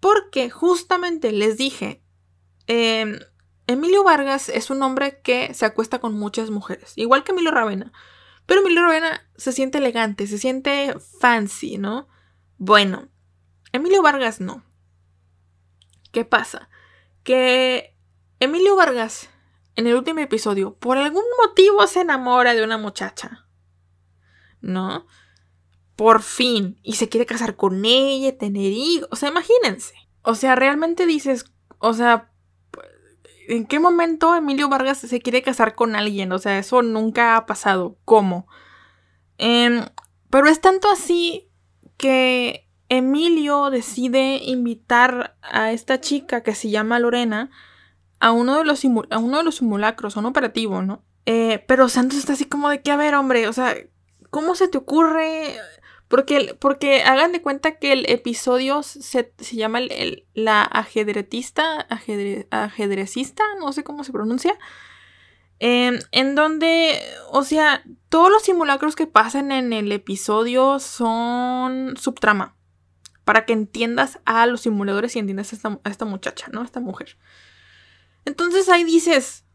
Porque 0.00 0.48
justamente 0.48 1.32
les 1.32 1.58
dije, 1.58 2.02
em, 2.66 3.18
Emilio 3.66 4.04
Vargas 4.04 4.48
es 4.48 4.70
un 4.70 4.82
hombre 4.82 5.20
que 5.20 5.52
se 5.52 5.66
acuesta 5.66 5.98
con 5.98 6.14
muchas 6.14 6.50
mujeres, 6.50 6.92
igual 6.96 7.24
que 7.24 7.32
Emilio 7.32 7.50
Ravena. 7.50 7.92
Pero 8.46 8.60
Emilio 8.60 8.82
Ravena 8.82 9.28
se 9.36 9.50
siente 9.50 9.78
elegante, 9.78 10.28
se 10.28 10.38
siente 10.38 10.94
fancy, 11.20 11.76
¿no? 11.76 12.08
Bueno, 12.56 13.08
Emilio 13.72 14.00
Vargas 14.02 14.40
no. 14.40 14.64
¿Qué 16.12 16.24
pasa? 16.24 16.70
Que 17.24 17.96
Emilio 18.38 18.76
Vargas, 18.76 19.28
en 19.74 19.88
el 19.88 19.96
último 19.96 20.20
episodio, 20.20 20.76
por 20.76 20.96
algún 20.96 21.24
motivo 21.44 21.84
se 21.88 22.02
enamora 22.02 22.54
de 22.54 22.62
una 22.62 22.78
muchacha. 22.78 23.48
¿No? 24.60 25.06
Por 25.96 26.22
fin, 26.22 26.78
y 26.82 26.94
se 26.94 27.08
quiere 27.08 27.26
casar 27.26 27.56
con 27.56 27.84
ella, 27.84 28.36
tener 28.36 28.72
hijos, 28.72 29.08
o 29.10 29.16
sea, 29.16 29.30
imagínense. 29.30 29.94
O 30.22 30.34
sea, 30.34 30.54
realmente 30.54 31.06
dices, 31.06 31.46
o 31.78 31.94
sea, 31.94 32.30
¿en 33.48 33.66
qué 33.66 33.80
momento 33.80 34.34
Emilio 34.34 34.68
Vargas 34.68 34.98
se 34.98 35.20
quiere 35.20 35.42
casar 35.42 35.74
con 35.74 35.96
alguien? 35.96 36.32
O 36.32 36.38
sea, 36.38 36.58
eso 36.58 36.82
nunca 36.82 37.36
ha 37.36 37.46
pasado. 37.46 37.96
¿Cómo? 38.04 38.46
Em, 39.38 39.84
pero 40.30 40.48
es 40.48 40.60
tanto 40.60 40.90
así 40.90 41.48
que 41.96 42.68
Emilio 42.88 43.70
decide 43.70 44.40
invitar 44.42 45.36
a 45.42 45.72
esta 45.72 46.00
chica 46.00 46.42
que 46.42 46.54
se 46.54 46.70
llama 46.70 46.98
Lorena 46.98 47.50
a 48.20 48.32
uno 48.32 48.58
de 48.58 48.64
los, 48.64 48.84
a 48.84 49.18
uno 49.18 49.38
de 49.38 49.44
los 49.44 49.56
simulacros, 49.56 50.16
a 50.16 50.20
un 50.20 50.26
operativo, 50.26 50.82
¿no? 50.82 51.02
Eh, 51.26 51.64
pero 51.66 51.88
Santos 51.88 52.18
está 52.18 52.34
así 52.34 52.44
como 52.44 52.68
de 52.68 52.82
que, 52.82 52.90
a 52.90 52.96
ver, 52.96 53.14
hombre, 53.14 53.48
o 53.48 53.52
sea, 53.52 53.74
¿cómo 54.30 54.54
se 54.54 54.68
te 54.68 54.78
ocurre 54.78 55.56
porque, 56.08 56.56
porque 56.58 57.02
hagan 57.02 57.32
de 57.32 57.42
cuenta 57.42 57.78
que 57.78 57.92
el 57.92 58.08
episodio 58.08 58.82
se, 58.82 59.32
llama 59.52 59.80
el, 59.80 60.26
la 60.34 60.62
ajedretista, 60.62 61.86
ajedrecista, 62.50 63.42
no 63.58 63.72
sé 63.72 63.82
cómo 63.82 64.04
se 64.04 64.12
pronuncia. 64.12 64.56
Em, 65.58 65.98
en 66.12 66.34
donde, 66.34 67.00
o 67.30 67.42
sea, 67.42 67.82
todos 68.08 68.30
los 68.30 68.42
simulacros 68.42 68.94
que 68.94 69.06
pasan 69.06 69.50
en 69.52 69.72
el 69.72 69.90
episodio 69.90 70.78
son 70.78 71.96
subtrama. 71.96 72.54
Para 73.24 73.44
que 73.44 73.54
entiendas 73.54 74.20
a 74.24 74.46
los 74.46 74.60
simuladores 74.60 75.16
y 75.16 75.18
entiendas 75.18 75.52
a 75.52 75.56
esta, 75.56 75.80
a 75.82 75.90
esta 75.90 76.04
muchacha, 76.04 76.46
¿no? 76.52 76.60
A 76.60 76.64
esta 76.64 76.78
mujer. 76.78 77.16
Entonces 78.24 78.68
ahí 78.68 78.84
dices, 78.84 79.45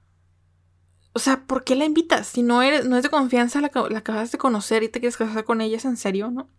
o 1.14 1.20
sea, 1.20 1.46
¿por 1.46 1.64
qué 1.64 1.76
la 1.76 1.86
invitas? 1.86 2.28
Si 2.28 2.42
no, 2.42 2.62
eres, 2.62 2.86
no 2.86 2.98
es 2.98 3.04
de 3.04 3.10
confianza, 3.10 3.62
la, 3.62 3.72
la 3.90 4.00
acabas 4.00 4.32
de 4.32 4.38
conocer 4.38 4.84
y 4.84 4.90
te 4.90 5.00
quieres 5.00 5.18
casar 5.18 5.44
con 5.44 5.62
ella, 5.62 5.78
¿es 5.78 5.86
en 5.86 5.98
serio, 5.98 6.32
no? 6.32 6.50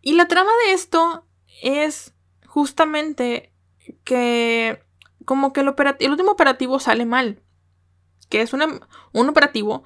Y 0.00 0.12
la 0.12 0.28
trama 0.28 0.50
de 0.66 0.72
esto 0.72 1.26
es 1.62 2.14
justamente 2.46 3.52
que 4.04 4.80
como 5.24 5.52
que 5.52 5.60
el, 5.60 6.10
último 6.10 6.30
operativo 6.30 6.78
sale 6.78 7.04
mal. 7.04 7.42
Que 8.28 8.40
es 8.40 8.52
un 8.52 9.28
operativo 9.28 9.84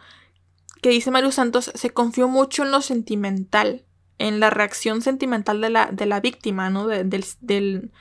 que 0.82 0.90
dice 0.90 1.10
Mario 1.10 1.32
Santos 1.32 1.72
se 1.74 1.90
confió 1.90 2.28
mucho 2.28 2.62
en 2.62 2.70
lo 2.70 2.80
sentimental, 2.80 3.84
en 4.18 4.40
la 4.40 4.50
reacción 4.50 5.02
sentimental 5.02 5.60
de 5.60 5.70
la, 5.70 5.86
de 5.86 6.06
la 6.06 6.20
víctima, 6.20 6.70
¿no? 6.70 6.86
del, 6.86 7.24
del 7.40 7.92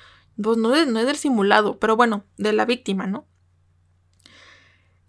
pues 0.41 0.57
no, 0.57 0.69
no 0.85 0.99
es 0.99 1.05
del 1.05 1.17
simulado, 1.17 1.79
pero 1.79 1.95
bueno, 1.95 2.25
de 2.37 2.53
la 2.53 2.65
víctima, 2.65 3.07
¿no? 3.07 3.28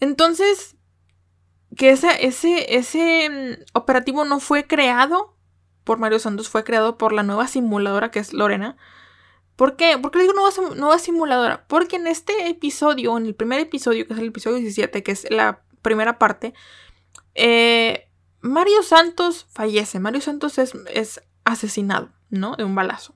Entonces, 0.01 0.77
que 1.77 1.91
ese, 1.91 3.31
mm, 3.31 3.65
operativo 3.75 4.25
no 4.25 4.41
fue 4.41 4.67
creado 4.67 5.37
por 5.85 5.99
Mario 5.99 6.19
Santos, 6.19 6.49
fue 6.49 6.65
creado 6.65 6.99
por 6.99 7.13
la 7.13 7.23
nueva 7.23 7.47
simuladora 7.47 8.11
que 8.11 8.19
es 8.19 8.33
Lorena. 8.33 8.77
¿Por 9.57 9.77
qué? 9.77 9.99
¿Por 9.99 10.11
qué 10.11 10.19
le 10.19 10.25
digo 10.25 10.35
nueva, 10.35 10.75
nueva 10.75 10.99
simuladora? 10.99 11.67
Porque 11.69 11.97
en 11.97 12.07
este 12.07 12.49
episodio, 12.49 13.17
en 13.19 13.27
el 13.27 13.35
primer 13.35 13.61
episodio, 13.61 14.07
que 14.07 14.15
es 14.15 14.19
el 14.19 14.29
episodio 14.29 14.57
17, 14.57 15.03
que 15.03 15.13
es 15.13 15.27
la 15.31 15.63
primera 15.83 16.19
parte, 16.19 16.55
eh, 17.35 18.09
Mario 18.41 18.83
Santos 18.83 19.47
fallece. 19.51 20.01
Mario 20.01 20.23
Santos 20.23 20.59
es, 20.59 20.75
es 20.93 21.21
asesinado, 21.45 22.11
¿no? 22.31 22.57
De 22.57 22.65
un 22.65 22.75
balazo. 22.75 23.15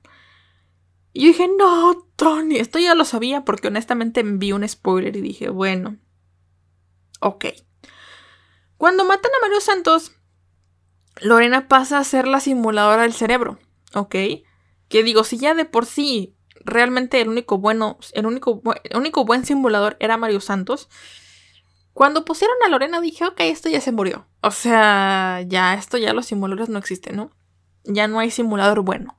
Y 1.13 1.21
yo 1.21 1.27
dije, 1.27 1.47
no, 1.47 2.07
Tony, 2.15 2.57
esto 2.57 2.77
ya 2.77 2.93
lo 2.93 3.05
sabía 3.05 3.45
porque 3.45 3.69
honestamente 3.69 4.21
vi 4.23 4.51
un 4.51 4.67
spoiler 4.67 5.15
y 5.15 5.21
dije, 5.21 5.49
bueno, 5.49 5.97
Ok. 7.19 7.45
Cuando 8.77 9.05
matan 9.05 9.31
a 9.37 9.41
Mario 9.41 9.61
Santos, 9.61 10.11
Lorena 11.21 11.67
pasa 11.67 11.99
a 11.99 12.03
ser 12.03 12.27
la 12.27 12.39
simuladora 12.39 13.03
del 13.03 13.13
cerebro. 13.13 13.59
¿Ok? 13.93 14.15
Que 14.89 15.03
digo, 15.03 15.23
si 15.23 15.37
ya 15.37 15.53
de 15.53 15.65
por 15.65 15.85
sí 15.85 16.35
realmente 16.65 17.21
el 17.21 17.29
único 17.29 17.57
bueno, 17.57 17.97
el 18.13 18.25
único, 18.25 18.61
el 18.83 18.97
único 18.97 19.23
buen 19.23 19.45
simulador 19.45 19.95
era 19.99 20.17
Mario 20.17 20.41
Santos. 20.41 20.89
Cuando 21.93 22.25
pusieron 22.25 22.57
a 22.65 22.69
Lorena 22.69 22.99
dije, 22.99 23.25
ok, 23.25 23.39
esto 23.41 23.69
ya 23.69 23.79
se 23.79 23.93
murió. 23.93 24.27
O 24.41 24.51
sea, 24.51 25.41
ya 25.47 25.75
esto 25.75 25.97
ya 25.97 26.13
los 26.13 26.25
simuladores 26.25 26.67
no 26.67 26.77
existen, 26.77 27.15
¿no? 27.15 27.31
Ya 27.85 28.07
no 28.07 28.19
hay 28.19 28.31
simulador 28.31 28.81
bueno. 28.81 29.17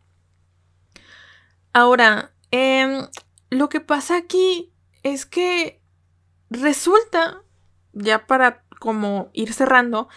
Ahora, 1.73 2.35
em, 2.51 3.07
lo 3.49 3.69
que 3.69 3.81
pasa 3.81 4.17
aquí 4.17 4.75
es 5.03 5.25
que 5.25 5.81
resulta 6.51 7.43
ya 7.97 8.27
para 8.27 8.65
como 8.79 9.31
ir 9.33 9.53
cerrando, 9.53 10.09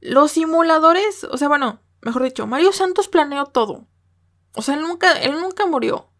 los 0.00 0.32
simuladores, 0.32 1.24
o 1.24 1.36
sea, 1.36 1.48
bueno, 1.48 1.80
mejor 2.02 2.22
dicho, 2.22 2.46
Mario 2.46 2.72
Santos 2.72 3.08
planeó 3.08 3.46
todo. 3.46 3.86
O 4.54 4.62
sea, 4.62 4.74
él 4.74 4.82
nunca, 4.82 5.12
él 5.12 5.40
nunca 5.40 5.66
murió. 5.66 6.10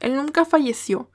Él 0.00 0.16
nunca 0.16 0.44
falleció. 0.44 1.10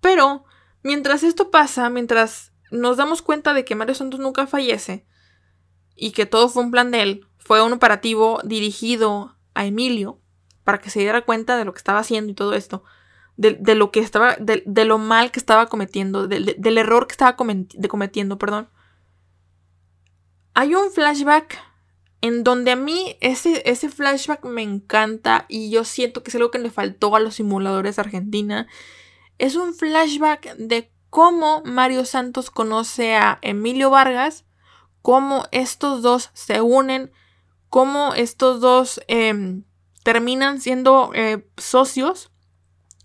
Pero, 0.00 0.44
mientras 0.82 1.22
esto 1.22 1.50
pasa, 1.50 1.88
mientras 1.90 2.52
nos 2.70 2.96
damos 2.96 3.22
cuenta 3.22 3.54
de 3.54 3.64
que 3.64 3.74
Mario 3.74 3.94
Santos 3.94 4.20
nunca 4.20 4.46
fallece 4.46 5.06
y 5.94 6.12
que 6.12 6.26
todo 6.26 6.48
fue 6.48 6.62
un 6.62 6.70
plan 6.70 6.90
de 6.90 7.02
él, 7.02 7.28
fue 7.38 7.62
un 7.62 7.72
operativo 7.72 8.40
dirigido 8.44 9.36
a 9.54 9.66
Emilio 9.66 10.20
para 10.64 10.78
que 10.78 10.90
se 10.90 11.00
diera 11.00 11.24
cuenta 11.24 11.56
de 11.56 11.64
lo 11.64 11.72
que 11.72 11.78
estaba 11.78 12.00
haciendo 12.00 12.32
y 12.32 12.34
todo 12.34 12.54
esto 12.54 12.84
de, 13.36 13.74
lo 13.74 13.90
que 13.90 14.00
estaba, 14.00 14.36
de, 14.36 14.84
lo 14.84 14.98
mal 14.98 15.30
que 15.30 15.40
estaba 15.40 15.66
cometiendo, 15.66 16.28
del 16.28 16.78
error 16.78 17.06
que 17.06 17.12
estaba 17.12 17.36
cometiendo, 17.36 18.38
perdón. 18.38 18.68
Hay 20.54 20.74
un 20.74 20.90
flashback 20.90 21.58
en 22.20 22.44
donde 22.44 22.70
a 22.70 22.76
mí 22.76 23.16
ese, 23.20 23.68
ese 23.68 23.88
flashback 23.88 24.44
me 24.44 24.62
encanta 24.62 25.46
y 25.48 25.70
yo 25.70 25.84
siento 25.84 26.22
que 26.22 26.30
es 26.30 26.34
algo 26.36 26.50
que 26.50 26.58
le 26.58 26.70
faltó 26.70 27.14
a 27.16 27.20
los 27.20 27.34
simuladores 27.34 27.96
de 27.96 28.02
Argentina. 28.02 28.66
Es 29.38 29.56
un 29.56 29.74
flashback 29.74 30.56
de 30.56 30.92
cómo 31.10 31.62
Mario 31.64 32.04
Santos 32.04 32.50
conoce 32.50 33.14
a 33.16 33.38
Emilio 33.42 33.90
Vargas, 33.90 34.44
cómo 35.02 35.44
estos 35.50 36.02
dos 36.02 36.30
se 36.34 36.60
unen, 36.60 37.12
cómo 37.68 38.14
estos 38.14 38.60
dos 38.60 39.02
em, 39.06 39.64
terminan 40.02 40.60
siendo 40.60 41.10
eh, 41.14 41.46
socios 41.56 42.30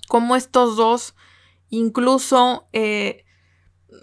cómo 0.10 0.36
estos 0.36 0.76
dos 0.76 1.16
incluso 1.70 2.68
eh, 2.74 3.26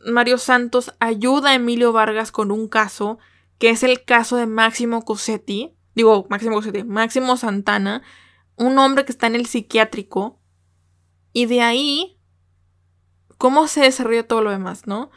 Mario 0.06 0.38
Santos 0.38 0.94
ayuda 1.00 1.50
a 1.50 1.54
Emilio 1.54 1.92
Vargas 1.92 2.32
con 2.32 2.50
un 2.50 2.68
caso, 2.68 3.18
que 3.58 3.70
es 3.70 3.82
el 3.82 4.04
caso 4.04 4.36
de 4.36 4.46
Máximo 4.46 5.04
Cosetti, 5.04 5.76
digo, 5.94 6.26
Máximo 6.30 6.54
Cosetti, 6.54 6.84
Máximo 6.84 7.36
Santana, 7.36 8.02
un 8.56 8.78
hombre 8.78 9.04
que 9.04 9.12
está 9.12 9.26
en 9.26 9.34
el 9.34 9.46
psiquiátrico, 9.46 10.40
y 11.32 11.46
de 11.46 11.60
ahí, 11.60 12.18
¿cómo 13.36 13.66
se 13.66 13.80
desarrolla 13.80 14.26
todo 14.26 14.42
lo 14.42 14.50
demás, 14.50 14.86
no? 14.86 15.10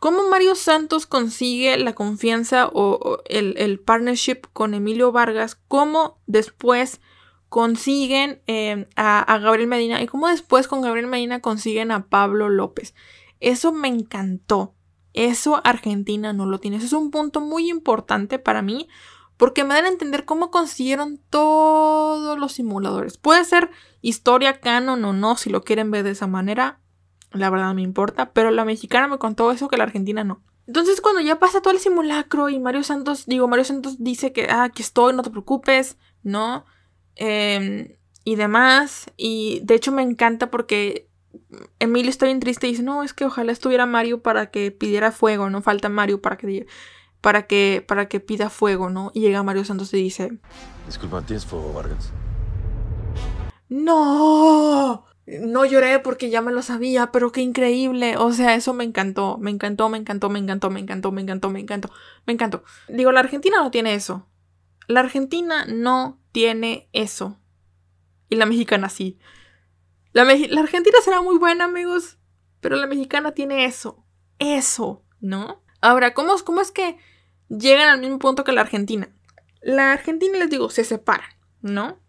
¿Cómo 0.00 0.28
Mario 0.28 0.54
Santos 0.54 1.06
consigue 1.06 1.76
la 1.78 1.94
confianza 1.94 2.68
o, 2.72 3.22
el, 3.26 3.80
partnership 3.80 4.42
con 4.52 4.74
Emilio 4.74 5.12
Vargas? 5.12 5.54
¿Cómo 5.68 6.20
después 6.26 7.00
consiguen 7.48 8.42
eh, 8.46 8.88
a, 8.96 9.38
Gabriel 9.38 9.68
Medina? 9.68 10.02
¿Y 10.02 10.06
cómo 10.06 10.28
después 10.28 10.68
con 10.68 10.80
Gabriel 10.80 11.06
Medina 11.06 11.40
consiguen 11.40 11.90
a 11.90 12.06
Pablo 12.06 12.48
López? 12.48 12.94
Eso 13.40 13.72
me 13.72 13.88
encantó. 13.88 14.74
Eso 15.12 15.60
Argentina 15.64 16.32
no 16.32 16.46
lo 16.46 16.58
tiene. 16.58 16.76
Eso 16.76 16.86
es 16.86 16.92
un 16.92 17.10
punto 17.10 17.40
muy 17.40 17.70
importante 17.70 18.38
para 18.38 18.62
mí 18.62 18.88
porque 19.36 19.64
me 19.64 19.74
dan 19.74 19.84
a 19.84 19.88
entender 19.88 20.24
cómo 20.24 20.50
consiguieron 20.50 21.20
todos 21.30 22.38
los 22.38 22.52
simuladores. 22.52 23.18
Puede 23.18 23.44
ser 23.44 23.70
historia 24.00 24.60
canon 24.60 25.04
o 25.04 25.12
no, 25.12 25.36
si 25.36 25.50
lo 25.50 25.62
quieren 25.62 25.90
ver 25.90 26.04
de 26.04 26.10
esa 26.10 26.26
manera. 26.26 26.80
La 27.32 27.50
verdad 27.50 27.74
me 27.74 27.82
importa, 27.82 28.32
pero 28.32 28.50
la 28.50 28.64
mexicana 28.64 29.08
me 29.08 29.18
contó 29.18 29.50
eso 29.52 29.68
que 29.68 29.76
la 29.76 29.84
argentina 29.84 30.24
no. 30.24 30.42
Entonces 30.66 31.00
cuando 31.00 31.20
ya 31.20 31.38
pasa 31.38 31.60
todo 31.60 31.72
el 31.72 31.80
simulacro 31.80 32.48
y 32.48 32.58
Mario 32.58 32.82
Santos, 32.82 33.26
digo, 33.26 33.46
Mario 33.46 33.64
Santos 33.64 34.02
dice 34.02 34.32
que, 34.32 34.48
ah, 34.50 34.64
aquí 34.64 34.82
estoy, 34.82 35.14
no 35.14 35.22
te 35.22 35.30
preocupes, 35.30 35.96
¿no? 36.22 36.64
Em, 37.16 37.96
y 38.24 38.36
demás. 38.36 39.10
Y 39.16 39.60
de 39.64 39.74
hecho 39.74 39.92
me 39.92 40.02
encanta 40.02 40.50
porque 40.50 41.08
Emilio 41.78 42.10
está 42.10 42.26
bien 42.26 42.40
triste 42.40 42.66
y 42.66 42.70
dice, 42.70 42.82
no, 42.82 43.02
es 43.02 43.12
que 43.12 43.24
ojalá 43.24 43.52
estuviera 43.52 43.86
Mario 43.86 44.22
para 44.22 44.50
que 44.50 44.70
pidiera 44.70 45.12
fuego, 45.12 45.50
no 45.50 45.62
falta 45.62 45.88
Mario 45.88 46.20
para 46.20 46.36
que, 46.36 46.66
para 47.20 47.46
que, 47.46 47.84
para 47.86 48.08
que 48.08 48.20
pida 48.20 48.50
fuego, 48.50 48.90
¿no? 48.90 49.10
Y 49.14 49.20
llega 49.20 49.42
Mario 49.42 49.64
Santos 49.64 49.92
y 49.94 49.98
dice, 49.98 50.38
disculpa, 50.86 51.22
¿tienes 51.22 51.46
fuego, 51.46 51.72
Vargas? 51.72 52.12
No, 53.68 55.04
no 55.26 55.64
lloré 55.64 55.98
porque 55.98 56.30
ya 56.30 56.40
me 56.40 56.52
lo 56.52 56.62
sabía, 56.62 57.10
pero 57.12 57.32
qué 57.32 57.40
increíble. 57.40 58.16
O 58.16 58.32
sea, 58.32 58.54
eso 58.54 58.74
me 58.74 58.84
encantó, 58.84 59.38
me 59.38 59.50
encantó, 59.50 59.88
me 59.88 59.98
encantó, 59.98 60.30
me 60.30 60.38
encantó, 60.38 60.70
me 60.70 60.80
encantó, 60.80 61.10
me 61.10 61.20
encantó, 61.20 61.50
me 61.50 61.60
encantó, 61.60 61.90
me 62.26 62.32
encantó. 62.32 62.64
Digo, 62.88 63.12
la 63.12 63.20
Argentina 63.20 63.58
no 63.58 63.70
tiene 63.70 63.94
eso. 63.94 64.26
La 64.86 65.00
Argentina 65.00 65.64
no 65.66 66.20
tiene 66.32 66.88
eso. 66.92 67.38
Y 68.28 68.36
la 68.36 68.46
mexicana 68.46 68.88
sí. 68.88 69.18
La, 70.12 70.22
Argentina 70.22 70.96
será 71.04 71.20
muy 71.20 71.38
buena, 71.38 71.64
amigos, 71.64 72.18
pero 72.60 72.76
la 72.76 72.86
mexicana 72.86 73.32
tiene 73.32 73.64
eso. 73.66 74.04
Eso, 74.38 75.04
¿no? 75.20 75.62
Ahora, 75.80 76.14
¿cómo, 76.14 76.34
¿cómo 76.44 76.60
es 76.60 76.70
que 76.70 76.96
llegan 77.48 77.88
al 77.88 78.00
mismo 78.00 78.18
punto 78.18 78.44
que 78.44 78.52
la 78.52 78.62
Argentina? 78.62 79.10
La 79.60 79.92
Argentina, 79.92 80.38
les 80.38 80.48
digo, 80.48 80.70
se 80.70 80.84
separa, 80.84 81.36
¿no? 81.60 82.00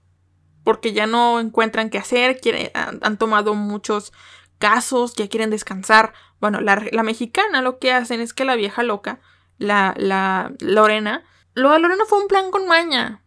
Porque 0.64 0.94
ya 0.94 1.06
no 1.08 1.40
encuentran 1.40 1.90
qué 1.90 1.98
hacer, 1.98 2.40
han, 2.74 3.18
tomado 3.18 3.56
muchos 3.56 4.14
casos, 4.58 5.16
ya 5.16 5.28
quieren 5.28 5.50
descansar. 5.50 6.14
Bueno, 6.40 6.62
la, 6.62 7.04
mexicana 7.04 7.62
lo 7.62 7.78
que 7.80 7.92
hacen 7.92 8.22
es 8.22 8.34
que 8.34 8.46
la 8.46 8.56
vieja 8.56 8.84
loca, 8.84 9.20
la 9.58 10.54
Lorena, 10.60 11.26
lo 11.58 11.72
de 11.72 11.80
Lorena 11.80 12.06
fue 12.08 12.22
un 12.22 12.28
plan 12.28 12.52
con 12.52 12.68
maña. 12.68 13.24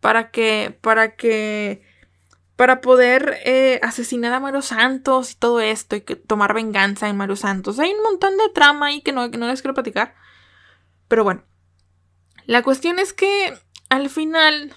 Para 0.00 0.30
que, 0.30 0.78
para 0.80 1.16
que 1.16 1.82
para 2.56 2.80
poder 2.80 3.38
eh, 3.44 3.80
asesinar 3.82 4.32
a 4.32 4.40
Mario 4.40 4.62
Santos 4.62 5.32
y 5.32 5.34
todo 5.34 5.60
esto 5.60 5.96
y 5.96 6.00
tomar 6.00 6.54
venganza 6.54 7.08
en 7.08 7.16
Mario 7.16 7.34
Santos. 7.34 7.78
Hay 7.78 7.90
un 7.92 8.02
montón 8.02 8.36
de 8.36 8.48
trama 8.50 8.86
ahí 8.86 9.00
que 9.00 9.12
no, 9.12 9.26
no 9.26 9.46
les 9.48 9.62
quiero 9.62 9.74
platicar. 9.74 10.14
Pero 11.08 11.24
bueno, 11.24 11.42
la 12.46 12.62
cuestión 12.62 12.98
es 12.98 13.12
que 13.12 13.58
al 13.88 14.10
final, 14.10 14.74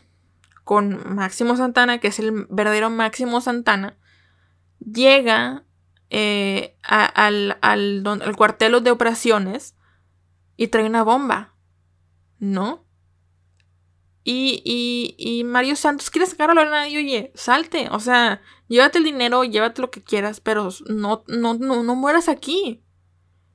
con 0.63 1.15
Máximo 1.15 1.55
Santana, 1.57 1.99
que 1.99 2.07
es 2.07 2.19
el 2.19 2.47
verdadero 2.49 2.89
Máximo 2.89 3.39
Santana, 3.39 3.97
llega 4.79 5.63
eh, 6.09 6.75
al, 6.81 7.57
al, 7.61 8.03
al 8.05 8.35
cuartel 8.35 8.83
de 8.83 8.91
operaciones 8.91 9.75
y 10.57 10.69
trae 10.69 10.85
una 10.85 11.03
bomba, 11.03 11.53
¿no? 12.39 12.84
Y, 14.27 15.43
Mario 15.45 15.75
Santos 15.75 16.09
quiere 16.09 16.25
sacar 16.25 16.49
a 16.49 16.55
Lorena 16.55 16.89
y 16.89 16.97
oye, 16.97 17.31
salte, 17.35 17.89
o 17.91 17.99
sea, 17.99 18.41
llévate 18.67 18.97
el 18.97 19.03
dinero, 19.03 19.43
llévate 19.43 19.83
lo 19.83 19.91
que 19.91 20.03
quieras, 20.03 20.39
pero 20.39 20.69
no, 20.87 21.23
no, 21.27 21.53
no, 21.53 21.83
no 21.83 21.95
mueras 21.95 22.27
aquí. 22.27 22.83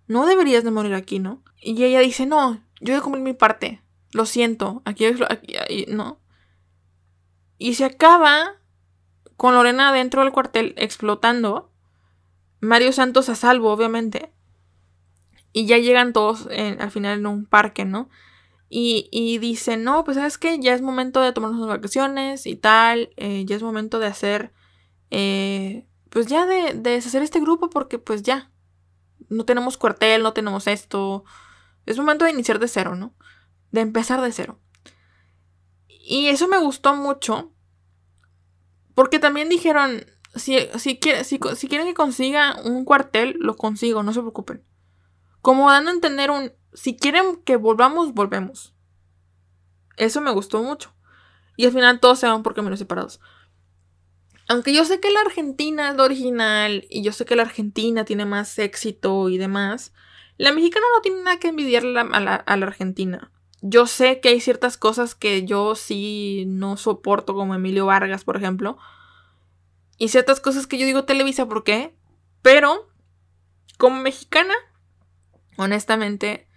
No 0.07 0.27
deberías 0.27 0.63
de 0.63 0.71
morir 0.71 0.95
aquí, 0.95 1.19
¿no? 1.19 1.43
Y 1.61 1.83
ella 1.83 2.01
dice, 2.01 2.25
no, 2.25 2.65
yo 2.81 2.95
voy 2.95 3.01
a 3.01 3.03
comer 3.03 3.21
mi 3.21 3.33
parte. 3.33 3.83
Lo 4.13 4.27
siento, 4.27 4.83
aquí, 4.85 5.07
aquí, 5.07 5.87
no. 5.89 6.21
Y 7.59 7.75
se 7.75 7.85
acaba 7.85 8.57
con 9.37 9.55
Lorena 9.55 9.93
dentro 9.93 10.23
del 10.23 10.33
cuartel 10.33 10.75
explotando. 10.77 11.73
Mario 12.61 12.93
Santos 12.93 13.29
a 13.29 13.35
salvo, 13.35 13.73
obviamente. 13.73 14.33
Y 15.53 15.67
ya 15.67 15.79
llegan 15.79 16.13
todos 16.13 16.47
al 16.47 16.91
final 16.93 17.19
en 17.19 17.27
un 17.27 17.45
parque, 17.45 17.85
¿no? 17.85 18.09
Y, 18.73 19.39
dice, 19.39 19.77
no, 19.77 20.05
pues 20.05 20.17
sabes 20.17 20.39
que 20.39 20.61
ya 20.61 20.75
es 20.75 20.81
momento 20.81 21.21
de 21.21 21.33
tomarnos 21.33 21.59
unas 21.59 21.77
vacaciones 21.77 22.47
y 22.47 22.55
tal, 22.55 23.11
eh, 23.17 23.45
ya 23.45 23.57
es 23.57 23.65
momento 23.65 23.99
de 23.99 24.07
hacer, 24.07 24.53
eh, 25.11 25.89
pues 26.09 26.29
ya 26.29 26.47
de, 26.47 26.75
de 26.75 26.91
deshacer 26.91 27.21
este 27.23 27.41
grupo 27.41 27.69
porque 27.69 27.99
pues 27.99 28.23
ya, 28.23 28.53
no 29.29 29.45
tenemos 29.45 29.77
cuartel, 29.77 30.23
no 30.23 30.33
tenemos 30.35 30.69
esto, 30.69 31.25
es 31.85 31.99
momento 31.99 32.25
de 32.25 32.31
iniciar 32.31 32.61
de 32.61 32.69
cero, 32.69 32.95
¿no? 32.95 33.13
De 33.73 33.81
empezar 33.81 34.21
de 34.21 34.31
cero. 34.31 34.61
Y 35.89 36.29
eso 36.29 36.47
me 36.47 36.59
gustó 36.59 36.95
mucho, 36.95 37.53
porque 38.95 39.19
también 39.19 39.49
dijeron, 39.49 40.05
si, 40.37 40.59
si, 40.79 41.01
si, 41.25 41.41
si 41.57 41.69
quieren 41.69 41.89
que 41.89 41.95
consiga 41.95 42.57
un 42.63 42.85
cuartel, 42.85 43.35
lo 43.41 43.57
consigo, 43.57 44.05
no 44.05 44.13
se 44.13 44.21
preocupen. 44.21 44.65
Como 45.41 45.71
dando 45.71 45.91
a 45.91 45.95
entender 45.95 46.31
un, 46.31 46.53
si 46.73 46.97
quieren 46.97 47.37
que 47.45 47.57
volvamos, 47.57 48.15
volvemos. 48.15 48.75
Eso 49.97 50.21
me 50.21 50.31
gustó 50.31 50.63
mucho. 50.63 50.93
Y 51.57 51.67
al 51.67 51.73
final 51.73 52.01
todos 52.01 52.19
se 52.19 52.27
van 52.27 52.43
por 52.43 52.55
caminos 52.55 52.79
separados. 52.79 53.21
Aunque 54.49 54.73
yo 54.73 54.85
sé 54.85 54.99
que 54.99 55.11
la 55.11 55.21
Argentina 55.21 55.91
es 55.91 55.97
la 55.97 56.05
original 56.05 56.87
y 56.91 57.03
yo 57.03 57.13
sé 57.13 57.25
que 57.25 57.37
la 57.37 57.43
Argentina 57.43 58.05
tiene 58.05 58.25
más 58.25 58.59
éxito 58.59 59.29
y 59.29 59.39
demás, 59.39 59.93
la 60.39 60.53
mexicana 60.53 60.87
no 60.95 61.03
tiene 61.03 61.23
nada 61.23 61.39
que 61.39 61.49
envidiarle 61.49 62.01
a 62.01 62.21
la, 62.21 62.35
a 62.35 62.57
la 62.57 62.67
Argentina. 62.67 63.31
Yo 63.63 63.87
sé 63.87 64.21
que 64.21 64.31
hay 64.31 64.41
ciertas 64.41 64.77
cosas 64.77 65.15
que 65.15 65.45
yo 65.45 65.75
sí 65.75 66.45
no 66.49 66.77
soporto, 66.77 67.35
como 67.35 67.55
Emilio 67.55 67.87
Vargas, 67.87 68.25
por 68.25 68.37
ejemplo. 68.37 68.79
Y 69.99 70.09
ciertas 70.09 70.41
cosas 70.41 70.67
que 70.67 70.79
yo 70.79 70.87
digo 70.87 71.05
Televisa, 71.05 71.47
¿por 71.47 71.63
qué? 71.63 71.95
Pero, 72.41 72.89
como 73.77 74.01
mexicana, 74.01 74.55
honestamente, 75.59 76.49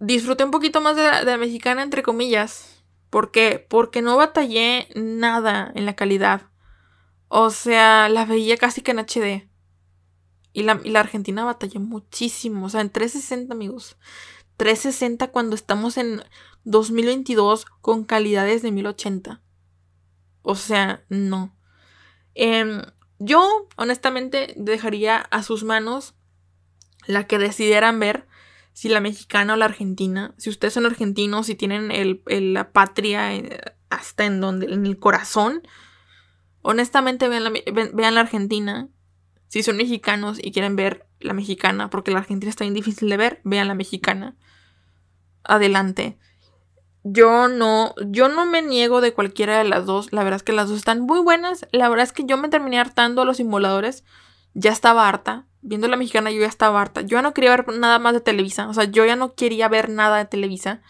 disfruté 0.00 0.44
un 0.44 0.50
poquito 0.50 0.80
más 0.80 0.96
de 0.96 1.24
la, 1.24 1.36
mexicana, 1.36 1.82
entre 1.82 2.02
comillas. 2.02 2.82
¿Por 3.10 3.30
qué? 3.30 3.64
Porque 3.68 4.02
no 4.02 4.16
batallé 4.16 4.88
nada 4.94 5.72
en 5.74 5.86
la 5.86 5.96
calidad. 5.96 6.42
O 7.28 7.50
sea, 7.50 8.08
la 8.08 8.24
veía 8.24 8.56
casi 8.56 8.82
que 8.82 8.92
en 8.92 8.98
HD. 8.98 9.48
Y 10.52 10.62
la, 10.62 10.80
y 10.84 10.90
la 10.90 11.00
Argentina 11.00 11.44
batallé 11.44 11.78
muchísimo. 11.78 12.66
O 12.66 12.68
sea, 12.68 12.80
en 12.80 12.90
360, 12.90 13.52
amigos. 13.52 13.96
360 14.56 15.28
cuando 15.28 15.54
estamos 15.54 15.96
en 15.96 16.22
2022 16.64 17.64
con 17.80 18.04
calidades 18.04 18.62
de 18.62 18.72
1080. 18.72 19.40
O 20.42 20.54
sea, 20.54 21.04
no. 21.08 21.56
Em, 22.34 22.82
yo, 23.18 23.68
honestamente, 23.76 24.54
dejaría 24.56 25.16
a 25.16 25.42
sus 25.42 25.64
manos 25.64 26.14
la 27.06 27.26
que 27.26 27.38
decidieran 27.38 27.98
ver 27.98 28.27
si 28.78 28.88
la 28.88 29.00
mexicana 29.00 29.54
o 29.54 29.56
la 29.56 29.64
argentina, 29.64 30.34
si 30.36 30.50
ustedes 30.50 30.72
son 30.72 30.86
argentinos, 30.86 31.46
si 31.46 31.56
tienen 31.56 31.90
el, 31.90 32.22
la 32.52 32.70
patria 32.70 33.34
eh, 33.34 33.60
hasta 33.90 34.24
en 34.24 34.40
donde, 34.40 34.72
en 34.72 34.86
el 34.86 35.00
corazón, 35.00 35.62
honestamente 36.62 37.26
vean 37.26 37.42
la, 37.42 37.52
vean 37.92 38.14
la 38.14 38.20
argentina. 38.20 38.88
Si 39.48 39.64
son 39.64 39.78
mexicanos 39.78 40.38
y 40.40 40.52
quieren 40.52 40.76
ver 40.76 41.08
la 41.18 41.32
mexicana, 41.32 41.90
porque 41.90 42.12
la 42.12 42.20
argentina 42.20 42.48
está 42.48 42.62
bien 42.62 42.74
difícil 42.74 43.08
de 43.08 43.16
ver, 43.16 43.40
vean 43.42 43.66
la 43.66 43.74
mexicana. 43.74 44.36
Adelante. 45.42 46.16
Yo 47.02 47.48
no, 47.48 47.96
yo 48.06 48.28
no 48.28 48.46
me 48.46 48.62
niego 48.62 49.00
de 49.00 49.12
cualquiera 49.12 49.58
de 49.58 49.64
las 49.64 49.86
dos. 49.86 50.12
La 50.12 50.22
verdad 50.22 50.36
es 50.36 50.44
que 50.44 50.52
las 50.52 50.68
dos 50.68 50.78
están 50.78 51.00
muy 51.00 51.18
buenas. 51.18 51.66
La 51.72 51.88
verdad 51.88 52.04
es 52.04 52.12
que 52.12 52.26
yo 52.26 52.36
me 52.36 52.48
terminé 52.48 52.78
hartando 52.78 53.22
a 53.22 53.24
los 53.24 53.38
simuladores. 53.38 54.04
Ya 54.54 54.70
estaba 54.70 55.08
harta 55.08 55.47
viendo 55.62 55.88
la 55.88 55.96
mexicana 55.96 56.30
yo 56.30 56.40
ya 56.40 56.46
estaba 56.46 56.80
harta. 56.80 57.02
Yo 57.02 57.16
ya 57.16 57.22
no 57.22 57.34
quería 57.34 57.50
ver 57.50 57.78
nada 57.78 57.98
más 57.98 58.14
de 58.14 58.20
Televisa. 58.20 58.68
O 58.68 58.74
sea, 58.74 58.84
yo 58.84 59.04
ya 59.04 59.16
no 59.16 59.34
quería 59.34 59.68
ver 59.68 59.88
nada 59.88 60.18
de 60.18 60.24
Televisa. 60.24 60.80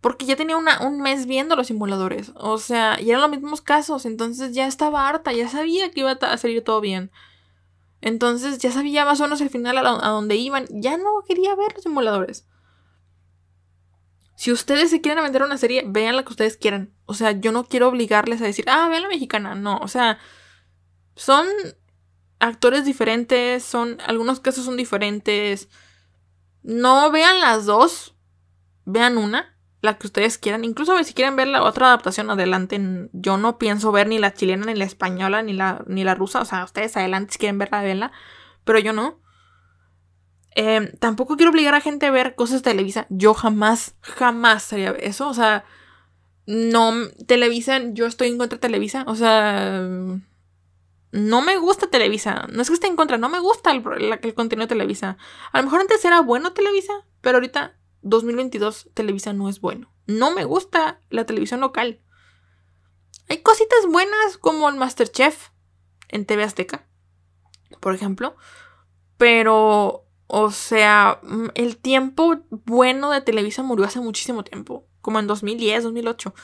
Porque 0.00 0.26
ya 0.26 0.36
tenía 0.36 0.56
un 0.56 1.00
mes 1.00 1.26
viendo 1.26 1.56
los 1.56 1.68
simuladores. 1.68 2.32
O 2.36 2.58
sea, 2.58 3.00
y 3.00 3.10
eran 3.10 3.22
los 3.22 3.30
mismos 3.30 3.60
casos. 3.62 4.04
Entonces 4.04 4.52
ya 4.52 4.66
estaba 4.66 5.08
harta. 5.08 5.32
Ya 5.32 5.48
sabía 5.48 5.90
que 5.90 6.00
iba 6.00 6.12
a 6.12 6.36
salir 6.36 6.62
todo 6.62 6.80
bien. 6.80 7.10
Entonces 8.00 8.58
ya 8.58 8.70
sabía 8.70 9.04
más 9.06 9.20
o 9.20 9.24
menos 9.24 9.40
el 9.40 9.48
final 9.48 9.78
a, 9.78 9.80
a 9.80 10.10
dónde 10.10 10.36
iban. 10.36 10.66
Ya 10.70 10.98
no 10.98 11.22
quería 11.26 11.54
ver 11.54 11.72
los 11.74 11.84
simuladores. 11.84 12.46
Si 14.36 14.52
ustedes 14.52 14.90
se 14.90 15.00
quieren 15.00 15.22
vender 15.22 15.42
una 15.42 15.56
serie, 15.56 15.84
vean 15.86 16.16
la 16.16 16.24
que 16.24 16.30
ustedes 16.30 16.56
quieran. 16.56 16.92
O 17.06 17.14
sea, 17.14 17.32
yo 17.32 17.52
no 17.52 17.64
quiero 17.64 17.88
obligarles 17.88 18.42
a 18.42 18.44
decir, 18.44 18.64
ah, 18.68 18.88
vean 18.88 19.02
la 19.02 19.08
mexicana. 19.08 19.54
No, 19.54 19.78
o 19.78 19.88
sea, 19.88 20.18
son 21.14 21.46
actores 22.44 22.84
diferentes, 22.84 23.64
son, 23.64 23.98
algunos 24.06 24.40
casos 24.40 24.64
son 24.64 24.76
diferentes. 24.76 25.68
No 26.62 27.10
vean 27.10 27.40
las 27.40 27.64
dos, 27.66 28.14
vean 28.84 29.18
una, 29.18 29.56
la 29.80 29.98
que 29.98 30.06
ustedes 30.06 30.38
quieran. 30.38 30.64
Incluso 30.64 31.02
si 31.04 31.14
quieren 31.14 31.36
ver 31.36 31.48
la 31.48 31.62
otra 31.62 31.86
adaptación, 31.86 32.30
adelante. 32.30 32.80
Yo 33.12 33.36
no 33.36 33.58
pienso 33.58 33.92
ver 33.92 34.08
ni 34.08 34.18
la 34.18 34.34
chilena, 34.34 34.66
ni 34.66 34.74
la 34.74 34.84
española, 34.84 35.42
ni 35.42 35.52
la, 35.52 35.84
ni 35.86 36.04
la 36.04 36.14
rusa. 36.14 36.40
O 36.40 36.44
sea, 36.44 36.64
ustedes 36.64 36.96
adelante 36.96 37.32
si 37.32 37.38
quieren 37.38 37.58
verla, 37.58 37.82
verla. 37.82 38.12
Pero 38.64 38.78
yo 38.78 38.92
no. 38.92 39.20
Em, 40.56 40.92
tampoco 40.98 41.36
quiero 41.36 41.50
obligar 41.50 41.74
a 41.74 41.80
gente 41.80 42.06
a 42.06 42.10
ver 42.10 42.34
cosas 42.34 42.62
de 42.62 42.70
Televisa. 42.70 43.06
Yo 43.08 43.34
jamás, 43.34 43.96
jamás 44.02 44.72
haría 44.72 44.90
eso. 44.92 45.28
O 45.28 45.34
sea, 45.34 45.64
no, 46.46 46.92
Televisa, 47.26 47.80
yo 47.92 48.06
estoy 48.06 48.28
en 48.28 48.38
contra 48.38 48.56
de 48.56 48.60
Televisa. 48.60 49.04
O 49.06 49.14
sea, 49.16 49.88
no 51.14 51.42
me 51.42 51.56
gusta 51.58 51.86
Televisa. 51.86 52.48
No 52.50 52.60
es 52.60 52.68
que 52.68 52.74
esté 52.74 52.88
en 52.88 52.96
contra, 52.96 53.18
no 53.18 53.28
me 53.28 53.38
gusta 53.38 53.70
el, 53.70 53.84
contenido 54.34 54.64
de 54.64 54.74
Televisa. 54.74 55.16
A 55.52 55.58
lo 55.58 55.64
mejor 55.64 55.80
antes 55.80 56.04
era 56.04 56.20
bueno 56.20 56.54
Televisa, 56.54 56.92
pero 57.20 57.36
ahorita, 57.36 57.78
2022, 58.02 58.90
Televisa 58.94 59.32
no 59.32 59.48
es 59.48 59.60
bueno. 59.60 59.94
No 60.08 60.32
me 60.32 60.44
gusta 60.44 61.00
la 61.10 61.24
televisión 61.24 61.60
local. 61.60 62.00
Hay 63.28 63.42
cositas 63.42 63.86
buenas 63.88 64.38
como 64.38 64.68
el 64.68 64.74
Masterchef 64.74 65.50
en 66.08 66.26
TV 66.26 66.42
Azteca, 66.42 66.84
por 67.78 67.94
ejemplo. 67.94 68.34
Pero 69.16 70.08
o 70.26 70.50
sea, 70.50 71.20
mm, 71.22 71.50
el 71.54 71.76
tiempo 71.76 72.40
bueno 72.50 73.12
de 73.12 73.20
Televisa 73.20 73.62
murió 73.62 73.86
hace 73.86 74.00
muchísimo 74.00 74.42
tiempo, 74.42 74.88
como 75.00 75.20
en 75.20 75.28
2010, 75.28 75.84
2008. 75.84 76.34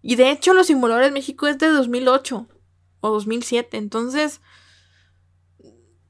Y 0.00 0.16
de 0.16 0.30
hecho, 0.30 0.54
Los 0.54 0.68
Simuladores 0.68 1.12
México 1.12 1.46
es 1.48 1.58
de 1.58 1.68
2008 1.68 2.48
o 3.00 3.10
2007. 3.10 3.76
Entonces, 3.76 4.40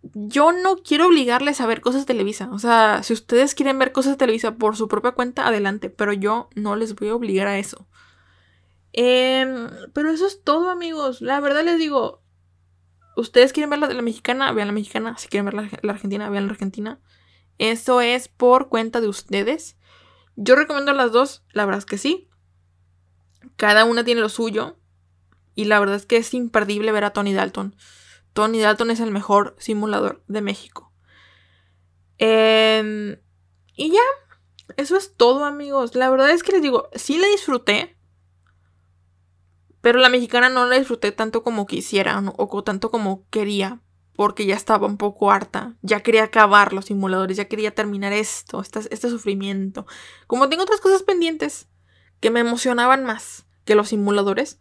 yo 0.03 0.53
no 0.53 0.77
quiero 0.77 1.09
obligarles 1.09 1.61
a 1.61 1.67
ver 1.67 1.81
cosas 1.81 2.03
de 2.03 2.07
Televisa. 2.07 2.51
O 2.53 2.59
sea, 2.59 3.03
si 3.03 3.13
ustedes 3.13 3.55
quieren 3.55 3.79
ver 3.79 3.93
cosas 3.93 4.13
de 4.13 4.19
Televisa 4.19 4.57
por 4.57 4.77
su 4.77 4.89
propia 4.89 5.13
cuenta, 5.13 5.47
adelante. 5.47 5.91
Pero 5.91 6.13
yo 6.13 6.49
no 6.55 6.77
les 6.77 6.95
voy 6.95 7.09
a 7.09 7.15
obligar 7.15 7.47
a 7.47 7.59
eso. 7.59 7.87
Em, 8.93 9.69
pero 9.93 10.11
eso 10.11 10.27
es 10.27 10.43
todo, 10.43 10.71
amigos. 10.71 11.21
La 11.21 11.41
verdad 11.41 11.65
les 11.65 11.79
digo, 11.79 12.23
ustedes 13.17 13.53
quieren 13.53 13.71
ver 13.71 13.79
la, 13.79 13.89
la 13.89 14.03
mexicana, 14.03 14.53
vean 14.53 14.69
la 14.69 14.73
mexicana. 14.73 15.17
Si 15.19 15.29
quieren 15.29 15.47
ver 15.47 15.55
la, 15.83 15.93
argentina, 15.93 16.29
vean 16.31 16.47
la 16.47 16.53
argentina. 16.53 17.01
Eso 17.59 18.01
es 18.01 18.29
por 18.29 18.69
cuenta 18.69 19.01
de 19.01 19.09
ustedes. 19.09 19.77
Yo 20.37 20.57
recomiendo 20.57 20.93
las 20.93 21.13
dos, 21.13 21.45
la 21.53 21.67
verdad 21.67 21.81
es 21.81 21.87
que 21.87 21.99
sí. 21.99 22.29
Cada 23.57 23.85
una 23.85 24.05
tiene 24.05 24.23
lo 24.23 24.29
suyo. 24.29 24.79
Y 25.55 25.65
la 25.65 25.81
verdad 25.81 25.97
es 25.97 26.07
que 26.07 26.17
es 26.17 26.33
imperdible 26.35 26.93
ver 26.93 27.05
a 27.05 27.13
Tony 27.13 27.35
Dalton. 27.35 27.75
Tony 28.33 28.61
Dalton 28.61 28.91
es 28.91 29.01
el 29.01 29.11
mejor 29.11 29.57
simulador 29.59 30.23
de 30.29 30.41
México. 30.41 30.93
Em, 32.19 33.17
y 33.75 33.93
ya, 33.93 34.03
eso 34.77 34.97
es 34.97 35.17
todo 35.17 35.45
amigos. 35.45 35.95
La 35.95 36.11
verdad 36.11 36.31
es 36.31 36.43
que 36.43 36.53
les 36.53 36.63
digo, 36.63 36.89
sí 36.95 37.19
la 37.19 37.27
disfruté. 37.29 37.97
Pero 39.81 39.99
la 39.99 40.11
mexicana 40.11 40.51
no 40.51 40.67
la 40.67 40.79
disfruté 40.79 41.13
tanto 41.13 41.43
como 41.43 41.67
quisiera 41.67 42.23
o 42.37 42.63
tanto 42.63 42.91
como 42.91 43.27
quería. 43.31 43.81
Porque 44.15 44.45
ya 44.45 44.55
estaba 44.55 44.87
un 44.87 44.99
poco 44.99 45.31
harta. 45.31 45.77
Ya 45.81 46.03
quería 46.03 46.25
acabar 46.25 46.75
los 46.75 46.87
simuladores. 46.87 47.39
Ya 47.39 47.47
quería 47.47 47.75
terminar 47.75 48.13
esto, 48.13 48.61
este, 48.61 48.81
este 48.91 49.09
sufrimiento. 49.09 49.87
Como 50.27 50.49
tengo 50.51 50.65
otras 50.65 50.81
cosas 50.81 51.03
pendientes 51.03 51.69
que 52.21 52.31
me 52.31 52.41
emocionaban 52.41 53.05
más 53.05 53.47
que 53.65 53.75
los 53.75 53.89
simuladores. 53.89 54.61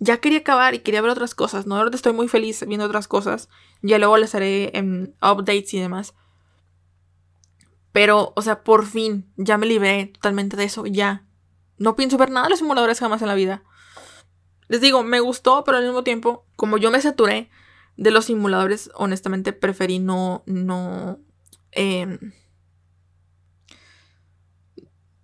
Ya 0.00 0.18
quería 0.18 0.38
acabar 0.38 0.74
y 0.74 0.80
quería 0.80 1.02
ver 1.02 1.10
otras 1.10 1.34
cosas. 1.34 1.66
No, 1.66 1.76
ahora 1.76 1.90
estoy 1.92 2.12
muy 2.12 2.28
feliz 2.28 2.64
viendo 2.66 2.86
otras 2.86 3.08
cosas. 3.08 3.48
Ya 3.82 3.98
luego 3.98 4.16
les 4.16 4.34
haré 4.34 4.72
updates 5.20 5.74
y 5.74 5.80
demás. 5.80 6.14
Pero, 7.92 8.32
o 8.34 8.42
sea, 8.42 8.64
por 8.64 8.86
fin, 8.86 9.30
ya 9.36 9.58
me 9.58 9.66
libré 9.66 10.06
totalmente 10.06 10.56
de 10.56 10.64
eso. 10.64 10.86
Ya. 10.86 11.26
No 11.78 11.94
pienso 11.94 12.16
ver 12.16 12.30
nada 12.30 12.44
de 12.46 12.50
los 12.50 12.58
simuladores 12.58 13.00
jamás 13.00 13.22
en 13.22 13.28
la 13.28 13.34
vida. 13.34 13.62
Les 14.68 14.80
digo, 14.80 15.02
me 15.02 15.20
gustó, 15.20 15.64
pero 15.64 15.78
al 15.78 15.84
mismo 15.84 16.02
tiempo, 16.02 16.46
como 16.56 16.78
yo 16.78 16.90
me 16.90 17.00
saturé 17.00 17.50
de 17.96 18.10
los 18.10 18.24
simuladores, 18.24 18.90
honestamente 18.94 19.52
preferí 19.52 19.98
no, 19.98 20.42
no, 20.46 21.18
em, 21.72 22.32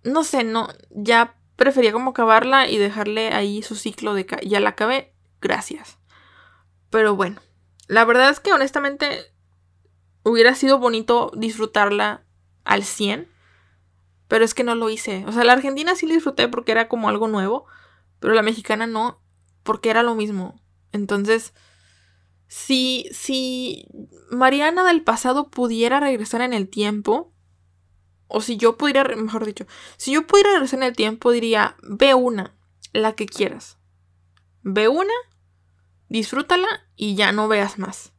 no 0.03 0.23
sé, 0.23 0.43
no, 0.43 0.67
ya 0.91 1.38
prefería 1.59 1.91
como 1.91 2.11
acabarla 2.11 2.67
y 2.67 2.77
dejarle 2.77 3.33
ahí 3.33 3.61
su 3.61 3.75
ciclo 3.75 4.15
de, 4.15 4.25
ya 4.43 4.59
la 4.59 4.69
acabé, 4.69 5.13
gracias. 5.41 5.99
Pero 6.89 7.15
bueno, 7.15 7.39
la 7.87 8.05
verdad 8.05 8.29
es 8.29 8.39
que 8.39 8.53
honestamente 8.53 9.31
hubiera 10.23 10.55
sido 10.55 10.79
bonito 10.79 11.31
disfrutarla 11.35 12.23
al 12.63 12.83
100, 12.83 13.27
pero 14.27 14.45
es 14.45 14.53
que 14.55 14.63
no 14.63 14.73
lo 14.73 14.89
hice. 14.89 15.25
O 15.27 15.31
sea, 15.31 15.43
la 15.43 15.53
Argentina 15.53 15.95
sí 15.95 16.07
la 16.07 16.15
disfruté 16.15 16.47
porque 16.47 16.71
era 16.71 16.87
como 16.87 17.09
algo 17.09 17.27
nuevo, 17.27 17.65
pero 18.19 18.33
la 18.33 18.41
mexicana 18.41 18.87
no 18.87 19.21
porque 19.63 19.89
era 19.89 20.01
lo 20.01 20.15
mismo. 20.15 20.59
Entonces, 20.91 21.53
si, 22.47 23.07
si 23.11 23.85
Mariana 24.31 24.83
del 24.83 25.03
pasado 25.03 25.49
pudiera 25.49 25.99
regresar 25.99 26.41
en 26.41 26.53
el 26.53 26.69
tiempo, 26.69 27.33
o 28.29 28.39
si 28.39 28.55
yo 28.55 28.77
pudiera, 28.77 29.03
mejor 29.17 29.45
dicho, 29.45 29.65
si 29.97 30.13
yo 30.13 30.25
pudiera 30.25 30.51
regresar 30.51 30.79
en 30.79 30.83
el 30.83 30.95
tiempo, 30.95 31.31
diría, 31.31 31.75
ve 31.83 32.13
una, 32.13 32.55
la 32.93 33.13
que 33.13 33.25
quieras. 33.25 33.77
Ve 34.61 34.87
una, 34.87 35.13
disfrútala 36.07 36.67
y 36.95 37.15
ya 37.15 37.33
no 37.33 37.49
veas 37.49 37.77
más. 37.77 38.13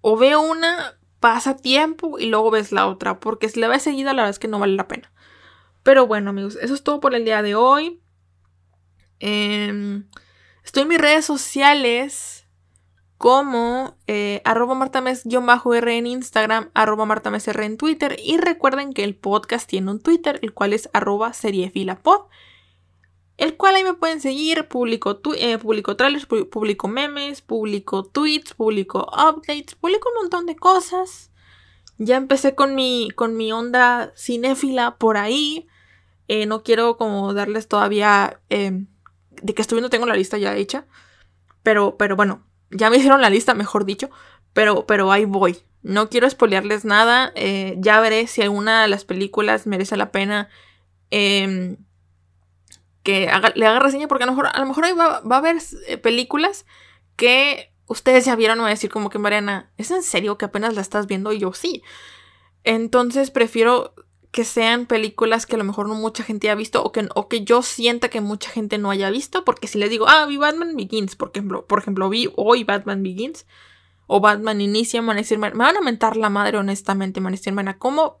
O 0.00 0.16
ve 0.16 0.36
una, 0.36 0.98
pasa 1.20 1.56
tiempo 1.56 2.18
y 2.18 2.26
luego 2.26 2.50
ves 2.50 2.72
la 2.72 2.88
otra, 2.88 3.20
porque 3.20 3.48
si 3.48 3.60
la 3.60 3.68
ves 3.68 3.84
seguida, 3.84 4.12
la 4.12 4.22
verdad 4.22 4.30
es 4.30 4.38
que 4.40 4.48
no 4.48 4.58
vale 4.58 4.74
la 4.74 4.88
pena. 4.88 5.12
Pero 5.84 6.08
bueno, 6.08 6.30
amigos, 6.30 6.58
eso 6.60 6.74
es 6.74 6.82
todo 6.82 6.98
por 6.98 7.14
el 7.14 7.24
día 7.24 7.42
de 7.42 7.54
hoy. 7.54 8.00
Eh, 9.20 10.02
Estoy 10.66 10.82
en 10.82 10.88
mis 10.88 10.98
redes 10.98 11.24
sociales 11.24 12.35
como 13.18 13.96
eh, 14.06 14.42
arroba 14.44 14.74
martames-r 14.74 15.96
en 15.96 16.06
Instagram, 16.06 16.70
arroba 16.74 17.06
martamesr 17.06 17.60
en 17.62 17.76
Twitter 17.78 18.16
y 18.22 18.36
recuerden 18.36 18.92
que 18.92 19.04
el 19.04 19.14
podcast 19.14 19.68
tiene 19.68 19.90
un 19.90 20.00
Twitter, 20.00 20.38
el 20.42 20.52
cual 20.52 20.72
es 20.74 20.90
arroba 20.92 21.32
seriefilapod, 21.32 22.26
el 23.38 23.56
cual 23.56 23.76
ahí 23.76 23.84
me 23.84 23.94
pueden 23.94 24.20
seguir, 24.20 24.68
publico, 24.68 25.20
eh, 25.36 25.58
publico 25.58 25.96
trailers, 25.96 26.26
publico 26.26 26.88
memes, 26.88 27.40
publico 27.40 28.04
tweets, 28.04 28.54
publico 28.54 29.06
updates, 29.12 29.74
publico 29.74 30.08
un 30.10 30.22
montón 30.22 30.46
de 30.46 30.56
cosas. 30.56 31.30
Ya 31.98 32.16
empecé 32.16 32.54
con 32.54 32.74
mi, 32.74 33.10
con 33.14 33.36
mi 33.36 33.52
onda 33.52 34.12
cinéfila 34.16 34.96
por 34.98 35.16
ahí. 35.16 35.66
Eh, 36.28 36.44
no 36.44 36.62
quiero 36.62 36.96
como 36.98 37.32
darles 37.32 37.68
todavía 37.68 38.40
em, 38.50 38.88
de 39.30 39.54
que 39.54 39.62
estoy 39.62 39.76
viendo 39.76 39.90
tengo 39.90 40.06
la 40.06 40.16
lista 40.16 40.36
ya 40.36 40.56
hecha. 40.56 40.86
Pero, 41.62 41.96
pero 41.96 42.16
bueno, 42.16 42.46
ya 42.70 42.90
me 42.90 42.96
hicieron 42.96 43.20
la 43.20 43.30
lista, 43.30 43.54
mejor 43.54 43.84
dicho. 43.84 44.10
Pero, 44.52 44.86
pero 44.86 45.12
ahí 45.12 45.24
voy. 45.24 45.58
No 45.82 46.08
quiero 46.08 46.28
spoilearles 46.28 46.84
nada. 46.84 47.32
Eh, 47.34 47.76
ya 47.78 48.00
veré 48.00 48.26
si 48.26 48.42
alguna 48.42 48.82
de 48.82 48.88
las 48.88 49.04
películas 49.04 49.66
merece 49.66 49.96
la 49.96 50.10
pena 50.10 50.48
em, 51.10 51.76
que 53.02 53.30
le 53.54 53.66
haga 53.66 53.80
reseña. 53.80 54.08
Porque 54.08 54.24
a 54.24 54.26
lo 54.26 54.32
mejor, 54.32 54.48
a 54.52 54.58
lo 54.58 54.66
mejor 54.66 54.84
ahí 54.84 54.92
va, 54.92 55.20
va 55.20 55.36
a 55.36 55.38
haber 55.38 55.56
eh, 55.86 55.98
películas 55.98 56.66
que 57.16 57.72
ustedes 57.86 58.24
ya 58.24 58.36
vieron. 58.36 58.58
No 58.58 58.66
a 58.66 58.70
decir 58.70 58.90
como 58.90 59.10
que 59.10 59.18
Mariana, 59.18 59.70
¿es 59.76 59.90
en 59.90 60.02
serio 60.02 60.38
que 60.38 60.46
apenas 60.46 60.74
la 60.74 60.80
estás 60.80 61.06
viendo? 61.06 61.32
Y 61.32 61.38
yo 61.38 61.52
sí. 61.52 61.82
Entonces 62.64 63.30
prefiero 63.30 63.94
que 64.36 64.44
sean 64.44 64.84
películas 64.84 65.46
que 65.46 65.56
a 65.56 65.58
lo 65.58 65.64
mejor 65.64 65.88
no 65.88 65.94
mucha 65.94 66.22
gente 66.22 66.46
haya 66.46 66.54
visto 66.54 66.84
o 66.84 66.92
que, 66.92 67.08
o 67.14 67.26
que 67.26 67.42
yo 67.42 67.62
sienta 67.62 68.10
que 68.10 68.20
mucha 68.20 68.50
gente 68.50 68.76
no 68.76 68.90
haya 68.90 69.08
visto, 69.08 69.46
porque 69.46 69.66
si 69.66 69.78
les 69.78 69.88
digo, 69.88 70.06
ah, 70.10 70.26
vi 70.26 70.36
Batman 70.36 70.76
Begins, 70.76 71.16
por 71.16 71.30
ejemplo, 71.30 71.64
por 71.64 71.78
ejemplo, 71.78 72.10
vi 72.10 72.30
hoy 72.36 72.62
Batman 72.62 73.02
Begins 73.02 73.46
o 74.06 74.20
Batman 74.20 74.60
Inicia, 74.60 75.00
me 75.00 75.08
van 75.08 75.16
a 75.16 75.20
decir, 75.20 75.38
me 75.38 75.48
van 75.52 75.78
a 75.78 75.80
mentar 75.80 76.18
la 76.18 76.28
madre 76.28 76.58
honestamente, 76.58 77.18
me 77.22 77.30
van 77.50 77.76
¿cómo 77.78 78.20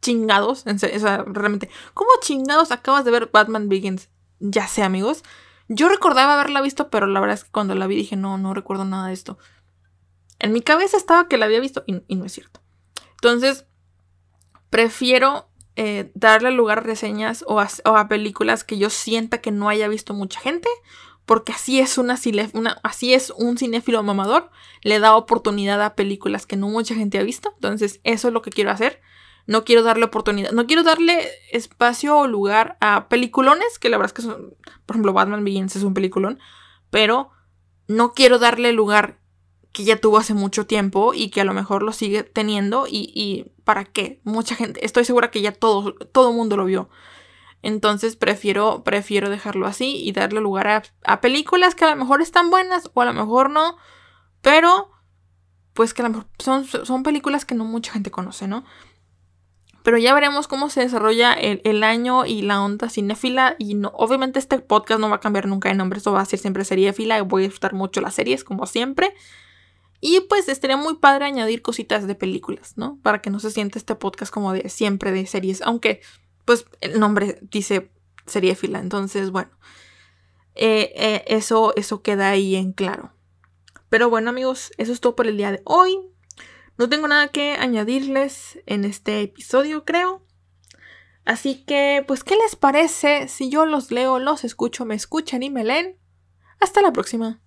chingados? 0.00 0.64
o 0.64 0.78
sea, 0.78 1.24
realmente, 1.26 1.68
¿cómo 1.92 2.08
chingados 2.22 2.70
acabas 2.70 3.04
de 3.04 3.10
ver 3.10 3.30
Batman 3.32 3.68
Begins? 3.68 4.10
Ya 4.38 4.68
sé, 4.68 4.84
amigos. 4.84 5.24
Yo 5.66 5.88
recordaba 5.88 6.34
haberla 6.34 6.60
visto, 6.60 6.88
pero 6.88 7.08
la 7.08 7.18
verdad 7.18 7.34
es 7.34 7.42
que 7.42 7.50
cuando 7.50 7.74
la 7.74 7.88
vi 7.88 7.96
dije, 7.96 8.14
no, 8.14 8.38
no 8.38 8.54
recuerdo 8.54 8.84
nada 8.84 9.08
de 9.08 9.14
esto. 9.14 9.38
En 10.38 10.52
mi 10.52 10.60
cabeza 10.60 10.96
estaba 10.96 11.26
que 11.26 11.36
la 11.36 11.46
había 11.46 11.58
visto 11.58 11.82
y 11.84 12.14
no 12.14 12.24
es 12.24 12.30
cierto. 12.30 12.60
Entonces, 13.16 13.66
prefiero 14.70 15.47
eh, 15.80 16.10
darle 16.14 16.50
lugar 16.50 16.78
a 16.78 16.80
reseñas 16.80 17.44
o 17.46 17.60
a, 17.60 18.08
películas 18.08 18.64
que 18.64 18.78
yo 18.78 18.90
sienta 18.90 19.40
que 19.40 19.52
no 19.52 19.68
haya 19.68 19.86
visto 19.86 20.12
mucha 20.12 20.40
gente, 20.40 20.68
porque 21.24 21.52
así 21.52 21.78
es, 21.78 21.98
una, 21.98 22.18
así 22.82 23.14
es 23.14 23.30
un 23.30 23.56
cinéfilo 23.56 24.02
mamador, 24.02 24.50
le 24.82 24.98
da 24.98 25.14
oportunidad 25.14 25.80
a 25.80 25.94
películas 25.94 26.46
que 26.46 26.56
no 26.56 26.68
mucha 26.68 26.96
gente 26.96 27.20
ha 27.20 27.22
visto, 27.22 27.52
entonces 27.54 28.00
eso 28.02 28.26
es 28.26 28.34
lo 28.34 28.42
que 28.42 28.50
quiero 28.50 28.72
hacer. 28.72 29.00
No 29.46 29.64
quiero 29.64 29.84
darle 29.84 30.06
oportunidad, 30.06 30.50
no 30.50 30.66
quiero 30.66 30.82
darle 30.82 31.28
espacio 31.52 32.18
o 32.18 32.26
lugar 32.26 32.76
a 32.80 33.08
peliculones, 33.08 33.78
que 33.78 33.88
la 33.88 33.98
verdad 33.98 34.10
es 34.10 34.14
que 34.14 34.28
son, 34.28 34.54
por 34.84 34.96
ejemplo, 34.96 35.12
Batman 35.12 35.44
Begins 35.44 35.76
es 35.76 35.84
un 35.84 35.94
peliculón, 35.94 36.40
pero 36.90 37.30
no 37.86 38.14
quiero 38.14 38.40
darle 38.40 38.72
lugar 38.72 39.17
que 39.78 39.84
ya 39.84 39.96
tuvo 39.96 40.18
hace 40.18 40.34
mucho 40.34 40.66
tiempo 40.66 41.14
y 41.14 41.30
que 41.30 41.40
a 41.40 41.44
lo 41.44 41.54
mejor 41.54 41.84
lo 41.84 41.92
sigue 41.92 42.24
teniendo 42.24 42.88
y, 42.88 43.12
y 43.14 43.52
para 43.62 43.84
qué, 43.84 44.20
mucha 44.24 44.56
gente, 44.56 44.84
estoy 44.84 45.04
segura 45.04 45.30
que 45.30 45.40
ya 45.40 45.52
todo, 45.52 45.94
todo 45.94 46.32
mundo 46.32 46.56
lo 46.56 46.64
vio. 46.64 46.90
Entonces 47.62 48.16
prefiero, 48.16 48.82
prefiero 48.82 49.30
dejarlo 49.30 49.68
así 49.68 50.02
y 50.04 50.10
darle 50.10 50.40
lugar 50.40 50.82
a, 51.04 51.20
películas 51.20 51.76
que 51.76 51.84
a 51.84 51.90
lo 51.90 51.94
mejor 51.94 52.22
están 52.22 52.50
buenas 52.50 52.90
o 52.92 53.02
a 53.02 53.04
lo 53.04 53.12
mejor 53.12 53.50
no, 53.50 53.76
pero 54.42 54.90
pues 55.74 55.94
que 55.94 56.02
a 56.02 56.06
lo 56.06 56.10
mejor 56.10 56.26
son, 56.40 56.64
son 56.64 57.04
películas 57.04 57.44
que 57.44 57.54
no 57.54 57.62
mucha 57.62 57.92
gente 57.92 58.10
conoce, 58.10 58.48
¿no? 58.48 58.64
Pero 59.84 59.96
ya 59.96 60.12
veremos 60.12 60.48
cómo 60.48 60.70
se 60.70 60.80
desarrolla 60.80 61.34
el, 61.34 61.60
el 61.62 61.84
año 61.84 62.26
y 62.26 62.42
la 62.42 62.60
onda 62.60 62.90
cinéfila. 62.90 63.54
Y 63.60 63.74
no, 63.74 63.92
obviamente 63.94 64.40
este 64.40 64.58
podcast 64.58 65.00
no 65.00 65.08
va 65.08 65.16
a 65.16 65.20
cambiar 65.20 65.46
nunca 65.46 65.68
de 65.68 65.76
nombre, 65.76 65.98
esto 65.98 66.12
va 66.12 66.20
a 66.20 66.24
ser 66.24 66.40
siempre 66.40 66.64
seriéfila 66.64 67.16
y 67.16 67.20
voy 67.20 67.44
a 67.44 67.46
disfrutar 67.46 67.74
mucho 67.74 68.00
las 68.00 68.14
series, 68.14 68.42
como 68.42 68.66
siempre. 68.66 69.14
Y 70.00 70.20
pues 70.20 70.48
estaría 70.48 70.76
muy 70.76 70.96
padre 70.96 71.24
añadir 71.24 71.62
cositas 71.62 72.06
de 72.06 72.14
películas, 72.14 72.74
¿no? 72.76 72.98
Para 73.02 73.20
que 73.20 73.30
no 73.30 73.40
se 73.40 73.50
sienta 73.50 73.78
este 73.78 73.94
podcast 73.96 74.32
como 74.32 74.52
de 74.52 74.68
siempre 74.68 75.12
de 75.12 75.26
series, 75.26 75.62
aunque 75.62 76.00
pues 76.44 76.66
el 76.80 77.00
nombre 77.00 77.38
dice 77.42 77.90
seriéfila, 78.26 78.78
entonces 78.78 79.30
bueno, 79.30 79.50
eh, 80.54 80.92
eh, 80.94 81.24
eso, 81.26 81.74
eso 81.76 82.02
queda 82.02 82.30
ahí 82.30 82.54
en 82.54 82.72
claro. 82.72 83.12
Pero 83.88 84.08
bueno 84.08 84.30
amigos, 84.30 84.72
eso 84.78 84.92
es 84.92 85.00
todo 85.00 85.16
por 85.16 85.26
el 85.26 85.36
día 85.36 85.50
de 85.50 85.62
hoy. 85.64 85.98
No 86.78 86.88
tengo 86.88 87.08
nada 87.08 87.28
que 87.28 87.54
añadirles 87.54 88.60
en 88.66 88.84
este 88.84 89.22
episodio, 89.22 89.84
creo. 89.84 90.22
Así 91.24 91.64
que, 91.64 92.04
pues, 92.06 92.24
¿qué 92.24 92.36
les 92.36 92.56
parece 92.56 93.28
si 93.28 93.50
yo 93.50 93.66
los 93.66 93.90
leo, 93.90 94.18
los 94.18 94.44
escucho, 94.44 94.86
me 94.86 94.94
escuchan 94.94 95.42
y 95.42 95.50
me 95.50 95.64
leen? 95.64 95.98
Hasta 96.60 96.80
la 96.80 96.92
próxima. 96.92 97.42